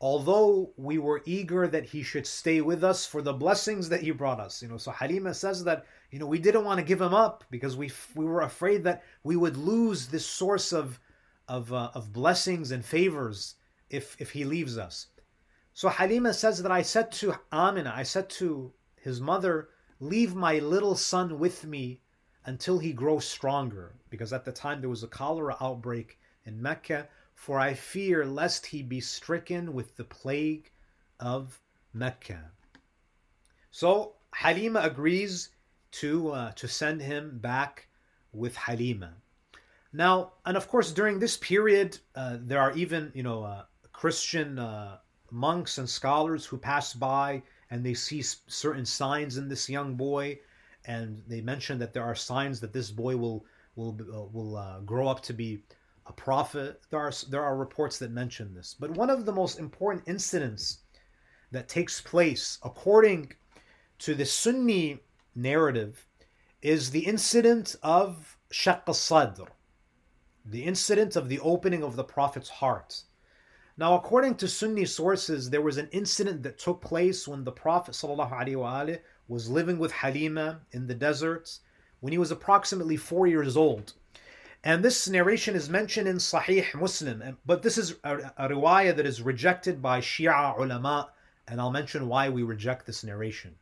although 0.00 0.72
we 0.76 0.98
were 0.98 1.22
eager 1.24 1.66
that 1.66 1.84
he 1.84 2.02
should 2.02 2.26
stay 2.26 2.60
with 2.60 2.84
us 2.84 3.04
for 3.04 3.20
the 3.20 3.32
blessings 3.32 3.88
that 3.88 4.02
he 4.02 4.10
brought 4.12 4.40
us. 4.40 4.62
You 4.62 4.68
know, 4.68 4.76
so 4.76 4.92
Halima 4.92 5.34
says 5.34 5.64
that, 5.64 5.86
you 6.10 6.18
know, 6.18 6.26
we 6.26 6.38
didn't 6.38 6.64
want 6.64 6.78
to 6.78 6.84
give 6.84 7.00
him 7.00 7.14
up 7.14 7.44
because 7.50 7.76
we 7.76 7.90
we 8.14 8.24
were 8.24 8.42
afraid 8.42 8.84
that 8.84 9.02
we 9.24 9.36
would 9.36 9.56
lose 9.56 10.06
this 10.06 10.26
source 10.26 10.72
of 10.72 11.00
of 11.48 11.72
uh, 11.72 11.90
of 11.94 12.12
blessings 12.12 12.70
and 12.70 12.84
favors 12.84 13.56
if 13.90 14.16
if 14.20 14.30
he 14.30 14.44
leaves 14.44 14.78
us. 14.78 15.08
So 15.74 15.88
Halima 15.88 16.34
says 16.34 16.62
that 16.62 16.72
I 16.72 16.82
said 16.82 17.12
to 17.12 17.34
Amina, 17.52 17.92
I 17.94 18.02
said 18.02 18.28
to 18.30 18.72
his 19.00 19.20
mother, 19.20 19.68
leave 20.00 20.34
my 20.34 20.58
little 20.58 20.96
son 20.96 21.38
with 21.38 21.64
me 21.64 22.00
until 22.44 22.78
he 22.78 22.92
grows 22.92 23.26
stronger 23.26 23.94
because 24.10 24.32
at 24.32 24.44
the 24.44 24.52
time 24.52 24.80
there 24.80 24.90
was 24.90 25.02
a 25.02 25.08
cholera 25.08 25.56
outbreak 25.60 26.18
in 26.46 26.60
Mecca 26.60 27.08
for 27.38 27.60
I 27.60 27.72
fear 27.72 28.26
lest 28.26 28.66
he 28.66 28.82
be 28.82 29.00
stricken 29.00 29.72
with 29.72 29.96
the 29.96 30.02
plague 30.02 30.72
of 31.20 31.60
Mecca. 31.94 32.50
So 33.70 34.14
Halima 34.34 34.80
agrees 34.80 35.50
to 35.92 36.32
uh, 36.32 36.52
to 36.52 36.66
send 36.66 37.00
him 37.00 37.38
back 37.38 37.86
with 38.32 38.56
Halima. 38.56 39.14
Now, 39.92 40.32
and 40.44 40.56
of 40.56 40.66
course, 40.66 40.90
during 40.90 41.20
this 41.20 41.36
period, 41.36 41.98
uh, 42.16 42.38
there 42.40 42.60
are 42.60 42.72
even 42.72 43.12
you 43.14 43.22
know 43.22 43.44
uh, 43.44 43.64
Christian 43.92 44.58
uh, 44.58 44.98
monks 45.30 45.78
and 45.78 45.88
scholars 45.88 46.44
who 46.44 46.58
pass 46.58 46.92
by 46.92 47.42
and 47.70 47.86
they 47.86 47.94
see 47.94 48.20
certain 48.48 48.84
signs 48.84 49.36
in 49.36 49.48
this 49.48 49.70
young 49.70 49.94
boy, 49.94 50.40
and 50.86 51.22
they 51.28 51.40
mention 51.40 51.78
that 51.78 51.92
there 51.92 52.04
are 52.04 52.16
signs 52.16 52.58
that 52.60 52.72
this 52.72 52.90
boy 52.90 53.16
will 53.16 53.46
will 53.76 53.96
uh, 54.12 54.26
will 54.32 54.56
uh, 54.56 54.80
grow 54.80 55.06
up 55.06 55.22
to 55.22 55.32
be 55.32 55.62
a 56.08 56.12
prophet. 56.12 56.80
There 56.90 57.00
are 57.00 57.12
there 57.28 57.44
are 57.44 57.56
reports 57.56 57.98
that 57.98 58.10
mention 58.10 58.54
this, 58.54 58.74
but 58.78 58.90
one 58.90 59.10
of 59.10 59.24
the 59.26 59.32
most 59.32 59.58
important 59.58 60.04
incidents 60.06 60.78
that 61.50 61.68
takes 61.68 62.00
place 62.00 62.58
according 62.64 63.32
to 64.00 64.14
the 64.14 64.24
Sunni 64.24 65.00
narrative 65.34 66.06
is 66.62 66.90
the 66.90 67.06
incident 67.06 67.76
of 67.82 68.36
Shaq 68.50 68.82
al-Sadr, 68.88 69.44
the 70.44 70.64
incident 70.64 71.16
of 71.16 71.28
the 71.28 71.40
opening 71.40 71.82
of 71.82 71.96
the 71.96 72.04
Prophet's 72.04 72.48
heart. 72.48 73.02
Now, 73.76 73.94
according 73.94 74.34
to 74.36 74.48
Sunni 74.48 74.84
sources, 74.84 75.48
there 75.48 75.62
was 75.62 75.76
an 75.78 75.88
incident 75.92 76.42
that 76.42 76.58
took 76.58 76.80
place 76.80 77.28
when 77.28 77.44
the 77.44 77.52
Prophet 77.52 77.94
ﷺ 77.94 78.98
was 79.28 79.48
living 79.48 79.78
with 79.78 79.92
Halima 79.92 80.62
in 80.72 80.88
the 80.88 80.94
desert 80.94 81.58
when 82.00 82.12
he 82.12 82.18
was 82.18 82.32
approximately 82.32 82.96
four 82.96 83.28
years 83.28 83.56
old. 83.56 83.92
And 84.63 84.83
this 84.83 85.09
narration 85.09 85.55
is 85.55 85.69
mentioned 85.69 86.07
in 86.07 86.17
Sahih 86.17 86.73
Muslim, 86.73 87.37
but 87.45 87.63
this 87.63 87.77
is 87.77 87.95
a, 88.03 88.31
a 88.37 88.49
riwayah 88.49 88.95
that 88.95 89.05
is 89.05 89.21
rejected 89.21 89.81
by 89.81 89.99
Shia 89.99 90.57
ulama, 90.57 91.11
and 91.47 91.59
I'll 91.59 91.71
mention 91.71 92.07
why 92.07 92.29
we 92.29 92.43
reject 92.43 92.85
this 92.85 93.03
narration. 93.03 93.55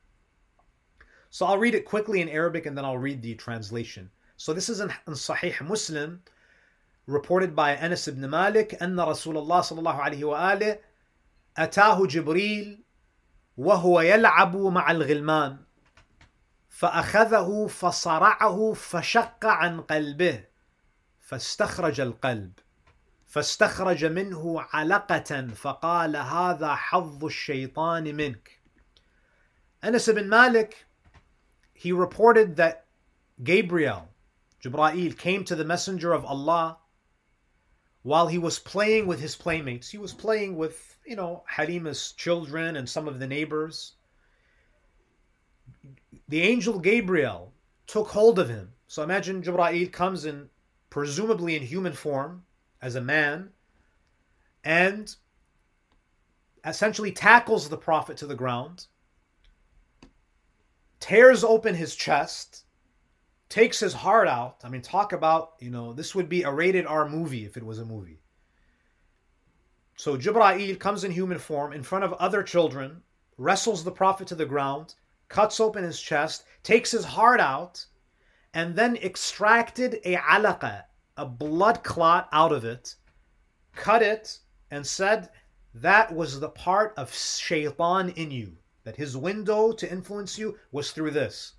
So 1.32 1.46
I'll 1.46 1.58
read 1.58 1.74
it 1.74 1.86
quickly 1.86 2.22
in 2.22 2.30
Arabic 2.30 2.66
and 2.66 2.78
then 2.78 2.86
I'll 2.86 2.98
read 2.98 3.22
the 3.22 3.34
translation. 3.36 4.12
So 4.38 4.54
this 4.54 4.70
is 4.70 4.80
in, 4.80 4.92
in 5.08 5.14
Sahih 5.14 5.60
Muslim, 5.62 6.22
reported 7.08 7.56
by 7.56 7.76
Anas 7.76 8.08
ibn 8.08 8.30
Malik, 8.30 8.78
أن 8.82 8.96
رسول 8.96 9.38
الله 9.38 9.62
صلى 9.62 9.80
الله 9.80 10.02
عليه 10.02 10.24
وآله 10.24 10.78
أتاه 11.58 12.06
جبريل 12.06 12.84
وهو 13.58 14.02
يلعب 14.02 14.58
مع 14.58 14.92
الغلمان 14.92 15.58
فأخذه 16.70 17.68
فصرعه 17.68 18.74
فشق 18.74 19.46
عن 19.46 19.82
قلبه 19.82 20.44
فاستخرج 21.26 22.00
القلب 22.00 22.52
فاستخرج 23.28 24.06
منه 24.06 24.62
علقة 24.74 25.48
فقال 25.48 26.16
هذا 26.18 26.76
حظ 26.76 27.26
الشيطان 27.26 28.16
منك 28.16 28.62
Anas 29.84 30.08
ibn 30.08 30.30
Malik 30.30 30.86
he 31.74 31.92
reported 31.92 32.56
that 32.58 32.86
Gabriel 33.44 34.10
Jibra'il 34.64 35.18
came 35.18 35.44
to 35.46 35.56
the 35.56 35.66
messenger 35.66 36.14
of 36.14 36.24
Allah 36.24 36.78
while 38.04 38.28
he 38.28 38.38
was 38.38 38.60
playing 38.60 39.08
with 39.08 39.20
his 39.20 39.36
playmates. 39.36 39.90
He 39.90 39.98
was 39.98 40.14
playing 40.14 40.56
with, 40.56 40.98
you 41.06 41.16
know, 41.16 41.44
Halima's 41.52 42.14
children 42.14 42.76
and 42.76 42.88
some 42.88 43.08
of 43.08 43.20
the 43.20 43.28
neighbors. 43.28 43.94
The 46.28 46.42
angel 46.42 46.80
Gabriel 46.80 47.54
took 47.88 48.10
hold 48.10 48.40
of 48.40 48.50
him. 48.50 48.74
So 48.88 49.04
imagine 49.04 49.42
Jibra'il 49.42 49.92
comes 49.92 50.26
in, 50.26 50.50
presumably 50.91 51.57
in 51.57 51.63
human 51.63 51.93
form, 51.93 52.45
as 52.81 52.95
a 52.95 53.01
man, 53.01 53.51
and 54.65 55.15
essentially 56.65 57.13
tackles 57.13 57.69
the 57.69 57.77
Prophet 57.77 58.17
to 58.19 58.27
the 58.27 58.35
ground, 58.35 58.87
tears 61.01 61.45
open 61.45 61.75
his 61.75 61.95
chest, 61.95 62.65
takes 63.49 63.79
his 63.79 63.95
heart 63.95 64.29
out. 64.29 64.61
I 64.65 64.69
mean, 64.69 64.83
talk 64.83 65.13
about, 65.13 65.53
you 65.61 65.71
know, 65.71 65.93
this 65.93 66.15
would 66.15 66.29
be 66.29 66.43
a 66.43 66.51
rated 66.51 66.87
R 66.87 67.09
movie 67.09 67.45
if 67.45 67.57
it 67.57 67.65
was 67.65 67.79
a 67.79 67.85
movie. 67.85 68.21
So 69.97 70.17
Jibra'il 70.17 70.79
comes 70.79 71.05
in 71.05 71.13
human 71.13 71.39
form 71.39 71.73
in 71.73 71.83
front 71.83 72.05
of 72.05 72.13
other 72.15 72.43
children, 72.43 73.03
wrestles 73.39 73.85
the 73.85 73.93
Prophet 73.93 74.27
to 74.29 74.35
the 74.35 74.45
ground, 74.45 74.95
cuts 75.29 75.61
open 75.61 75.85
his 75.85 76.01
chest, 76.01 76.45
takes 76.63 76.91
his 76.91 77.05
heart 77.05 77.41
out, 77.41 77.87
and 78.56 78.76
then 78.76 78.98
extracted 78.98 80.00
a 80.04 80.16
alaqa, 80.16 80.84
a 81.18 81.26
blood 81.26 81.84
clot 81.84 82.28
out 82.32 82.52
of 82.52 82.66
it, 82.66 82.96
cut 83.76 84.02
it, 84.02 84.40
and 84.70 84.86
said 84.86 85.30
that 85.74 86.14
was 86.14 86.40
the 86.40 86.50
part 86.50 86.94
of 86.98 87.14
shaitan 87.14 88.10
in 88.10 88.32
you, 88.32 88.58
that 88.84 88.96
his 88.96 89.16
window 89.16 89.72
to 89.72 89.92
influence 89.92 90.38
you 90.38 90.58
was 90.72 90.92
through 90.92 91.12
this. 91.12 91.54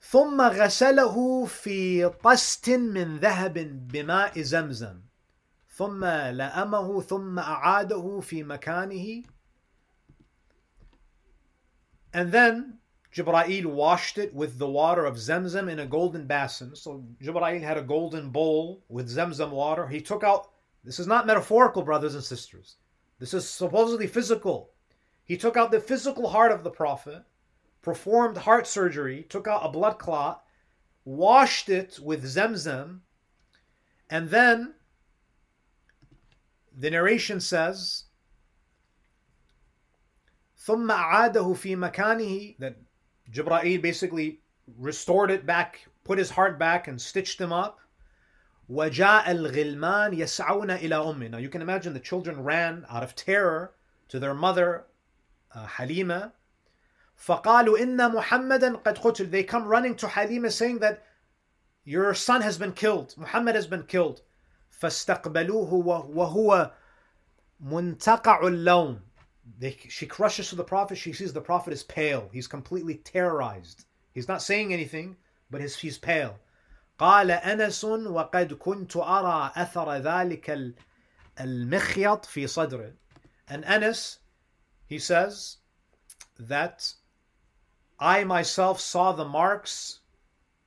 ثم 0.00 0.40
غسله 0.40 1.46
في 1.46 2.08
طست 2.08 2.68
من 2.70 3.18
ذهب 3.18 3.88
بماء 3.88 4.40
زمزم 4.42 5.00
ثم 5.68 6.04
لأمه 6.04 7.00
ثم 7.00 7.38
أعاده 7.38 8.20
في 8.20 8.42
مكانه 8.42 9.24
and 12.14 12.32
then 12.32 12.78
Jibra'il 13.14 13.66
washed 13.66 14.18
it 14.18 14.34
with 14.34 14.58
the 14.58 14.68
water 14.68 15.04
of 15.04 15.16
Zemzem 15.16 15.68
in 15.70 15.78
a 15.78 15.86
golden 15.86 16.26
basin. 16.26 16.76
So 16.76 17.04
Jibra'il 17.22 17.62
had 17.62 17.78
a 17.78 17.82
golden 17.82 18.30
bowl 18.30 18.84
with 18.88 19.08
Zemzem 19.08 19.50
water. 19.50 19.88
He 19.88 20.00
took 20.00 20.22
out, 20.22 20.50
this 20.84 20.98
is 20.98 21.06
not 21.06 21.26
metaphorical, 21.26 21.82
brothers 21.82 22.14
and 22.14 22.22
sisters. 22.22 22.76
This 23.18 23.34
is 23.34 23.48
supposedly 23.48 24.06
physical. 24.06 24.70
He 25.24 25.36
took 25.36 25.56
out 25.56 25.70
the 25.70 25.80
physical 25.80 26.28
heart 26.28 26.52
of 26.52 26.62
the 26.62 26.70
Prophet 26.70 27.24
performed 27.82 28.36
heart 28.36 28.66
surgery, 28.66 29.24
took 29.28 29.48
out 29.48 29.64
a 29.64 29.70
blood 29.70 29.98
clot, 29.98 30.44
washed 31.04 31.68
it 31.68 31.98
with 32.02 32.24
Zemzem, 32.24 33.00
and 34.10 34.28
then 34.28 34.74
the 36.76 36.90
narration 36.90 37.40
says, 37.40 38.04
ثم 40.66 40.90
أعاده 40.90 41.54
في 41.54 41.76
مكانه 41.76 42.58
that 42.58 42.76
Jibra'il 43.32 43.80
basically 43.80 44.40
restored 44.78 45.30
it 45.30 45.46
back, 45.46 45.86
put 46.04 46.18
his 46.18 46.30
heart 46.30 46.58
back 46.58 46.88
and 46.88 47.00
stitched 47.00 47.40
him 47.40 47.52
up. 47.52 47.80
وجاء 48.70 49.30
الغلمان 49.30 50.14
يسعون 50.14 50.70
إلى 50.70 50.92
أمه. 50.92 51.30
Now 51.30 51.38
you 51.38 51.48
can 51.48 51.62
imagine 51.62 51.94
the 51.94 52.00
children 52.00 52.42
ran 52.42 52.84
out 52.90 53.02
of 53.02 53.14
terror 53.14 53.72
to 54.08 54.18
their 54.18 54.34
mother 54.34 54.84
uh, 55.54 55.66
Halima 55.66 56.32
فقالوا 57.18 57.78
إن 57.78 58.12
محمدا 58.12 58.82
قد 58.82 58.98
قتل. 58.98 59.30
They 59.30 59.42
come 59.42 59.66
running 59.66 59.94
to 59.96 60.08
Halima 60.08 60.50
saying 60.50 60.78
that 60.78 61.04
your 61.84 62.14
son 62.14 62.42
has 62.42 62.58
been 62.58 62.72
killed. 62.72 63.14
Muhammad 63.16 63.54
has 63.54 63.66
been 63.66 63.82
killed. 63.82 64.22
فاستقبلوه 64.80 65.72
وهو 65.72 66.70
منتقع 67.60 68.46
اللون. 68.46 69.00
They, 69.58 69.76
she 69.88 70.06
crushes 70.06 70.50
to 70.50 70.56
the 70.56 70.64
Prophet. 70.64 70.98
She 70.98 71.12
sees 71.12 71.32
the 71.32 71.40
Prophet 71.40 71.72
is 71.72 71.82
pale. 71.82 72.28
He's 72.32 72.46
completely 72.46 72.96
terrorized. 72.96 73.84
He's 74.12 74.28
not 74.28 74.42
saying 74.42 74.72
anything, 74.72 75.16
but 75.50 75.60
his, 75.60 75.76
he's 75.76 75.98
pale. 75.98 76.38
قال 76.98 77.30
أنس 77.30 77.84
وقد 77.84 78.52
كنت 78.54 78.96
أرى 78.96 79.52
أثر 79.56 80.02
ذلك 80.02 80.74
المخيط 81.40 82.24
في 82.24 82.46
صدره. 82.46 82.92
And 83.48 83.64
Anas, 83.64 84.18
he 84.86 84.98
says 84.98 85.58
that 86.38 86.92
I 87.98 88.24
myself 88.24 88.80
saw 88.80 89.12
the 89.12 89.24
marks 89.24 90.00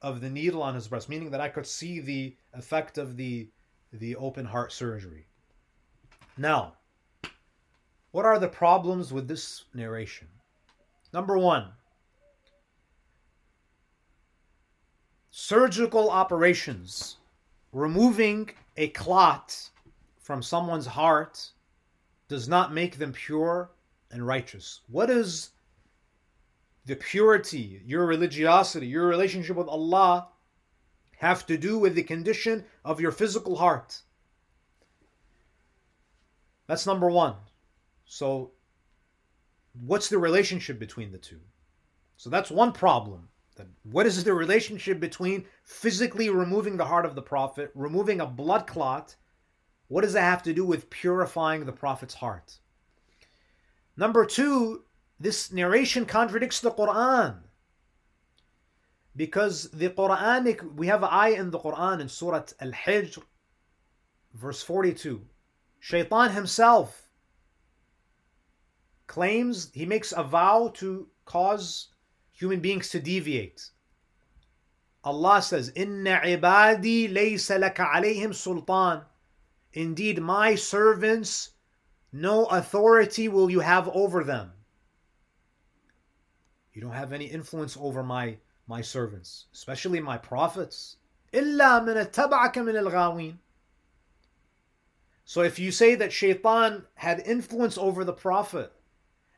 of 0.02 0.22
the 0.22 0.30
needle 0.30 0.64
on 0.64 0.74
his 0.74 0.88
breast, 0.88 1.10
meaning 1.10 1.32
that 1.32 1.42
I 1.42 1.50
could 1.50 1.68
see 1.68 2.00
the 2.00 2.36
effect 2.54 2.98
of 2.98 3.18
the, 3.18 3.50
the 3.94 4.16
open 4.16 4.46
heart 4.46 4.72
surgery. 4.72 5.28
Now, 6.38 6.78
what 8.17 8.25
are 8.25 8.39
the 8.39 8.49
problems 8.49 9.13
with 9.13 9.29
this 9.29 9.65
narration? 9.75 10.27
Number 11.13 11.37
one, 11.37 11.67
surgical 15.31 16.09
operations, 16.09 17.19
removing 17.75 18.49
a 18.79 18.89
clot 18.89 19.69
from 20.19 20.43
someone's 20.43 20.87
heart 20.87 21.51
does 22.27 22.49
not 22.49 22.73
make 22.73 22.97
them 22.97 23.13
pure 23.13 23.71
and 24.11 24.27
righteous. 24.27 24.81
What 24.89 25.11
is 25.11 25.51
the 26.87 26.97
purity, 26.97 27.83
your 27.85 28.07
religiosity, 28.07 28.87
your 28.87 29.09
relationship 29.09 29.57
with 29.57 29.69
Allah 29.69 30.29
have 31.19 31.45
to 31.49 31.59
do 31.59 31.79
with 31.79 31.95
the 31.95 32.03
condition 32.03 32.65
of 32.83 32.99
your 32.99 33.13
physical 33.13 33.57
heart. 33.57 34.01
That's 36.67 36.87
number 36.87 37.11
one. 37.11 37.35
So, 38.07 38.53
what's 39.85 40.09
the 40.09 40.19
relationship 40.19 40.79
between 40.79 41.13
the 41.13 41.19
two? 41.19 41.41
So, 42.17 42.31
that's 42.31 42.51
one 42.51 42.73
problem. 42.73 43.29
What 43.83 44.07
is 44.07 44.23
the 44.23 44.35
relationship 44.35 45.01
between 45.01 45.47
physically 45.65 46.31
removing 46.31 46.77
the 46.77 46.85
heart 46.85 47.07
of 47.07 47.15
the 47.15 47.23
Prophet, 47.23 47.71
removing 47.75 48.21
a 48.21 48.27
blood 48.27 48.67
clot? 48.67 49.17
What 49.89 50.03
does 50.03 50.13
that 50.13 50.23
have 50.23 50.43
to 50.45 50.53
do 50.53 50.65
with 50.65 50.91
purifying 50.91 51.65
the 51.65 51.73
Prophet's 51.73 52.15
heart? 52.15 52.59
Number 53.97 54.27
two, 54.27 54.85
this 55.19 55.53
narration 55.53 56.05
contradicts 56.05 56.61
the 56.61 56.71
Quran. 56.71 57.39
Because 59.15 59.71
the 59.71 59.89
Quranic, 59.89 60.75
we 60.75 60.89
have 60.89 61.03
an 61.03 61.09
ayah 61.11 61.41
in 61.41 61.51
the 61.51 61.59
Quran 61.59 62.01
in 62.01 62.09
Surah 62.09 62.45
Al 62.61 62.73
Hijr, 62.73 63.23
verse 64.35 64.63
42. 64.63 65.23
Shaitan 65.81 66.33
himself 66.33 67.06
claims, 69.08 69.70
he 69.74 69.86
makes 69.86 70.14
a 70.16 70.24
vow 70.24 70.72
to 70.76 71.08
cause 71.26 71.90
human 72.32 72.60
beings 72.60 72.90
to 72.90 73.00
deviate. 73.00 73.70
Allah 75.04 75.42
says, 75.42 75.72
Inna 75.76 76.22
ibadi 76.24 77.12
laysa 77.12 77.60
laka 77.60 77.92
alayhim 77.92 78.34
sultan. 78.34 79.02
Indeed, 79.74 80.22
my 80.22 80.56
servants, 80.56 81.52
no 82.12 82.46
authority 82.46 83.28
will 83.28 83.50
you 83.50 83.62
have 83.62 83.90
over 83.90 84.24
them. 84.24 84.52
You 86.74 86.82
don't 86.82 86.94
have 86.94 87.14
any 87.14 87.26
influence 87.26 87.78
over 87.80 88.04
my, 88.04 88.38
my 88.68 88.82
servants, 88.82 89.46
especially 89.54 90.00
my 90.00 90.18
prophets. 90.18 90.98
إِلَّا 91.34 91.84
مِنَ 91.84 92.06
اتَّبَعَكَ 92.06 92.54
مِنَ 92.54 92.76
الْغَاوِينَ 92.76 93.38
So 95.26 95.42
if 95.42 95.60
you 95.60 95.72
say 95.72 95.96
that 95.96 96.14
shaitan 96.14 96.86
had 96.96 97.22
influence 97.22 97.78
over 97.78 98.04
the 98.04 98.14
prophet, 98.14 98.72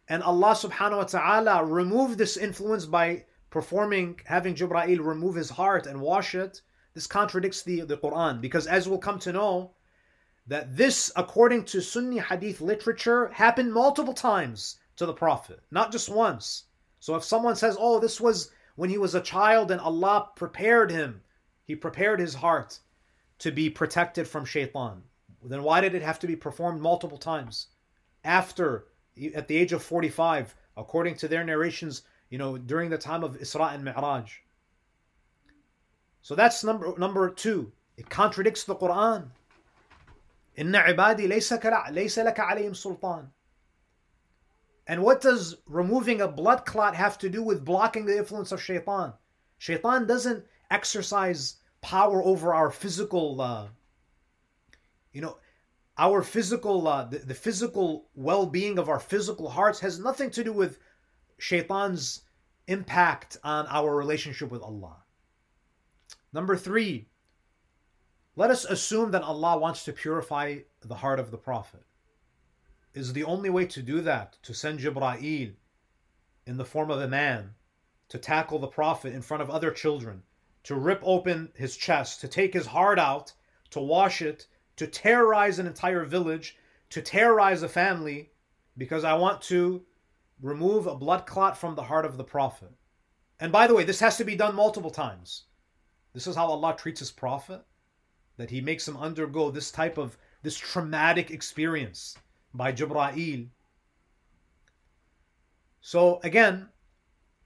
and 0.08 0.22
Allah 0.22 0.52
subhanahu 0.54 0.96
wa 0.96 1.04
ta'ala 1.04 1.64
removed 1.64 2.18
this 2.18 2.36
influence 2.36 2.86
by 2.86 3.24
performing, 3.50 4.20
having 4.24 4.54
Jibra'il 4.54 5.04
remove 5.04 5.34
his 5.34 5.50
heart 5.50 5.86
and 5.86 6.00
wash 6.00 6.34
it, 6.34 6.62
this 6.94 7.06
contradicts 7.06 7.62
the, 7.62 7.82
the 7.82 7.96
Quran. 7.96 8.40
Because 8.40 8.66
as 8.66 8.88
we'll 8.88 8.98
come 8.98 9.18
to 9.20 9.32
know, 9.32 9.72
that 10.46 10.76
this, 10.76 11.12
according 11.14 11.64
to 11.66 11.82
Sunni 11.82 12.18
hadith 12.18 12.60
literature, 12.60 13.28
happened 13.28 13.72
multiple 13.72 14.14
times 14.14 14.78
to 14.96 15.04
the 15.04 15.12
Prophet, 15.12 15.60
not 15.70 15.92
just 15.92 16.08
once. 16.08 16.64
So 17.00 17.14
if 17.14 17.22
someone 17.22 17.54
says, 17.54 17.76
oh, 17.78 18.00
this 18.00 18.20
was 18.20 18.50
when 18.74 18.90
he 18.90 18.98
was 18.98 19.14
a 19.14 19.20
child 19.20 19.70
and 19.70 19.80
Allah 19.80 20.30
prepared 20.36 20.90
him, 20.90 21.20
he 21.64 21.76
prepared 21.76 22.18
his 22.18 22.34
heart 22.34 22.80
to 23.40 23.52
be 23.52 23.68
protected 23.68 24.26
from 24.26 24.44
shaitan, 24.44 25.02
then 25.44 25.62
why 25.62 25.80
did 25.80 25.94
it 25.94 26.02
have 26.02 26.18
to 26.20 26.26
be 26.26 26.34
performed 26.34 26.80
multiple 26.80 27.18
times? 27.18 27.68
After, 28.24 28.86
at 29.34 29.48
the 29.48 29.56
age 29.56 29.72
of 29.72 29.82
45, 29.82 30.54
according 30.76 31.16
to 31.16 31.28
their 31.28 31.44
narrations, 31.44 32.02
you 32.30 32.38
know, 32.38 32.58
during 32.58 32.90
the 32.90 32.98
time 32.98 33.24
of 33.24 33.38
Isra 33.38 33.74
and 33.74 33.84
Mi'raj. 33.84 34.32
So 36.22 36.34
that's 36.34 36.62
number 36.64 36.94
number 36.98 37.30
two. 37.30 37.72
It 37.96 38.10
contradicts 38.10 38.64
the 38.64 38.76
Quran. 38.76 39.28
Laysa 40.56 41.58
laka 41.60 42.50
alayhim 42.50 42.76
sultan. 42.76 43.30
And 44.86 45.02
what 45.02 45.20
does 45.20 45.56
removing 45.66 46.20
a 46.20 46.28
blood 46.28 46.64
clot 46.64 46.94
have 46.94 47.18
to 47.18 47.28
do 47.28 47.42
with 47.42 47.64
blocking 47.64 48.06
the 48.06 48.16
influence 48.16 48.52
of 48.52 48.62
shaitan? 48.62 49.12
Shaitan 49.58 50.06
doesn't 50.06 50.44
exercise 50.70 51.56
power 51.80 52.22
over 52.22 52.54
our 52.54 52.70
physical, 52.70 53.40
uh, 53.40 53.68
you 55.12 55.20
know, 55.20 55.36
our 55.98 56.22
physical, 56.22 56.86
uh, 56.86 57.04
the, 57.04 57.18
the 57.18 57.34
physical 57.34 58.08
well-being 58.14 58.78
of 58.78 58.88
our 58.88 59.00
physical 59.00 59.48
hearts 59.48 59.80
has 59.80 59.98
nothing 59.98 60.30
to 60.30 60.44
do 60.44 60.52
with 60.52 60.78
shaitan's 61.38 62.22
impact 62.68 63.36
on 63.42 63.66
our 63.68 63.94
relationship 63.96 64.50
with 64.50 64.62
Allah. 64.62 64.96
Number 66.32 66.56
three, 66.56 67.08
let 68.36 68.50
us 68.50 68.64
assume 68.64 69.10
that 69.10 69.22
Allah 69.22 69.58
wants 69.58 69.84
to 69.84 69.92
purify 69.92 70.58
the 70.80 70.94
heart 70.94 71.18
of 71.18 71.30
the 71.30 71.38
Prophet. 71.38 71.82
Is 72.94 73.12
the 73.12 73.24
only 73.24 73.50
way 73.50 73.66
to 73.66 73.82
do 73.82 74.00
that 74.02 74.36
to 74.42 74.54
send 74.54 74.78
Jibra'il 74.78 75.54
in 76.46 76.56
the 76.56 76.64
form 76.64 76.90
of 76.90 77.00
a 77.00 77.08
man 77.08 77.54
to 78.08 78.18
tackle 78.18 78.58
the 78.58 78.66
Prophet 78.66 79.12
in 79.12 79.22
front 79.22 79.42
of 79.42 79.50
other 79.50 79.70
children, 79.70 80.22
to 80.64 80.74
rip 80.74 81.00
open 81.02 81.50
his 81.54 81.76
chest, 81.76 82.20
to 82.20 82.28
take 82.28 82.54
his 82.54 82.66
heart 82.66 82.98
out, 82.98 83.32
to 83.70 83.80
wash 83.80 84.22
it, 84.22 84.46
to 84.78 84.86
terrorize 84.86 85.58
an 85.58 85.66
entire 85.66 86.04
village, 86.04 86.56
to 86.90 87.02
terrorize 87.02 87.62
a 87.62 87.68
family, 87.68 88.30
because 88.76 89.04
I 89.04 89.14
want 89.14 89.42
to 89.42 89.82
remove 90.40 90.86
a 90.86 90.94
blood 90.94 91.26
clot 91.26 91.58
from 91.58 91.74
the 91.74 91.82
heart 91.82 92.04
of 92.04 92.16
the 92.16 92.24
Prophet. 92.24 92.70
And 93.40 93.52
by 93.52 93.66
the 93.66 93.74
way, 93.74 93.84
this 93.84 94.00
has 94.00 94.16
to 94.16 94.24
be 94.24 94.36
done 94.36 94.54
multiple 94.54 94.90
times. 94.90 95.44
This 96.14 96.26
is 96.26 96.36
how 96.36 96.46
Allah 96.46 96.76
treats 96.78 97.00
His 97.00 97.10
Prophet, 97.10 97.62
that 98.36 98.50
He 98.50 98.60
makes 98.60 98.86
him 98.86 98.96
undergo 98.96 99.50
this 99.50 99.70
type 99.70 99.98
of 99.98 100.16
this 100.42 100.56
traumatic 100.56 101.32
experience 101.32 102.16
by 102.54 102.72
Jibra'il. 102.72 103.48
So 105.80 106.20
again, 106.22 106.68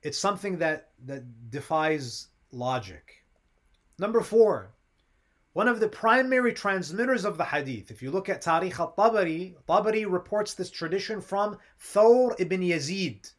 it's 0.03 0.18
something 0.18 0.59
that 0.59 0.91
that 1.07 1.51
defies 1.51 2.28
logic. 2.51 3.24
Number 3.99 4.20
four, 4.20 4.74
one 5.55 5.68
of 5.68 5.80
the 5.80 5.88
primary 5.88 6.55
transmitters 6.55 7.26
of 7.26 7.36
the 7.36 7.44
hadith. 7.44 7.90
If 7.90 8.03
you 8.03 8.11
look 8.11 8.30
at 8.30 8.42
Tarikh 8.42 8.78
al-Tabari, 8.78 9.55
Tabari 9.68 10.11
reports 10.11 10.55
this 10.55 10.70
tradition 10.70 11.20
from 11.20 11.59
Thawr 11.78 12.34
ibn 12.38 12.62
Yazid. 12.62 13.32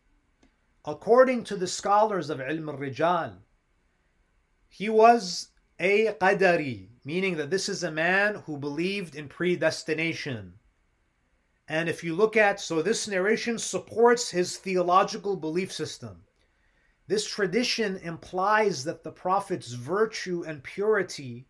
According 0.85 1.43
to 1.45 1.55
the 1.55 1.67
scholars 1.67 2.29
of 2.29 2.39
Ilm 2.39 2.69
al-Rijal, 2.69 3.37
he 4.69 4.89
was 4.89 5.49
a 5.79 6.13
Qadari, 6.21 6.89
meaning 7.03 7.35
that 7.37 7.49
this 7.49 7.67
is 7.67 7.83
a 7.83 7.91
man 7.91 8.35
who 8.45 8.57
believed 8.57 9.15
in 9.15 9.27
predestination. 9.27 10.53
And 11.67 11.89
if 11.89 12.03
you 12.03 12.13
look 12.13 12.37
at, 12.37 12.59
so 12.59 12.81
this 12.81 13.07
narration 13.07 13.57
supports 13.57 14.29
his 14.29 14.57
theological 14.57 15.35
belief 15.35 15.71
system. 15.71 16.23
This 17.07 17.27
tradition 17.27 17.97
implies 17.97 18.83
that 18.83 19.03
the 19.03 19.11
Prophet's 19.11 19.71
virtue 19.71 20.43
and 20.45 20.63
purity 20.63 21.47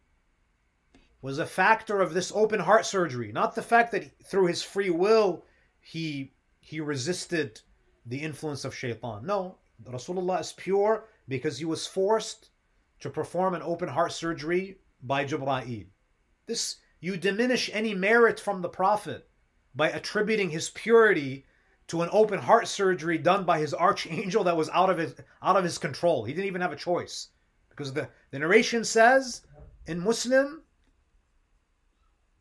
was 1.24 1.40
a 1.40 1.46
factor 1.46 2.02
of 2.02 2.14
this 2.14 2.34
open 2.36 2.60
heart 2.60 2.86
surgery, 2.86 3.32
not 3.32 3.56
the 3.56 3.62
fact 3.62 3.94
that 3.94 4.12
through 4.26 4.46
his 4.46 4.62
free 4.62 4.90
will 4.90 5.46
he 5.80 6.34
he 6.60 6.82
resisted 6.82 7.62
the 8.06 8.22
influence 8.22 8.66
of 8.66 8.76
shaitan. 8.76 9.26
No, 9.26 9.58
Rasulullah 9.86 10.42
is 10.42 10.52
pure 10.52 11.06
because 11.30 11.58
he 11.58 11.66
was 11.66 11.88
forced 11.88 12.50
to 13.00 13.10
perform 13.10 13.54
an 13.54 13.62
open 13.62 13.88
heart 13.88 14.12
surgery 14.12 14.80
by 15.02 15.24
Jibra'il. 15.24 15.88
This 16.46 16.76
you 17.00 17.16
diminish 17.16 17.70
any 17.72 17.94
merit 17.94 18.38
from 18.38 18.62
the 18.62 18.70
Prophet 18.70 19.30
by 19.74 19.90
attributing 19.92 20.50
his 20.50 20.72
purity 20.72 21.46
to 21.88 22.02
an 22.02 22.10
open 22.12 22.40
heart 22.40 22.68
surgery 22.68 23.18
done 23.18 23.46
by 23.46 23.60
his 23.60 23.74
archangel 23.74 24.44
that 24.44 24.58
was 24.58 24.70
out 24.72 24.90
of 24.90 24.98
his 24.98 25.16
out 25.42 25.56
of 25.56 25.64
his 25.64 25.78
control. 25.78 26.26
He 26.26 26.34
didn't 26.34 26.48
even 26.48 26.62
have 26.62 26.74
a 26.74 26.78
choice. 26.90 27.30
Because 27.70 27.94
the, 27.94 28.10
the 28.32 28.40
narration 28.40 28.84
says 28.84 29.44
in 29.88 30.02
Muslim 30.02 30.64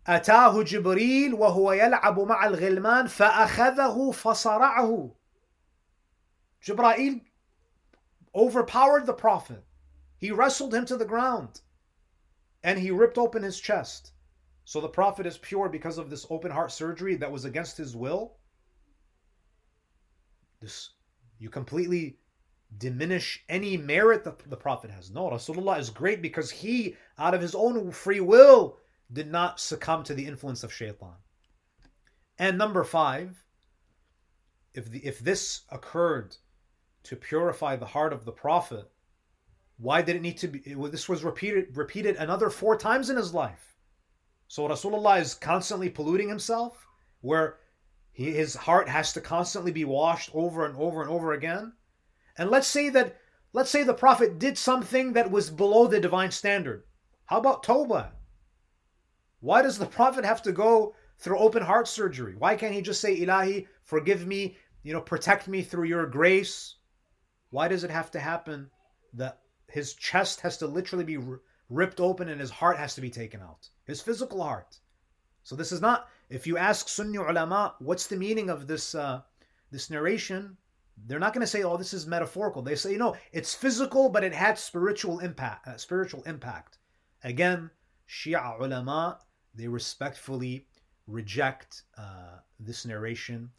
أتاه 0.07 0.63
جبريل 0.63 1.33
وهو 1.33 1.71
يلعب 1.71 2.19
مع 2.19 2.45
الغلمان 2.45 3.07
فأخذه 3.07 4.11
فصرعه 4.11 5.11
Jibra'il 6.61 7.21
overpowered 8.33 9.05
the 9.05 9.13
Prophet. 9.13 9.63
He 10.17 10.31
wrestled 10.31 10.73
him 10.73 10.85
to 10.85 10.97
the 10.97 11.05
ground 11.05 11.61
and 12.63 12.79
he 12.79 12.91
ripped 12.91 13.17
open 13.17 13.43
his 13.43 13.59
chest. 13.59 14.13
So 14.65 14.81
the 14.81 14.89
Prophet 14.89 15.25
is 15.25 15.37
pure 15.37 15.69
because 15.69 15.97
of 15.97 16.09
this 16.09 16.25
open 16.29 16.51
heart 16.51 16.71
surgery 16.71 17.15
that 17.15 17.31
was 17.31 17.45
against 17.45 17.77
his 17.77 17.95
will. 17.95 18.37
This 20.59 20.89
you 21.39 21.49
completely 21.49 22.17
diminish 22.77 23.43
any 23.47 23.77
merit 23.77 24.23
that 24.23 24.39
the 24.49 24.57
Prophet 24.57 24.91
has. 24.91 25.11
No, 25.11 25.29
Rasulullah 25.29 25.79
is 25.79 25.89
great 25.89 26.21
because 26.21 26.51
he, 26.51 26.95
out 27.17 27.33
of 27.33 27.41
his 27.41 27.55
own 27.55 27.91
free 27.91 28.19
will, 28.19 28.77
did 29.12 29.30
not 29.30 29.60
succumb 29.60 30.02
to 30.04 30.14
the 30.14 30.26
influence 30.26 30.64
of 30.64 30.72
shaitan. 30.72 31.16
And 32.38 32.56
number 32.56 32.82
five, 32.84 33.44
if 34.74 34.90
the, 34.90 34.98
if 35.04 35.18
this 35.18 35.62
occurred 35.70 36.36
to 37.04 37.16
purify 37.16 37.76
the 37.76 37.86
heart 37.86 38.12
of 38.12 38.24
the 38.24 38.32
Prophet, 38.32 38.90
why 39.76 40.02
did 40.02 40.16
it 40.16 40.22
need 40.22 40.38
to 40.38 40.48
be? 40.48 40.74
This 40.90 41.08
was 41.08 41.24
repeated 41.24 41.76
repeated 41.76 42.16
another 42.16 42.50
four 42.50 42.76
times 42.76 43.10
in 43.10 43.16
his 43.16 43.34
life. 43.34 43.76
So 44.48 44.68
Rasulullah 44.68 45.20
is 45.20 45.34
constantly 45.34 45.88
polluting 45.88 46.28
himself, 46.28 46.86
where 47.20 47.58
he, 48.12 48.30
his 48.30 48.54
heart 48.54 48.88
has 48.88 49.12
to 49.14 49.20
constantly 49.20 49.72
be 49.72 49.84
washed 49.84 50.30
over 50.34 50.66
and 50.66 50.76
over 50.76 51.02
and 51.02 51.10
over 51.10 51.32
again. 51.32 51.72
And 52.38 52.50
let's 52.50 52.68
say 52.68 52.88
that 52.90 53.16
let's 53.52 53.70
say 53.70 53.82
the 53.82 53.94
Prophet 53.94 54.38
did 54.38 54.56
something 54.56 55.12
that 55.14 55.30
was 55.30 55.50
below 55.50 55.86
the 55.86 56.00
divine 56.00 56.30
standard. 56.30 56.84
How 57.26 57.38
about 57.38 57.62
Tawbah? 57.62 58.12
Why 59.42 59.60
does 59.60 59.76
the 59.76 59.86
Prophet 59.86 60.24
have 60.24 60.40
to 60.42 60.52
go 60.52 60.94
through 61.18 61.36
open 61.36 61.64
heart 61.64 61.88
surgery? 61.88 62.36
Why 62.38 62.54
can't 62.54 62.72
he 62.72 62.80
just 62.80 63.00
say, 63.00 63.20
Ilahi, 63.20 63.66
forgive 63.82 64.24
me, 64.24 64.56
you 64.84 64.92
know, 64.92 65.00
protect 65.00 65.48
me 65.48 65.62
through 65.62 65.88
your 65.88 66.06
grace? 66.06 66.76
Why 67.50 67.66
does 67.66 67.82
it 67.82 67.90
have 67.90 68.12
to 68.12 68.20
happen 68.20 68.70
that 69.14 69.40
his 69.66 69.94
chest 69.94 70.42
has 70.42 70.58
to 70.58 70.68
literally 70.68 71.04
be 71.04 71.18
ripped 71.68 71.98
open 71.98 72.28
and 72.28 72.40
his 72.40 72.52
heart 72.52 72.76
has 72.76 72.94
to 72.94 73.00
be 73.00 73.10
taken 73.10 73.40
out? 73.40 73.68
His 73.84 74.00
physical 74.00 74.40
heart. 74.40 74.78
So 75.42 75.56
this 75.56 75.72
is 75.72 75.80
not, 75.80 76.08
if 76.30 76.46
you 76.46 76.56
ask 76.56 76.88
Sunni 76.88 77.18
ulama, 77.18 77.74
what's 77.80 78.06
the 78.06 78.16
meaning 78.16 78.48
of 78.48 78.68
this, 78.68 78.94
uh, 78.94 79.22
this 79.72 79.90
narration? 79.90 80.56
They're 81.04 81.18
not 81.18 81.32
going 81.32 81.40
to 81.40 81.48
say, 81.48 81.64
"Oh, 81.64 81.76
this 81.76 81.94
is 81.94 82.06
metaphorical." 82.06 82.62
They 82.62 82.76
say, 82.76 82.96
"No, 82.96 83.16
it's 83.32 83.54
physical, 83.54 84.08
but 84.08 84.22
it 84.22 84.34
had 84.34 84.56
spiritual 84.56 85.18
impact." 85.18 85.66
Uh, 85.66 85.78
spiritual 85.78 86.22
impact. 86.24 86.78
Again, 87.24 87.70
Shia 88.06 88.60
ulama 88.60 89.18
they 89.54 89.68
respectfully 89.68 90.66
reject 91.06 91.82
uh, 91.98 92.38
this 92.60 92.86
narration 92.86 93.50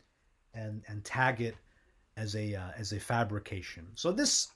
and 0.54 0.82
and 0.88 1.04
tag 1.04 1.42
it 1.42 1.56
as 2.18 2.36
a 2.36 2.56
uh, 2.56 2.72
as 2.78 2.94
a 2.94 3.00
fabrication. 3.00 3.88
So 3.96 4.12
this 4.12 4.52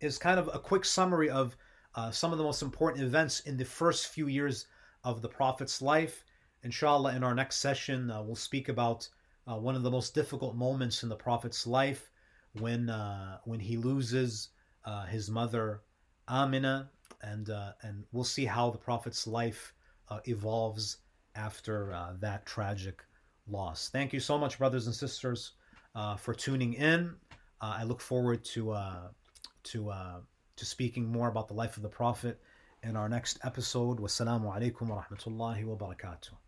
is 0.00 0.18
kind 0.18 0.38
of 0.38 0.50
a 0.52 0.58
quick 0.58 0.84
summary 0.84 1.30
of 1.30 1.56
uh, 1.94 2.10
some 2.10 2.32
of 2.32 2.38
the 2.38 2.44
most 2.44 2.62
important 2.62 3.04
events 3.04 3.40
in 3.40 3.56
the 3.56 3.64
first 3.64 4.08
few 4.08 4.26
years 4.26 4.66
of 5.04 5.22
the 5.22 5.28
Prophet's 5.28 5.82
life. 5.82 6.24
Inshallah, 6.64 7.14
in 7.14 7.24
our 7.24 7.34
next 7.34 7.56
session, 7.56 8.10
uh, 8.10 8.22
we'll 8.22 8.36
speak 8.36 8.68
about 8.68 9.08
uh, 9.46 9.56
one 9.56 9.74
of 9.74 9.82
the 9.82 9.90
most 9.90 10.14
difficult 10.14 10.54
moments 10.54 11.02
in 11.02 11.08
the 11.08 11.16
Prophet's 11.16 11.66
life 11.66 12.10
when 12.58 12.88
uh, 12.88 13.38
when 13.44 13.60
he 13.60 13.76
loses 13.76 14.48
his 15.08 15.30
mother 15.30 15.82
Amina, 16.28 16.90
and 17.22 17.48
and 17.82 18.04
we'll 18.12 18.24
see 18.24 18.44
how 18.44 18.70
the 18.70 18.78
Prophet's 18.78 19.26
life 19.26 19.74
Uh, 20.12 20.20
evolves 20.26 20.98
after 21.36 21.92
uh, 21.94 22.12
that 22.20 22.44
tragic 22.44 23.02
loss. 23.48 23.88
Thank 23.88 24.12
you 24.12 24.20
so 24.20 24.36
much, 24.36 24.58
brothers 24.58 24.86
and 24.86 24.94
sisters, 24.94 25.52
uh, 25.94 26.16
for 26.16 26.34
tuning 26.34 26.74
in. 26.74 27.14
I 27.62 27.84
look 27.84 28.00
forward 28.00 28.44
to 28.56 28.62
to 29.70 29.92
to 30.56 30.64
speaking 30.64 31.06
more 31.10 31.28
about 31.28 31.46
the 31.48 31.54
life 31.54 31.76
of 31.78 31.82
the 31.82 31.88
Prophet 31.88 32.40
in 32.82 32.96
our 32.96 33.08
next 33.08 33.38
episode. 33.42 34.00
Wassalamu 34.00 34.46
alaikum 34.54 34.88
wa 34.88 35.02
rahmatullahi 35.02 35.64
wa 35.64 35.76
barakatuh. 35.76 36.41